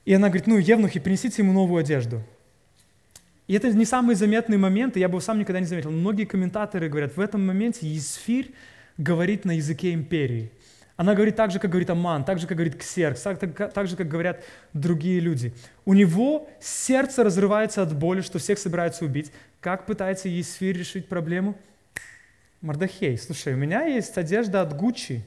И 0.03 0.15
она 0.15 0.29
говорит, 0.29 0.47
ну, 0.47 0.57
евнухи, 0.57 0.99
принесите 0.99 1.43
ему 1.43 1.53
новую 1.53 1.81
одежду. 1.81 2.23
И 3.45 3.53
это 3.53 3.69
не 3.71 3.86
самый 3.86 4.15
заметный 4.15 4.57
момент, 4.57 4.97
и 4.97 4.99
я 4.99 5.09
бы 5.09 5.21
сам 5.21 5.38
никогда 5.38 5.59
не 5.59 5.67
заметил. 5.67 5.91
Многие 5.91 6.25
комментаторы 6.25 6.89
говорят, 6.89 7.15
в 7.15 7.19
этом 7.19 7.45
моменте 7.45 7.86
Есфирь 7.86 8.51
говорит 8.97 9.45
на 9.45 9.51
языке 9.51 9.93
империи. 9.93 10.51
Она 10.95 11.13
говорит 11.13 11.36
так 11.36 11.51
же, 11.51 11.59
как 11.59 11.69
говорит 11.69 11.91
Аман, 11.91 12.25
так 12.25 12.39
же, 12.39 12.47
как 12.47 12.57
говорит 12.57 12.75
Ксеркс, 12.77 13.21
так, 13.21 13.39
так, 13.39 13.73
так 13.73 13.88
же, 13.88 13.95
как 13.95 14.07
говорят 14.07 14.43
другие 14.73 15.19
люди. 15.19 15.53
У 15.86 15.93
него 15.93 16.49
сердце 16.59 17.23
разрывается 17.23 17.84
от 17.84 17.95
боли, 17.95 18.21
что 18.21 18.39
всех 18.39 18.57
собираются 18.57 19.05
убить. 19.05 19.31
Как 19.61 19.86
пытается 19.86 20.29
Есфирь 20.29 20.79
решить 20.79 21.07
проблему? 21.07 21.55
Мардахей, 22.64 23.18
слушай, 23.18 23.53
у 23.53 23.57
меня 23.57 23.84
есть 23.84 24.18
одежда 24.18 24.61
от 24.61 24.74
Гуччи, 24.74 25.22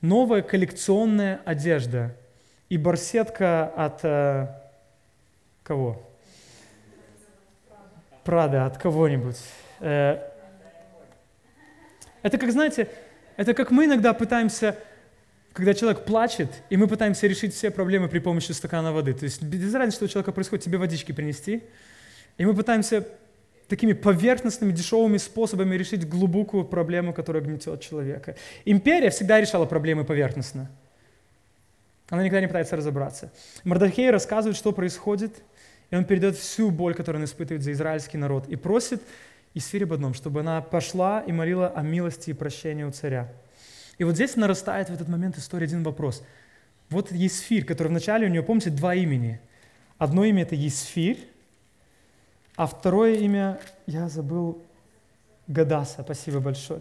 новая 0.00 0.40
коллекционная 0.40 1.42
одежда 1.44 2.16
и 2.70 2.78
барсетка 2.78 3.66
от 3.66 4.00
э, 4.02 4.46
кого? 5.62 6.02
Прада, 8.24 8.64
от 8.64 8.78
кого-нибудь. 8.78 9.36
Э, 9.80 10.26
это 12.22 12.38
как, 12.38 12.50
знаете, 12.50 12.88
это 13.36 13.52
как 13.52 13.70
мы 13.70 13.84
иногда 13.84 14.14
пытаемся, 14.14 14.78
когда 15.52 15.74
человек 15.74 16.06
плачет, 16.06 16.50
и 16.70 16.78
мы 16.78 16.88
пытаемся 16.88 17.26
решить 17.26 17.52
все 17.52 17.70
проблемы 17.70 18.08
при 18.08 18.20
помощи 18.20 18.52
стакана 18.52 18.94
воды. 18.94 19.12
То 19.12 19.24
есть 19.24 19.42
без 19.42 19.74
разницы, 19.74 19.96
что 19.96 20.04
у 20.06 20.08
человека 20.08 20.32
происходит, 20.32 20.64
тебе 20.64 20.78
водички 20.78 21.12
принести, 21.12 21.62
и 22.38 22.46
мы 22.46 22.54
пытаемся 22.54 23.06
такими 23.68 23.92
поверхностными, 23.92 24.72
дешевыми 24.72 25.18
способами 25.18 25.76
решить 25.76 26.08
глубокую 26.08 26.64
проблему, 26.64 27.12
которая 27.12 27.42
гнетет 27.42 27.80
человека. 27.80 28.36
Империя 28.64 29.10
всегда 29.10 29.40
решала 29.40 29.66
проблемы 29.66 30.04
поверхностно. 30.04 30.70
Она 32.08 32.22
никогда 32.22 32.40
не 32.40 32.46
пытается 32.46 32.76
разобраться. 32.76 33.30
Мардахей 33.64 34.10
рассказывает, 34.10 34.56
что 34.56 34.72
происходит, 34.72 35.42
и 35.90 35.96
он 35.96 36.04
передает 36.04 36.36
всю 36.36 36.70
боль, 36.70 36.94
которую 36.94 37.20
он 37.20 37.26
испытывает 37.26 37.62
за 37.62 37.72
израильский 37.72 38.16
народ, 38.16 38.48
и 38.48 38.56
просит 38.56 39.02
Исфирь 39.54 39.84
об 39.84 39.92
одном, 39.92 40.14
чтобы 40.14 40.40
она 40.40 40.60
пошла 40.62 41.20
и 41.20 41.32
молила 41.32 41.68
о 41.68 41.82
милости 41.82 42.30
и 42.30 42.34
прощении 42.34 42.84
у 42.84 42.90
царя. 42.90 43.32
И 43.98 44.04
вот 44.04 44.14
здесь 44.14 44.36
нарастает 44.36 44.88
в 44.88 44.94
этот 44.94 45.08
момент 45.08 45.36
история 45.36 45.64
один 45.64 45.82
вопрос. 45.82 46.22
Вот 46.88 47.10
Есфирь, 47.12 47.64
который 47.64 47.88
вначале 47.88 48.26
у 48.26 48.30
нее, 48.30 48.42
помните, 48.42 48.70
два 48.70 48.94
имени. 48.94 49.40
Одно 49.98 50.24
имя– 50.24 50.42
это 50.44 50.54
Есфирь, 50.54 51.18
а 52.58 52.66
второе 52.66 53.14
имя, 53.14 53.60
я 53.86 54.08
забыл, 54.08 54.60
Гадаса, 55.46 56.02
спасибо 56.02 56.40
большое, 56.40 56.80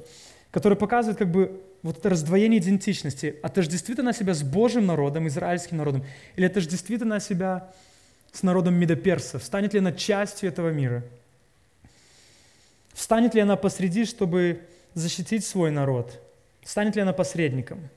который 0.49 0.75
показывает 0.75 1.19
как 1.19 1.30
бы 1.30 1.61
вот 1.84 1.99
это 1.99 2.09
раздвоение 2.09 2.59
идентичности. 2.59 3.36
Отождествит 3.43 3.99
она 3.99 4.11
себя 4.11 4.34
с 4.34 4.41
Божьим 4.41 4.88
народом, 4.88 5.28
израильским 5.28 5.78
народом, 5.78 6.03
или 6.36 6.47
отождествит 6.47 7.03
она 7.03 7.19
себя 7.19 7.71
с 8.32 8.41
народом 8.41 8.73
медоперсов? 8.73 9.43
Станет 9.43 9.73
ли 9.73 9.80
она 9.80 9.91
частью 9.91 10.49
этого 10.49 10.71
мира? 10.71 11.03
Встанет 12.93 13.36
ли 13.36 13.41
она 13.41 13.55
посреди, 13.55 14.05
чтобы 14.05 14.61
защитить 14.95 15.45
свой 15.45 15.69
народ? 15.69 16.19
Станет 16.63 16.95
ли 16.95 17.03
она 17.03 17.13
посредником? 17.13 17.88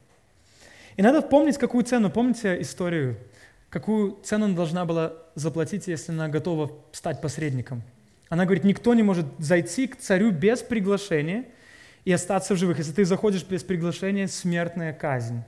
И 0.98 1.02
надо 1.02 1.22
помнить, 1.22 1.56
какую 1.56 1.84
цену, 1.84 2.10
помните 2.10 2.60
историю 2.60 3.16
какую 3.70 4.18
цену 4.22 4.46
она 4.46 4.54
должна 4.54 4.84
была 4.84 5.14
заплатить, 5.36 5.86
если 5.86 6.12
она 6.12 6.28
готова 6.28 6.72
стать 6.92 7.20
посредником. 7.20 7.82
Она 8.28 8.44
говорит, 8.44 8.64
никто 8.64 8.94
не 8.94 9.02
может 9.02 9.26
зайти 9.38 9.86
к 9.86 9.96
царю 9.96 10.32
без 10.32 10.60
приглашения 10.60 11.46
и 12.04 12.12
остаться 12.12 12.54
в 12.54 12.58
живых. 12.58 12.78
Если 12.78 12.92
ты 12.92 13.04
заходишь 13.04 13.44
без 13.44 13.62
приглашения, 13.62 14.26
смертная 14.26 14.92
казнь. 14.92 15.42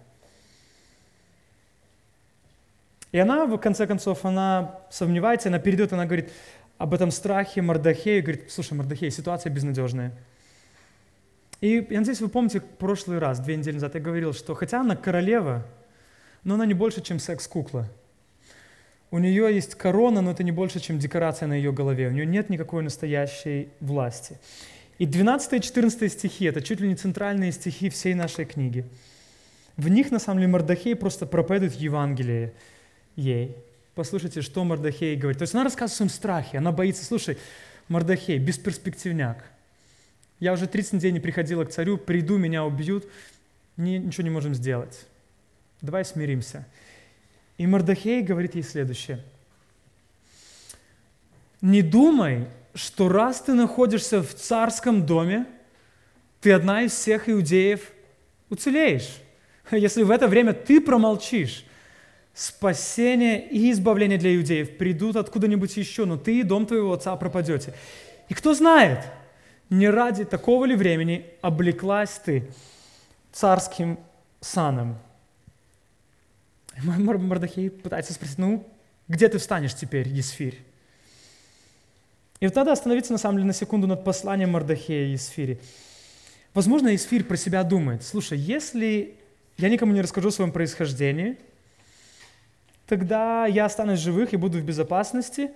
И 3.10 3.18
она, 3.18 3.44
в 3.44 3.58
конце 3.58 3.86
концов, 3.86 4.24
она 4.24 4.80
сомневается, 4.90 5.48
она 5.48 5.58
перейдет, 5.58 5.92
она 5.92 6.06
говорит 6.06 6.32
об 6.78 6.94
этом 6.94 7.10
страхе 7.10 7.60
Мардахея, 7.60 8.22
говорит, 8.22 8.50
слушай, 8.50 8.72
Мардахей, 8.72 9.10
ситуация 9.10 9.50
безнадежная. 9.50 10.12
И 11.60 11.86
я 11.90 11.98
надеюсь, 11.98 12.20
вы 12.20 12.28
помните, 12.28 12.60
в 12.60 12.64
прошлый 12.64 13.18
раз, 13.18 13.38
две 13.38 13.56
недели 13.56 13.74
назад, 13.74 13.94
я 13.94 14.00
говорил, 14.00 14.32
что 14.32 14.54
хотя 14.54 14.80
она 14.80 14.96
королева, 14.96 15.64
но 16.42 16.54
она 16.54 16.66
не 16.66 16.74
больше, 16.74 17.02
чем 17.02 17.18
секс-кукла– 17.18 17.88
у 19.12 19.18
нее 19.18 19.54
есть 19.54 19.74
корона, 19.74 20.22
но 20.22 20.30
это 20.30 20.42
не 20.42 20.52
больше, 20.52 20.80
чем 20.80 20.98
декорация 20.98 21.46
на 21.46 21.52
ее 21.52 21.70
голове. 21.70 22.08
У 22.08 22.12
нее 22.12 22.24
нет 22.24 22.48
никакой 22.48 22.82
настоящей 22.82 23.68
власти. 23.78 24.38
И 24.96 25.04
12 25.04 25.52
и 25.52 25.60
14 25.60 26.10
стихи– 26.10 26.44
это 26.46 26.62
чуть 26.62 26.80
ли 26.80 26.88
не 26.88 26.96
центральные 26.96 27.52
стихи 27.52 27.90
всей 27.90 28.14
нашей 28.14 28.46
книги. 28.46 28.86
В 29.76 29.88
них, 29.88 30.10
на 30.10 30.18
самом 30.18 30.40
деле, 30.40 30.52
Мардахей 30.52 30.96
просто 30.96 31.26
проповедует 31.26 31.74
Евангелие 31.74 32.54
ей. 33.14 33.54
Послушайте, 33.94 34.40
что 34.40 34.64
Мардахей 34.64 35.14
говорит. 35.14 35.38
То 35.38 35.42
есть 35.42 35.54
она 35.54 35.64
рассказывает 35.64 35.92
о 35.92 35.96
своем 35.96 36.10
страхе, 36.10 36.58
она 36.58 36.72
боится. 36.72 37.04
Слушай, 37.04 37.36
Мардахей, 37.88 38.38
бесперспективняк. 38.38 39.44
Я 40.40 40.54
уже 40.54 40.66
30 40.66 41.00
дней 41.00 41.12
не 41.12 41.20
приходила 41.20 41.66
к 41.66 41.70
царю, 41.70 41.98
приду, 41.98 42.38
меня 42.38 42.64
убьют, 42.64 43.06
ни, 43.76 43.98
ничего 43.98 44.24
не 44.24 44.30
можем 44.30 44.54
сделать. 44.54 45.06
Давай 45.82 46.06
смиримся. 46.06 46.66
И 47.58 47.66
Мардахей 47.66 48.22
говорит 48.22 48.54
ей 48.54 48.62
следующее. 48.62 49.22
Не 51.60 51.82
думай, 51.82 52.48
что 52.74 53.08
раз 53.08 53.40
ты 53.42 53.54
находишься 53.54 54.22
в 54.22 54.34
царском 54.34 55.06
доме, 55.06 55.46
ты 56.40 56.52
одна 56.52 56.82
из 56.82 56.92
всех 56.92 57.28
иудеев 57.28 57.92
уцелеешь. 58.50 59.18
Если 59.70 60.02
в 60.02 60.10
это 60.10 60.26
время 60.26 60.52
ты 60.54 60.80
промолчишь, 60.80 61.64
спасение 62.34 63.48
и 63.48 63.70
избавление 63.70 64.18
для 64.18 64.34
иудеев 64.34 64.76
придут 64.76 65.16
откуда-нибудь 65.16 65.76
еще, 65.76 66.04
но 66.04 66.16
ты 66.16 66.40
и 66.40 66.42
дом 66.42 66.66
твоего 66.66 66.92
отца 66.92 67.14
пропадете. 67.16 67.74
И 68.28 68.34
кто 68.34 68.54
знает, 68.54 69.00
не 69.70 69.88
ради 69.88 70.24
такого 70.24 70.64
ли 70.64 70.74
времени 70.74 71.26
облеклась 71.42 72.20
ты 72.24 72.50
царским 73.32 73.98
саном. 74.40 74.98
Мордахей 76.82 77.70
пытается 77.70 78.12
спросить, 78.12 78.38
ну, 78.38 78.66
где 79.08 79.28
ты 79.28 79.38
встанешь 79.38 79.74
теперь, 79.74 80.08
Есфирь? 80.08 80.58
И 82.40 82.46
вот 82.46 82.56
надо 82.56 82.72
остановиться, 82.72 83.12
на 83.12 83.18
самом 83.18 83.36
деле, 83.36 83.46
на 83.46 83.52
секунду 83.52 83.86
над 83.86 84.04
посланием 84.04 84.50
Мордахея 84.50 85.06
и 85.06 85.12
Есфири. 85.12 85.60
Возможно, 86.54 86.88
Есфирь 86.88 87.24
про 87.24 87.36
себя 87.36 87.62
думает, 87.62 88.02
слушай, 88.02 88.36
если 88.36 89.14
я 89.58 89.68
никому 89.68 89.92
не 89.92 90.02
расскажу 90.02 90.28
о 90.28 90.32
своем 90.32 90.50
происхождении, 90.50 91.38
тогда 92.86 93.46
я 93.46 93.66
останусь 93.66 94.00
живых 94.00 94.32
и 94.32 94.36
буду 94.36 94.58
в 94.58 94.64
безопасности, 94.64 95.52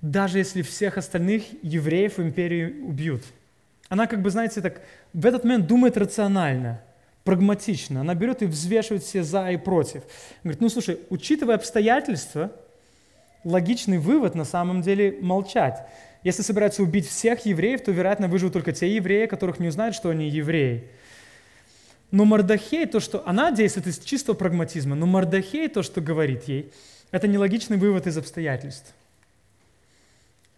даже 0.00 0.38
если 0.38 0.62
всех 0.62 0.98
остальных 0.98 1.42
евреев 1.62 2.18
в 2.18 2.22
империи 2.22 2.80
убьют. 2.80 3.24
Она 3.88 4.06
как 4.06 4.22
бы, 4.22 4.30
знаете, 4.30 4.60
так 4.60 4.80
в 5.12 5.26
этот 5.26 5.42
момент 5.42 5.66
думает 5.66 5.96
рационально, 5.96 6.80
прагматично. 7.24 8.00
Она 8.00 8.14
берет 8.14 8.42
и 8.42 8.46
взвешивает 8.46 9.02
все 9.02 9.22
за 9.22 9.50
и 9.50 9.56
против. 9.56 10.02
Говорит, 10.42 10.60
ну 10.60 10.68
слушай, 10.68 10.98
учитывая 11.10 11.56
обстоятельства, 11.56 12.52
логичный 13.44 13.98
вывод 13.98 14.34
на 14.34 14.44
самом 14.44 14.82
деле 14.82 15.18
молчать. 15.20 15.86
Если 16.22 16.42
собираются 16.42 16.82
убить 16.82 17.08
всех 17.08 17.46
евреев, 17.46 17.82
то, 17.82 17.92
вероятно, 17.92 18.28
выживут 18.28 18.52
только 18.52 18.72
те 18.72 18.94
евреи, 18.94 19.26
которых 19.26 19.58
не 19.58 19.68
узнают, 19.68 19.94
что 19.94 20.10
они 20.10 20.28
евреи. 20.28 20.88
Но 22.10 22.24
Мардахей, 22.24 22.86
то, 22.86 23.00
что 23.00 23.26
она 23.26 23.52
действует 23.52 23.86
из 23.86 23.98
чистого 24.00 24.34
прагматизма, 24.34 24.96
но 24.96 25.06
Мардахей, 25.06 25.68
то, 25.68 25.82
что 25.82 26.00
говорит 26.00 26.44
ей, 26.44 26.72
это 27.10 27.28
нелогичный 27.28 27.76
вывод 27.76 28.06
из 28.06 28.18
обстоятельств. 28.18 28.92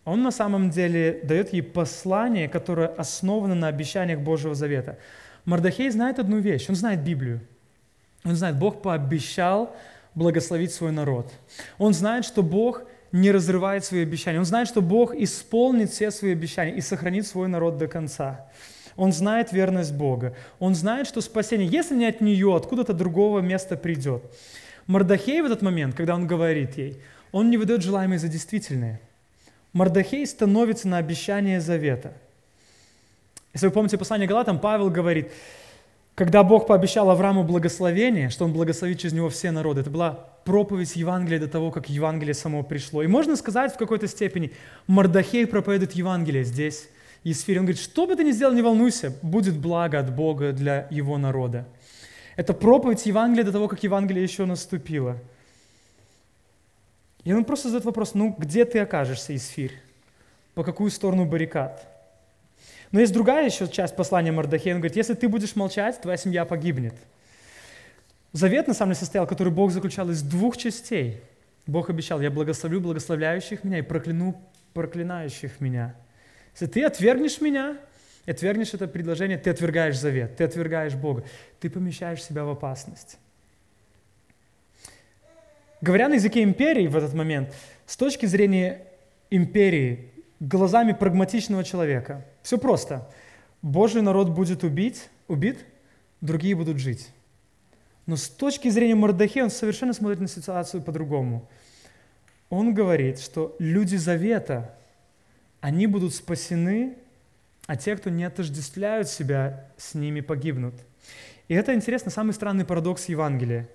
Он 0.04 0.22
на 0.22 0.32
самом 0.32 0.70
деле 0.70 1.20
дает 1.22 1.52
ей 1.52 1.62
послание, 1.62 2.48
которое 2.48 2.88
основано 2.88 3.54
на 3.54 3.68
обещаниях 3.68 4.20
Божьего 4.20 4.54
Завета. 4.54 4.98
Мардахей 5.44 5.90
знает 5.90 6.18
одну 6.18 6.38
вещь, 6.38 6.66
он 6.68 6.74
знает 6.76 7.02
Библию. 7.02 7.40
Он 8.24 8.36
знает, 8.36 8.56
Бог 8.56 8.82
пообещал 8.82 9.74
благословить 10.14 10.72
свой 10.72 10.92
народ. 10.92 11.32
Он 11.78 11.92
знает, 11.92 12.24
что 12.24 12.42
Бог 12.42 12.84
не 13.10 13.30
разрывает 13.30 13.84
свои 13.84 14.02
обещания. 14.02 14.38
Он 14.38 14.44
знает, 14.44 14.68
что 14.68 14.80
Бог 14.80 15.14
исполнит 15.14 15.90
все 15.90 16.10
свои 16.10 16.32
обещания 16.32 16.74
и 16.74 16.80
сохранит 16.80 17.26
свой 17.26 17.48
народ 17.48 17.76
до 17.78 17.88
конца. 17.88 18.46
Он 18.96 19.12
знает 19.12 19.52
верность 19.52 19.94
Бога. 19.94 20.34
Он 20.58 20.74
знает, 20.74 21.06
что 21.06 21.20
спасение, 21.20 21.66
если 21.66 21.96
не 21.96 22.06
от 22.06 22.20
нее, 22.20 22.54
откуда-то 22.54 22.92
другого 22.92 23.40
места 23.40 23.76
придет. 23.76 24.22
Мардахей 24.86 25.40
в 25.42 25.46
этот 25.46 25.62
момент, 25.62 25.94
когда 25.94 26.14
он 26.14 26.26
говорит 26.26 26.76
ей, 26.76 27.00
он 27.30 27.50
не 27.50 27.56
выдает 27.56 27.82
желаемое 27.82 28.18
за 28.18 28.28
действительное. 28.28 29.00
Мардахей 29.72 30.26
становится 30.26 30.88
на 30.88 30.98
обещание 30.98 31.60
завета. 31.60 32.12
Если 33.52 33.66
вы 33.66 33.72
помните 33.72 33.98
послание 33.98 34.26
Галатам, 34.26 34.58
Павел 34.58 34.90
говорит, 34.90 35.30
когда 36.14 36.42
Бог 36.42 36.66
пообещал 36.66 37.10
Аврааму 37.10 37.42
благословение, 37.42 38.28
что 38.28 38.44
Он 38.44 38.52
благословит 38.52 38.98
через 38.98 39.12
него 39.12 39.28
все 39.28 39.50
народы, 39.50 39.80
это 39.80 39.90
была 39.90 40.10
проповедь 40.44 40.94
Евангелия 40.96 41.38
до 41.38 41.48
того, 41.48 41.70
как 41.70 41.88
Евангелие 41.88 42.34
само 42.34 42.62
пришло. 42.62 43.02
И 43.02 43.06
можно 43.06 43.36
сказать 43.36 43.74
в 43.74 43.78
какой-то 43.78 44.08
степени, 44.08 44.52
Мардахей 44.86 45.46
проповедует 45.46 45.92
Евангелие 45.92 46.44
здесь, 46.44 46.88
Есфире. 47.24 47.60
Он 47.60 47.66
говорит, 47.66 47.82
что 47.82 48.06
бы 48.06 48.16
ты 48.16 48.24
ни 48.24 48.32
сделал, 48.32 48.52
не 48.52 48.62
волнуйся, 48.62 49.16
будет 49.22 49.56
благо 49.56 49.98
от 49.98 50.14
Бога 50.14 50.52
для 50.52 50.86
его 50.90 51.18
народа. 51.18 51.66
Это 52.36 52.52
проповедь 52.54 53.06
Евангелия 53.06 53.44
до 53.44 53.52
того, 53.52 53.68
как 53.68 53.82
Евангелие 53.82 54.22
еще 54.22 54.44
наступило. 54.44 55.16
И 57.24 57.32
он 57.32 57.44
просто 57.44 57.68
задает 57.68 57.84
вопрос, 57.84 58.14
ну 58.14 58.34
где 58.36 58.64
ты 58.64 58.80
окажешься, 58.80 59.34
Исфирь? 59.36 59.72
По 60.54 60.64
какую 60.64 60.90
сторону 60.90 61.24
баррикад? 61.24 61.86
Но 62.92 63.00
есть 63.00 63.12
другая 63.12 63.46
еще 63.46 63.66
часть 63.68 63.96
послания 63.96 64.32
Мардахея. 64.32 64.74
Он 64.74 64.80
говорит, 64.80 64.96
если 64.96 65.14
ты 65.14 65.28
будешь 65.28 65.56
молчать, 65.56 66.00
твоя 66.00 66.18
семья 66.18 66.44
погибнет. 66.44 66.94
Завет, 68.32 68.68
на 68.68 68.74
самом 68.74 68.92
деле, 68.92 69.00
состоял, 69.00 69.26
который 69.26 69.52
Бог 69.52 69.72
заключал 69.72 70.10
из 70.10 70.22
двух 70.22 70.58
частей. 70.58 71.20
Бог 71.66 71.90
обещал, 71.90 72.20
я 72.20 72.30
благословлю 72.30 72.80
благословляющих 72.80 73.64
меня 73.64 73.78
и 73.78 73.82
прокляну 73.82 74.40
проклинающих 74.74 75.60
меня. 75.60 75.94
Если 76.52 76.66
ты 76.66 76.84
отвергнешь 76.84 77.40
меня, 77.40 77.78
отвергнешь 78.26 78.74
это 78.74 78.86
предложение, 78.88 79.38
ты 79.38 79.50
отвергаешь 79.50 79.98
завет, 79.98 80.36
ты 80.36 80.44
отвергаешь 80.44 80.94
Бога, 80.94 81.24
ты 81.60 81.70
помещаешь 81.70 82.22
себя 82.22 82.44
в 82.44 82.50
опасность. 82.50 83.18
Говоря 85.80 86.08
на 86.08 86.14
языке 86.14 86.42
империи 86.42 86.86
в 86.86 86.96
этот 86.96 87.14
момент, 87.14 87.54
с 87.86 87.96
точки 87.96 88.26
зрения 88.26 88.82
империи, 89.30 90.10
глазами 90.40 90.92
прагматичного 90.92 91.64
человека, 91.64 92.24
все 92.42 92.58
просто. 92.58 93.08
Божий 93.62 94.02
народ 94.02 94.28
будет 94.30 94.64
убить, 94.64 95.08
убит, 95.28 95.64
другие 96.20 96.54
будут 96.54 96.78
жить. 96.78 97.08
Но 98.06 98.16
с 98.16 98.28
точки 98.28 98.68
зрения 98.68 98.96
Мордахея 98.96 99.44
он 99.44 99.50
совершенно 99.50 99.92
смотрит 99.92 100.20
на 100.20 100.28
ситуацию 100.28 100.82
по-другому. 100.82 101.48
Он 102.50 102.74
говорит, 102.74 103.20
что 103.20 103.54
люди 103.58 103.96
завета, 103.96 104.74
они 105.60 105.86
будут 105.86 106.14
спасены, 106.14 106.96
а 107.66 107.76
те, 107.76 107.96
кто 107.96 108.10
не 108.10 108.24
отождествляют 108.24 109.08
себя, 109.08 109.68
с 109.76 109.94
ними 109.94 110.20
погибнут. 110.20 110.74
И 111.46 111.54
это, 111.54 111.72
интересно, 111.74 112.10
самый 112.10 112.32
странный 112.32 112.64
парадокс 112.64 113.08
Евангелия 113.08 113.68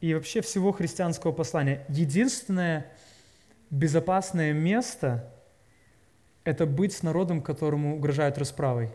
и 0.00 0.14
вообще 0.14 0.40
всего 0.40 0.72
христианского 0.72 1.32
послания. 1.32 1.84
Единственное 1.88 2.86
безопасное 3.70 4.54
место– 4.54 5.30
это 6.46 6.64
быть 6.64 6.92
с 6.92 7.02
народом, 7.02 7.42
которому 7.42 7.96
угрожают 7.96 8.38
расправой. 8.38 8.90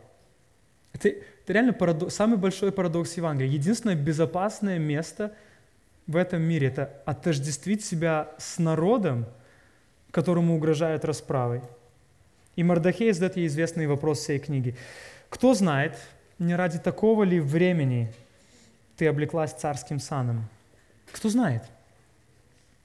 Это, 0.94 1.10
это 1.10 1.54
реально 1.54 1.74
парадокс, 1.74 2.16
самый 2.16 2.38
большой 2.38 2.72
парадокс 2.72 3.14
Евангелия. 3.18 3.52
Единственное 3.52 3.96
безопасное 3.96 4.80
место 4.80 5.34
в 6.08 6.16
этом 6.16 6.42
мире– 6.42 6.68
это 6.70 7.02
отождествить 7.06 7.86
себя 7.86 8.32
с 8.40 8.58
народом, 8.58 9.26
которому 10.12 10.56
угрожают 10.56 11.06
расправой– 11.06 11.62
и 12.56 12.64
Мардахей 12.64 13.12
задает 13.14 13.38
ей 13.38 13.48
известный 13.48 13.88
вопрос 13.88 14.20
всей 14.20 14.40
книги. 14.40 14.76
Кто 15.30 15.54
знает, 15.54 15.98
не 16.38 16.56
ради 16.56 16.80
такого 16.80 17.24
ли 17.24 17.40
времени 17.40 18.14
ты 18.98 19.08
облеклась 19.08 19.54
царским 19.54 20.00
саном? 20.00 20.48
Кто 21.12 21.30
знает? 21.30 21.64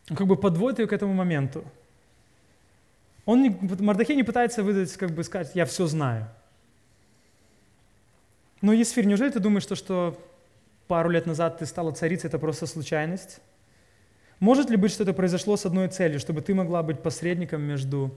Он 0.09 0.17
как 0.17 0.27
бы 0.27 0.37
подводит 0.37 0.79
ее 0.79 0.87
к 0.87 0.93
этому 0.93 1.15
моменту. 1.15 1.65
Он 3.27 3.43
не, 3.43 3.51
Мардахей 3.51 4.17
не 4.17 4.23
пытается 4.23 4.63
выдать, 4.63 4.93
как 4.97 5.11
бы 5.11 5.23
сказать, 5.25 5.51
я 5.55 5.67
все 5.67 5.87
знаю. 5.87 6.27
Но 8.63 8.73
Есфир, 8.73 9.05
неужели 9.05 9.31
ты 9.31 9.41
думаешь, 9.41 9.65
что, 9.65 9.75
что 9.75 10.19
пару 10.87 11.11
лет 11.11 11.27
назад 11.27 11.59
ты 11.59 11.67
стала 11.67 11.93
царицей, 11.93 12.29
это 12.29 12.39
просто 12.39 12.67
случайность? 12.67 13.41
Может 14.41 14.71
ли 14.71 14.77
быть, 14.77 14.93
что 14.93 15.03
это 15.03 15.13
произошло 15.13 15.57
с 15.57 15.67
одной 15.67 15.89
целью, 15.89 16.21
чтобы 16.21 16.41
ты 16.41 16.55
могла 16.55 16.83
быть 16.83 17.03
посредником 17.03 17.63
между 17.63 18.17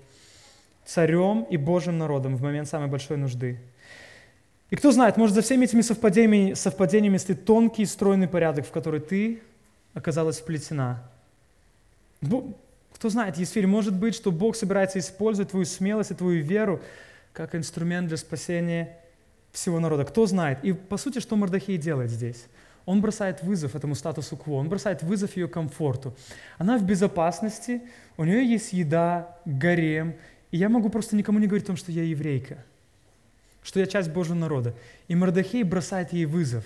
царем 0.89 1.45
и 1.49 1.57
Божьим 1.57 1.97
народом 1.97 2.35
в 2.35 2.41
момент 2.41 2.67
самой 2.67 2.87
большой 2.87 3.17
нужды. 3.17 3.59
И 4.71 4.75
кто 4.75 4.91
знает, 4.91 5.17
может, 5.17 5.35
за 5.35 5.41
всеми 5.41 5.65
этими 5.65 5.81
совпадениями, 5.81 6.53
совпадениями 6.53 7.17
стоит 7.17 7.45
тонкий, 7.45 7.85
стройный 7.85 8.27
порядок, 8.27 8.65
в 8.65 8.71
который 8.71 8.99
ты 8.99 9.41
оказалась 9.93 10.39
вплетена. 10.39 11.03
Кто 12.99 13.07
знает, 13.07 13.37
Есфирь, 13.37 13.65
может 13.65 13.95
быть, 13.95 14.13
что 14.13 14.29
Бог 14.29 14.57
собирается 14.57 14.99
использовать 14.99 15.51
твою 15.51 15.65
смелость 15.65 16.11
и 16.11 16.15
твою 16.15 16.43
веру 16.43 16.81
как 17.31 17.55
инструмент 17.55 18.09
для 18.09 18.17
спасения 18.17 18.97
всего 19.53 19.79
народа. 19.79 20.03
Кто 20.03 20.25
знает? 20.25 20.59
И 20.63 20.73
по 20.73 20.97
сути, 20.97 21.19
что 21.19 21.37
Мордахей 21.37 21.77
делает 21.77 22.11
здесь? 22.11 22.47
Он 22.85 22.99
бросает 22.99 23.41
вызов 23.41 23.73
этому 23.73 23.95
статусу 23.95 24.35
кво, 24.35 24.55
он 24.55 24.67
бросает 24.67 25.01
вызов 25.01 25.37
ее 25.37 25.47
комфорту. 25.47 26.13
Она 26.57 26.77
в 26.77 26.83
безопасности, 26.83 27.83
у 28.17 28.25
нее 28.25 28.45
есть 28.45 28.73
еда, 28.73 29.37
гарем, 29.45 30.15
и 30.51 30.57
я 30.57 30.67
могу 30.67 30.89
просто 30.89 31.15
никому 31.15 31.39
не 31.39 31.47
говорить 31.47 31.63
о 31.63 31.67
том, 31.67 31.77
что 31.77 31.93
я 31.93 32.03
еврейка, 32.03 32.65
что 33.63 33.79
я 33.79 33.85
часть 33.85 34.11
Божьего 34.11 34.35
народа. 34.35 34.75
И 35.07 35.15
Мордахей 35.15 35.63
бросает 35.63 36.11
ей 36.11 36.25
вызов. 36.25 36.65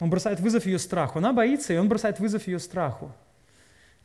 Он 0.00 0.10
бросает 0.10 0.40
вызов 0.40 0.66
ее 0.66 0.78
страху. 0.78 1.18
Она 1.18 1.32
боится, 1.32 1.72
и 1.72 1.76
он 1.76 1.88
бросает 1.88 2.18
вызов 2.18 2.46
ее 2.46 2.58
страху. 2.58 3.12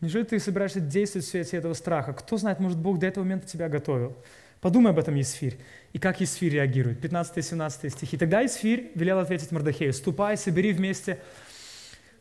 Неужели 0.01 0.23
ты 0.23 0.39
собираешься 0.39 0.81
действовать 0.81 1.25
в 1.25 1.29
свете 1.29 1.57
этого 1.57 1.73
страха? 1.73 2.13
Кто 2.13 2.37
знает, 2.37 2.59
может, 2.59 2.77
Бог 2.77 2.99
до 2.99 3.07
этого 3.07 3.23
момента 3.23 3.47
тебя 3.47 3.69
готовил. 3.69 4.15
Подумай 4.59 4.91
об 4.91 4.99
этом, 4.99 5.15
Есфирь. 5.15 5.57
И 5.93 5.99
как 5.99 6.19
Есфирь 6.19 6.53
реагирует. 6.53 7.03
15-17 7.03 7.89
стихи. 7.89 8.17
Тогда 8.17 8.41
Есфирь 8.41 8.91
велел 8.93 9.19
ответить 9.19 9.51
Мордахею, 9.51 9.93
«Ступай, 9.93 10.37
собери 10.37 10.73
вместе 10.73 11.19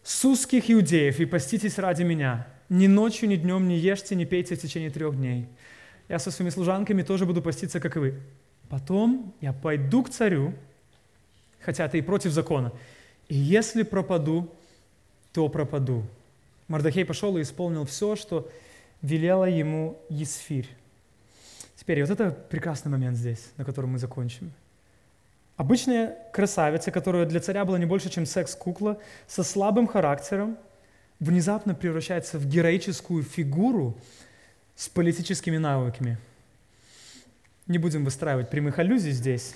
с 0.05 0.25
узких 0.25 0.71
иудеев 0.71 1.19
и 1.19 1.25
поститесь 1.25 1.79
ради 1.79 2.05
меня. 2.05 2.47
Ни 2.69 2.87
ночью, 2.87 3.29
ни 3.29 3.37
днем 3.37 3.67
не 3.67 3.77
ешьте, 3.77 4.15
не 4.15 4.25
пейте 4.25 4.55
в 4.55 4.61
течение 4.61 4.91
трех 4.91 5.17
дней. 5.17 5.49
Я 6.09 6.19
со 6.19 6.31
своими 6.31 6.51
служанками 6.51 7.03
тоже 7.03 7.27
буду 7.27 7.43
поститься, 7.43 7.81
как 7.81 7.97
и 7.97 7.99
вы. 7.99 8.21
Потом 8.69 9.35
я 9.41 9.53
пойду 9.53 10.03
к 10.03 10.11
царю, 10.11 10.55
хотя 11.61 11.87
это 11.87 11.97
и 11.97 12.03
против 12.03 12.33
закона. 12.33 12.73
И 13.29 13.37
если 13.37 13.83
пропаду, 13.83 14.51
то 15.33 15.49
пропаду. 15.49 16.05
Мардахей 16.69 17.05
пошел 17.05 17.37
и 17.37 17.43
исполнил 17.43 17.85
все, 17.85 18.17
что 18.17 18.51
велела 19.03 19.45
ему 19.45 19.99
Есфирь. 20.09 20.69
Теперь, 21.77 22.01
вот 22.03 22.11
это 22.11 22.31
прекрасный 22.31 22.91
момент 22.91 23.17
здесь, 23.17 23.51
на 23.57 23.65
котором 23.65 23.91
мы 23.91 23.99
закончим. 23.99 24.53
Обычная 25.57 26.17
красавица, 26.33 26.91
которая 26.91 27.27
для 27.27 27.41
царя 27.41 27.65
была 27.65 27.79
не 27.79 27.87
больше, 27.87 28.11
чем 28.11 28.27
секс-кукла, 28.27 28.99
со 29.27 29.43
слабым 29.43 29.87
характером– 29.87 30.57
внезапно 31.21 31.75
превращается 31.75 32.39
в 32.39 32.47
героическую 32.47 33.23
фигуру 33.23 33.97
с 34.77 34.89
политическими 34.89 35.57
навыками. 35.57 36.19
Не 37.67 37.79
будем 37.79 38.05
выстраивать 38.05 38.51
прямых 38.51 38.79
аллюзий 38.79 39.13
здесь. 39.13 39.55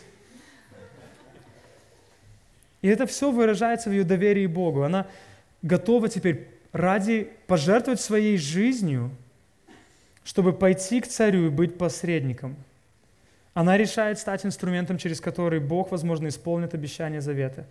И 2.83 2.89
это 2.89 3.07
все 3.07 3.31
выражается 3.31 3.91
в 3.91 3.93
ее 3.93 4.05
доверии 4.05 4.47
Богу. 4.47 4.83
Она 4.83 5.07
готова 5.63 6.09
теперь 6.09 6.49
ради 6.73 7.31
пожертвовать 7.47 8.01
своей 8.01 8.39
жизнью, 8.39 9.11
чтобы 10.25 10.53
пойти 10.53 11.01
к 11.01 11.09
царю 11.09 11.47
и 11.47 11.51
быть 11.51 11.79
посредником. 11.79 12.57
Она 13.55 13.77
решает 13.77 14.19
стать 14.19 14.47
инструментом, 14.47 14.99
через 14.99 15.21
который 15.21 15.59
Бог, 15.59 15.91
возможно, 15.91 16.29
исполнит 16.29 16.75
обещание 16.75 17.21
завета. 17.21 17.67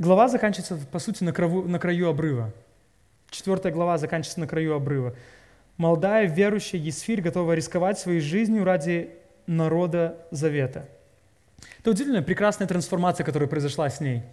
Глава 0.00 0.28
заканчивается, 0.28 0.78
по 0.90 0.98
сути, 0.98 1.22
на, 1.22 1.32
краю, 1.32 1.68
на 1.68 1.78
краю 1.78 2.08
обрыва. 2.08 2.52
Четвертая 3.30 3.72
глава 3.72 3.98
заканчивается 3.98 4.40
на 4.40 4.48
краю 4.48 4.74
обрыва. 4.74 5.14
Молодая 5.76 6.26
верующая 6.26 6.80
Есфирь 6.80 7.20
готова 7.20 7.52
рисковать 7.52 7.98
своей 7.98 8.20
жизнью 8.20 8.64
ради 8.64 9.10
народа 9.46 10.16
завета. 10.30 10.88
Это 11.80 11.90
удивительная, 11.90 12.22
прекрасная 12.22 12.66
трансформация, 12.66 13.24
которая 13.24 13.48
произошла 13.48 13.88
с 13.88 14.00
ней– 14.00 14.22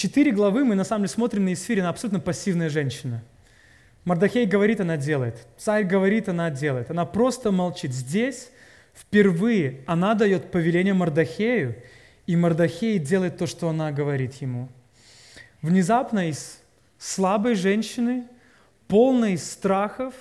Четыре 0.00 0.32
главы 0.32 0.64
мы 0.64 0.76
на 0.76 0.84
самом 0.84 1.02
деле 1.02 1.12
смотрим 1.12 1.44
на 1.44 1.52
Исфире, 1.52 1.82
она 1.82 1.90
абсолютно 1.90 2.20
пассивная 2.20 2.70
женщина. 2.70 3.22
Мардахей 4.06 4.46
говорит, 4.46 4.80
она 4.80 4.96
делает. 4.96 5.46
Царь 5.58 5.84
говорит, 5.84 6.26
она 6.26 6.48
делает. 6.48 6.90
Она 6.90 7.04
просто 7.04 7.50
молчит. 7.50 7.92
Здесь 7.92 8.50
впервые 8.94 9.82
она 9.86 10.14
дает 10.14 10.50
повеление 10.50 10.94
Мардахею, 10.94 11.76
и 12.26 12.34
Мардахей 12.34 12.98
делает 12.98 13.36
то, 13.36 13.46
что 13.46 13.68
она 13.68 13.92
говорит 13.92 14.36
ему. 14.36 14.70
Внезапно 15.60 16.30
из 16.30 16.62
слабой 16.96 17.54
женщины, 17.54 18.26
полной 18.88 19.36
страхов, 19.36 20.14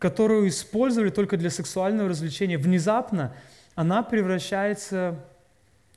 которую 0.00 0.48
использовали 0.48 1.10
только 1.10 1.36
для 1.36 1.50
сексуального 1.50 2.08
развлечения, 2.08 2.58
внезапно 2.58 3.36
она 3.74 4.02
превращается 4.02 5.18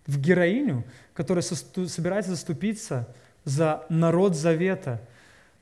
в 0.05 0.19
героиню, 0.19 0.83
которая 1.13 1.41
собирается 1.41 2.31
заступиться 2.31 3.07
за 3.43 3.85
народ 3.89 4.35
завета, 4.35 5.01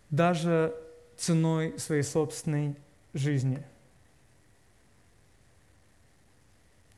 даже 0.10 0.76
ценой 1.18 1.78
своей 1.80 2.04
собственной 2.04 2.76
жизни. 3.14 3.64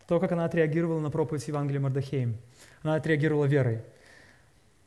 То, 0.07 0.19
как 0.19 0.31
она 0.31 0.45
отреагировала 0.45 0.99
на 0.99 1.09
проповедь 1.09 1.47
Евангелия 1.47 1.81
Мардахеем. 1.81 2.37
Она 2.83 2.95
отреагировала 2.95 3.45
верой. 3.45 3.81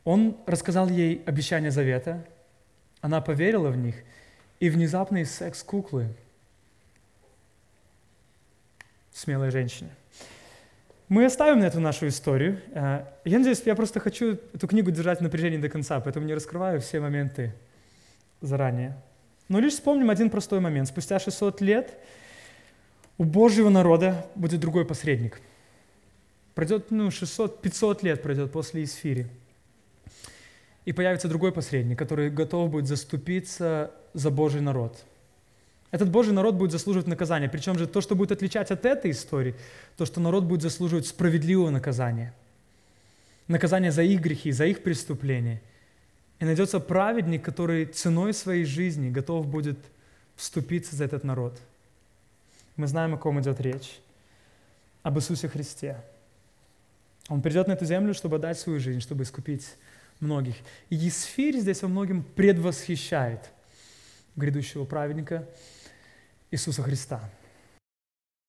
Он 0.05 0.37
рассказал 0.45 0.87
ей 0.87 1.21
обещания 1.25 1.71
завета, 1.71 2.25
она 3.01 3.21
поверила 3.21 3.69
в 3.69 3.77
них, 3.77 3.95
и 4.59 4.69
внезапно 4.69 5.17
из 5.17 5.31
секс-куклы 5.31 6.07
смелая 9.11 9.51
женщина. 9.51 9.89
Мы 11.09 11.25
оставим 11.25 11.59
на 11.59 11.65
эту 11.65 11.79
нашу 11.79 12.07
историю. 12.07 12.61
Э, 12.71 13.03
я 13.25 13.39
надеюсь, 13.39 13.63
я 13.65 13.73
просто 13.73 13.99
хочу 13.99 14.37
эту 14.53 14.67
книгу 14.67 14.91
держать 14.91 15.19
в 15.19 15.23
напряжении 15.23 15.57
до 15.57 15.67
конца, 15.67 15.99
поэтому 15.99 16.27
не 16.27 16.35
раскрываю 16.35 16.79
все 16.81 16.99
моменты 16.99 17.55
заранее. 18.41 18.95
Но 19.47 19.59
лишь 19.59 19.73
вспомним 19.73 20.11
один 20.11 20.29
простой 20.29 20.59
момент. 20.59 20.87
Спустя 20.87 21.17
600 21.17 21.61
лет 21.61 21.97
у 23.17 23.23
Божьего 23.23 23.69
народа 23.69 24.23
будет 24.35 24.59
другой 24.59 24.85
посредник. 24.85 25.41
Пройдет, 26.53 26.91
ну, 26.91 27.09
600, 27.09 27.59
500 27.59 28.03
лет 28.03 28.21
пройдет 28.21 28.51
после 28.51 28.83
Исфири. 28.83 29.25
И 30.85 30.93
появится 30.93 31.27
другой 31.27 31.51
посредник, 31.51 31.97
который 31.97 32.29
готов 32.29 32.69
будет 32.69 32.85
заступиться 32.85 33.91
за 34.13 34.29
Божий 34.29 34.61
народ– 34.61 35.03
этот 35.91 36.09
Божий 36.11 36.33
народ 36.33 36.55
будет 36.55 36.71
заслуживать 36.71 37.07
наказания. 37.07 37.49
Причем 37.49 37.77
же 37.77 37.87
то, 37.87 38.01
что 38.01 38.15
будет 38.15 38.31
отличать 38.31 38.69
от 38.69 38.85
этой 38.85 39.11
истории, 39.11 39.55
то, 39.97 40.05
что 40.05 40.19
народ 40.19 40.43
будет 40.43 40.61
заслуживать 40.61 41.07
справедливого 41.07 41.71
наказания. 41.71 42.33
Наказание 43.47 43.91
за 43.91 44.03
их 44.03 44.21
грехи, 44.21 44.51
за 44.51 44.65
их 44.65 44.83
преступления. 44.83 45.61
И 46.39 46.45
найдется 46.45 46.79
праведник, 46.79 47.43
который 47.43 47.85
ценой 47.85 48.33
своей 48.33 48.65
жизни 48.65 49.09
готов 49.09 49.47
будет 49.47 49.79
вступиться 50.35 50.95
за 50.95 51.05
этот 51.05 51.23
народ. 51.23 51.59
Мы 52.75 52.87
знаем, 52.87 53.15
о 53.15 53.17
ком 53.17 53.41
идет 53.41 53.59
речь. 53.59 53.99
Об 55.01 55.17
Иисусе 55.17 55.47
Христе. 55.47 55.97
Он 57.29 57.41
придет 57.41 57.67
на 57.67 57.73
эту 57.73 57.85
землю, 57.85 58.13
чтобы 58.13 58.37
дать 58.37 58.59
свою 58.59 58.79
жизнь, 58.79 59.01
чтобы 59.01 59.23
искупить 59.23 59.67
многих. 60.19 60.55
И 60.89 60.95
Есфирь 60.95 61.57
здесь 61.57 61.81
во 61.81 61.87
многом 61.87 62.23
предвосхищает 62.23 63.49
грядущего 64.35 64.85
праведника– 64.85 65.49
Иисуса 66.51 66.83
Христа. 66.83 67.21